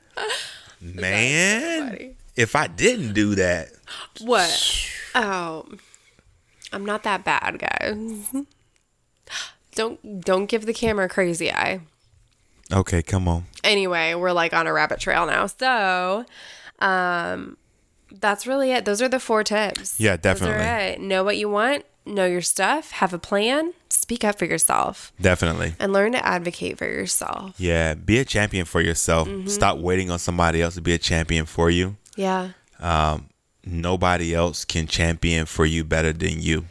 Man, 0.81 1.89
funny. 1.89 2.15
if 2.35 2.55
I 2.55 2.67
didn't 2.67 3.13
do 3.13 3.35
that, 3.35 3.69
What? 4.21 4.89
Oh, 5.15 5.65
I'm 6.73 6.85
not 6.85 7.03
that 7.03 7.23
bad, 7.23 7.59
guys. 7.59 8.45
Don't 9.75 10.21
don't 10.21 10.47
give 10.47 10.65
the 10.65 10.73
camera 10.73 11.05
a 11.05 11.09
crazy 11.09 11.51
eye. 11.51 11.81
okay, 12.73 13.01
come 13.03 13.27
on. 13.27 13.45
Anyway, 13.63 14.13
we're 14.15 14.31
like 14.31 14.53
on 14.53 14.67
a 14.67 14.73
rabbit 14.73 14.99
trail 14.99 15.25
now. 15.27 15.45
So, 15.47 16.25
um, 16.79 17.57
that's 18.11 18.47
really 18.47 18.71
it. 18.71 18.85
Those 18.85 19.01
are 19.01 19.09
the 19.09 19.19
four 19.19 19.43
tips. 19.43 19.99
Yeah, 19.99 20.17
definitely. 20.17 20.63
it. 20.65 20.99
Know 21.01 21.23
what 21.23 21.37
you 21.37 21.49
want. 21.49 21.85
Know 22.05 22.25
your 22.25 22.41
stuff. 22.41 22.91
Have 22.91 23.13
a 23.13 23.19
plan. 23.19 23.73
Speak 23.89 24.23
up 24.23 24.39
for 24.39 24.45
yourself, 24.45 25.11
Definitely. 25.19 25.75
and 25.79 25.91
learn 25.93 26.13
to 26.13 26.25
advocate 26.25 26.77
for 26.77 26.85
yourself. 26.85 27.59
Yeah, 27.59 27.93
be 27.95 28.17
a 28.19 28.25
champion 28.25 28.65
for 28.65 28.79
yourself. 28.81 29.27
Mm-hmm. 29.27 29.47
Stop 29.47 29.77
waiting 29.79 30.09
on 30.09 30.17
somebody 30.19 30.61
else 30.61 30.75
to 30.75 30.81
be 30.81 30.93
a 30.93 30.97
champion 30.97 31.45
for 31.45 31.69
you. 31.69 31.97
Yeah. 32.15 32.51
Nobody 33.71 34.33
else 34.33 34.65
can 34.65 34.87
champion 34.87 35.45
for 35.45 35.65
you 35.65 35.83
better 35.83 36.13
than 36.13 36.41
you. 36.41 36.65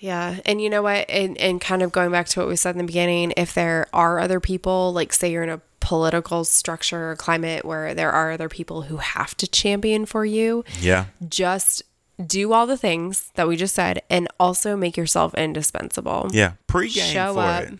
Yeah. 0.00 0.38
And 0.46 0.60
you 0.60 0.70
know 0.70 0.82
what? 0.82 1.08
And, 1.10 1.36
and 1.38 1.60
kind 1.60 1.82
of 1.82 1.90
going 1.92 2.10
back 2.12 2.26
to 2.28 2.40
what 2.40 2.48
we 2.48 2.56
said 2.56 2.74
in 2.74 2.78
the 2.78 2.84
beginning, 2.84 3.32
if 3.36 3.52
there 3.54 3.86
are 3.92 4.20
other 4.20 4.38
people, 4.40 4.92
like 4.92 5.12
say 5.12 5.30
you're 5.32 5.42
in 5.42 5.48
a 5.50 5.60
political 5.80 6.44
structure 6.44 7.10
or 7.10 7.16
climate 7.16 7.64
where 7.64 7.94
there 7.94 8.12
are 8.12 8.30
other 8.30 8.48
people 8.48 8.82
who 8.82 8.98
have 8.98 9.36
to 9.38 9.46
champion 9.48 10.06
for 10.06 10.24
you, 10.24 10.64
Yeah. 10.80 11.06
just 11.28 11.82
do 12.24 12.52
all 12.52 12.66
the 12.66 12.76
things 12.76 13.30
that 13.34 13.48
we 13.48 13.56
just 13.56 13.74
said 13.74 14.02
and 14.10 14.28
also 14.38 14.76
make 14.76 14.96
yourself 14.96 15.34
indispensable. 15.34 16.28
Yeah. 16.32 16.52
Pre-game 16.66 17.12
Show 17.12 17.34
for 17.34 17.40
up. 17.40 17.64
it. 17.64 17.78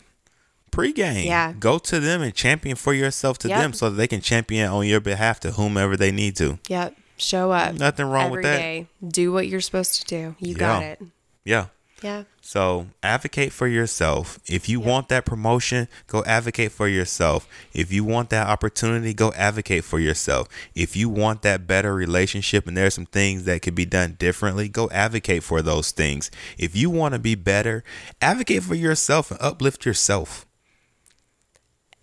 Pre-game. 0.70 1.26
Yeah. 1.26 1.52
Go 1.58 1.78
to 1.78 1.98
them 2.00 2.22
and 2.22 2.34
champion 2.34 2.76
for 2.76 2.92
yourself 2.94 3.38
to 3.38 3.48
Yep. 3.48 3.60
them 3.60 3.72
so 3.72 3.90
that 3.90 3.96
they 3.96 4.06
can 4.06 4.20
champion 4.20 4.68
on 4.70 4.86
your 4.86 5.00
behalf 5.00 5.40
to 5.40 5.52
whomever 5.52 5.96
they 5.96 6.12
need 6.12 6.36
to. 6.36 6.58
Yep. 6.68 6.94
Show 7.18 7.52
up. 7.52 7.74
Nothing 7.74 8.06
wrong 8.06 8.30
with 8.30 8.42
that. 8.42 8.58
day. 8.58 8.86
Do 9.06 9.32
what 9.32 9.48
you're 9.48 9.60
supposed 9.60 10.00
to 10.00 10.06
do. 10.06 10.36
You 10.38 10.54
got 10.54 10.82
it. 10.82 11.00
Yeah. 11.44 11.66
Yeah. 12.02 12.24
So 12.40 12.86
advocate 13.02 13.52
for 13.52 13.66
yourself. 13.66 14.38
If 14.46 14.68
you 14.68 14.78
want 14.78 15.08
that 15.08 15.26
promotion, 15.26 15.88
go 16.06 16.22
advocate 16.24 16.70
for 16.70 16.86
yourself. 16.86 17.48
If 17.72 17.92
you 17.92 18.04
want 18.04 18.30
that 18.30 18.46
opportunity, 18.46 19.12
go 19.12 19.32
advocate 19.32 19.84
for 19.84 19.98
yourself. 19.98 20.48
If 20.74 20.94
you 20.96 21.08
want 21.08 21.42
that 21.42 21.66
better 21.66 21.94
relationship 21.94 22.66
and 22.68 22.76
there's 22.76 22.94
some 22.94 23.06
things 23.06 23.44
that 23.44 23.62
could 23.62 23.74
be 23.74 23.84
done 23.84 24.16
differently, 24.18 24.68
go 24.68 24.88
advocate 24.90 25.42
for 25.42 25.60
those 25.60 25.90
things. 25.90 26.30
If 26.56 26.76
you 26.76 26.88
want 26.88 27.14
to 27.14 27.18
be 27.18 27.34
better, 27.34 27.82
advocate 28.22 28.62
for 28.62 28.76
yourself 28.76 29.30
and 29.30 29.40
uplift 29.42 29.84
yourself. 29.84 30.46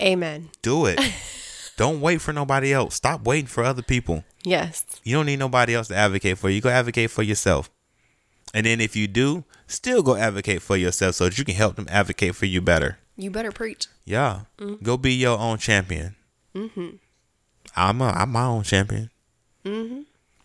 Amen. 0.01 0.49
Do 0.61 0.85
it. 0.87 0.99
don't 1.77 2.01
wait 2.01 2.21
for 2.21 2.33
nobody 2.33 2.73
else. 2.73 2.95
Stop 2.95 3.25
waiting 3.25 3.47
for 3.47 3.63
other 3.63 3.81
people. 3.81 4.23
Yes. 4.43 4.85
You 5.03 5.15
don't 5.15 5.25
need 5.25 5.39
nobody 5.39 5.75
else 5.75 5.87
to 5.89 5.95
advocate 5.95 6.37
for 6.37 6.49
you. 6.49 6.61
Go 6.61 6.69
advocate 6.69 7.11
for 7.11 7.23
yourself. 7.23 7.69
And 8.53 8.65
then 8.65 8.79
if 8.79 8.95
you 8.95 9.07
do, 9.07 9.43
still 9.67 10.01
go 10.01 10.15
advocate 10.15 10.61
for 10.61 10.77
yourself 10.77 11.15
so 11.15 11.25
that 11.25 11.37
you 11.37 11.43
can 11.43 11.55
help 11.55 11.75
them 11.75 11.87
advocate 11.89 12.35
for 12.35 12.45
you 12.45 12.61
better. 12.61 12.99
You 13.17 13.31
better 13.31 13.51
preach. 13.51 13.87
Yeah. 14.05 14.41
Go 14.83 14.97
be 14.97 15.13
your 15.13 15.37
own 15.37 15.57
champion. 15.57 16.15
Mm-hmm. 16.53 16.95
I'm 17.75 18.01
a, 18.01 18.05
I'm 18.05 18.31
my 18.31 18.45
own 18.45 18.63
champion. 18.63 19.09
Mm-hmm. 19.65 20.01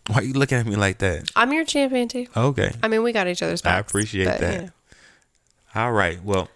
Why 0.09 0.17
are 0.17 0.23
you 0.23 0.33
looking 0.33 0.59
at 0.59 0.67
me 0.67 0.75
like 0.77 0.99
that? 0.99 1.31
I'm 1.37 1.53
your 1.53 1.65
champion 1.65 2.09
too. 2.09 2.27
Okay. 2.37 2.73
I 2.83 2.89
mean, 2.89 3.03
we 3.03 3.13
got 3.13 3.29
each 3.29 3.43
other's 3.43 3.63
backs. 3.63 3.77
I 3.77 3.79
appreciate 3.79 4.25
but, 4.25 4.41
that. 4.41 4.55
you 4.55 4.61
know, 4.63 4.71
All 5.75 5.93
right. 5.93 6.23
Well, 6.25 6.49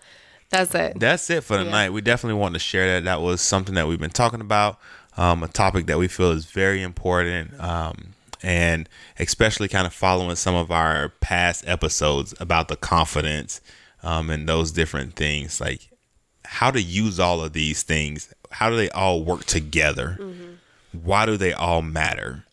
that's 0.56 0.74
it. 0.74 0.98
that's 1.00 1.28
it 1.30 1.44
for 1.44 1.56
the 1.56 1.64
Yeah. 1.64 1.70
night. 1.70 1.90
We 1.92 2.00
definitely 2.00 2.40
want 2.40 2.54
to 2.54 2.58
share 2.60 2.94
that. 2.94 3.04
That 3.04 3.20
was 3.20 3.40
something 3.40 3.74
that 3.74 3.86
we've 3.88 4.00
been 4.00 4.10
talking 4.10 4.40
about, 4.40 4.78
um, 5.16 5.42
a 5.42 5.48
topic 5.48 5.86
that 5.86 5.98
we 5.98 6.08
feel 6.08 6.30
is 6.32 6.46
very 6.46 6.82
important, 6.82 7.58
um, 7.60 8.14
and 8.42 8.88
especially 9.18 9.68
kind 9.68 9.86
of 9.86 9.92
following 9.94 10.36
some 10.36 10.54
of 10.54 10.70
our 10.70 11.08
past 11.20 11.64
episodes 11.66 12.34
about 12.40 12.68
the 12.68 12.76
confidence 12.76 13.60
um, 14.02 14.28
and 14.30 14.48
those 14.48 14.70
different 14.70 15.16
things, 15.16 15.60
like 15.60 15.88
how 16.44 16.70
to 16.70 16.80
use 16.82 17.18
all 17.18 17.42
of 17.42 17.52
these 17.54 17.82
things. 17.82 18.32
How 18.50 18.68
do 18.70 18.76
they 18.76 18.90
all 18.90 19.24
work 19.24 19.44
together? 19.46 20.18
Why 20.92 21.26
do 21.26 21.36
they 21.36 21.52
all 21.52 21.80
matter? 21.82 22.44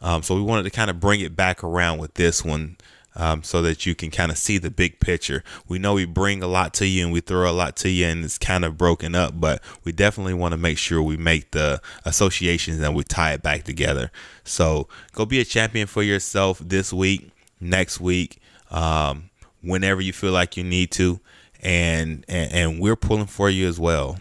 Um, 0.00 0.22
so 0.22 0.34
we 0.34 0.42
wanted 0.42 0.62
to 0.62 0.70
kind 0.70 0.90
of 0.90 0.98
bring 1.00 1.20
it 1.20 1.36
back 1.36 1.62
around 1.62 1.98
with 1.98 2.14
this 2.14 2.44
one 2.44 2.76
um, 3.14 3.42
so 3.42 3.60
that 3.62 3.84
you 3.86 3.94
can 3.94 4.10
kind 4.10 4.30
of 4.30 4.38
see 4.38 4.58
the 4.58 4.70
big 4.70 5.00
picture. 5.00 5.44
We 5.68 5.78
know 5.78 5.94
we 5.94 6.04
bring 6.06 6.42
a 6.42 6.46
lot 6.46 6.72
to 6.74 6.86
you 6.86 7.04
and 7.04 7.12
we 7.12 7.20
throw 7.20 7.50
a 7.50 7.52
lot 7.52 7.76
to 7.76 7.88
you 7.88 8.06
and 8.06 8.24
it's 8.24 8.38
kind 8.38 8.64
of 8.64 8.78
broken 8.78 9.14
up, 9.14 9.38
but 9.40 9.62
we 9.84 9.92
definitely 9.92 10.34
want 10.34 10.52
to 10.52 10.56
make 10.58 10.78
sure 10.78 11.02
we 11.02 11.16
make 11.16 11.50
the 11.50 11.80
associations 12.04 12.80
and 12.80 12.94
we 12.94 13.04
tie 13.04 13.32
it 13.32 13.42
back 13.42 13.64
together. 13.64 14.10
So 14.44 14.88
go 15.12 15.24
be 15.26 15.40
a 15.40 15.44
champion 15.44 15.86
for 15.86 16.02
yourself 16.02 16.58
this 16.64 16.92
week, 16.92 17.30
next 17.60 18.00
week, 18.00 18.38
um, 18.70 19.30
whenever 19.62 20.00
you 20.00 20.12
feel 20.12 20.32
like 20.32 20.56
you 20.56 20.64
need 20.64 20.90
to. 20.92 21.20
And, 21.60 22.24
and, 22.28 22.52
and 22.52 22.80
we're 22.80 22.96
pulling 22.96 23.26
for 23.26 23.48
you 23.48 23.68
as 23.68 23.78
well. 23.78 24.18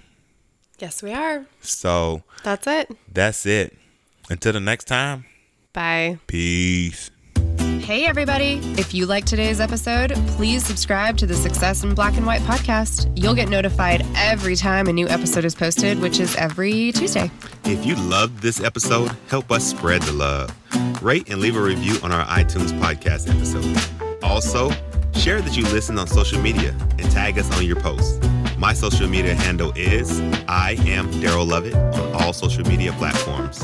Yes, 0.77 1.01
we 1.01 1.13
are. 1.13 1.45
So 1.61 2.23
That's 2.43 2.67
it. 2.67 2.91
that's 3.11 3.45
it. 3.45 3.77
Until 4.29 4.53
the 4.53 4.59
next 4.59 4.85
time, 4.85 5.25
Bye. 5.73 6.19
peace. 6.27 7.09
Hey, 7.81 8.05
everybody. 8.05 8.59
If 8.77 8.93
you 8.93 9.07
like 9.07 9.25
today's 9.25 9.59
episode, 9.59 10.13
please 10.37 10.63
subscribe 10.63 11.17
to 11.17 11.25
the 11.25 11.33
Success 11.33 11.83
in 11.83 11.95
Black 11.95 12.15
and 12.15 12.25
White 12.25 12.41
podcast. 12.41 13.11
You'll 13.15 13.33
get 13.33 13.49
notified 13.49 14.05
every 14.15 14.55
time 14.55 14.87
a 14.87 14.93
new 14.93 15.09
episode 15.09 15.45
is 15.45 15.55
posted, 15.55 15.99
which 15.99 16.19
is 16.19 16.35
every 16.35 16.91
Tuesday. 16.91 17.31
If 17.65 17.83
you 17.85 17.95
loved 17.95 18.41
this 18.41 18.61
episode, 18.63 19.11
help 19.29 19.51
us 19.51 19.65
spread 19.65 20.03
the 20.03 20.13
love. 20.13 20.55
Rate 21.01 21.27
and 21.29 21.41
leave 21.41 21.57
a 21.57 21.61
review 21.61 21.97
on 22.03 22.11
our 22.11 22.23
iTunes 22.27 22.71
podcast 22.79 23.27
episode. 23.27 24.23
Also, 24.23 24.69
share 25.15 25.41
that 25.41 25.57
you 25.57 25.63
listen 25.63 25.97
on 25.97 26.05
social 26.05 26.39
media 26.39 26.75
and 26.99 27.11
tag 27.11 27.39
us 27.39 27.51
on 27.57 27.65
your 27.65 27.77
posts. 27.81 28.19
My 28.57 28.73
social 28.73 29.07
media 29.07 29.33
handle 29.33 29.73
is 29.75 30.21
I 30.47 30.77
am 30.85 31.09
Daryl 31.13 31.49
Lovett 31.49 31.73
on 31.73 32.21
all 32.21 32.31
social 32.31 32.63
media 32.63 32.93
platforms. 32.93 33.63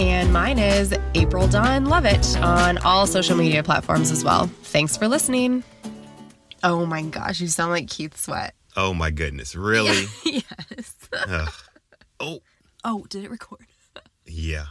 And 0.00 0.32
mine 0.32 0.58
is 0.58 0.94
April 1.14 1.46
Dawn 1.46 1.84
Lovett 1.84 2.34
on 2.38 2.78
all 2.78 3.06
social 3.06 3.36
media 3.36 3.62
platforms 3.62 4.10
as 4.10 4.24
well. 4.24 4.46
Thanks 4.62 4.96
for 4.96 5.06
listening. 5.08 5.62
Oh 6.62 6.86
my 6.86 7.02
gosh, 7.02 7.38
you 7.40 7.48
sound 7.48 7.70
like 7.72 7.86
Keith 7.88 8.16
Sweat. 8.16 8.54
Oh 8.78 8.94
my 8.94 9.10
goodness, 9.10 9.54
really? 9.54 10.06
yes. 10.24 10.96
Ugh. 11.12 11.52
Oh, 12.18 12.40
Oh, 12.82 13.04
did 13.10 13.24
it 13.24 13.30
record? 13.30 13.66
yeah. 14.26 14.64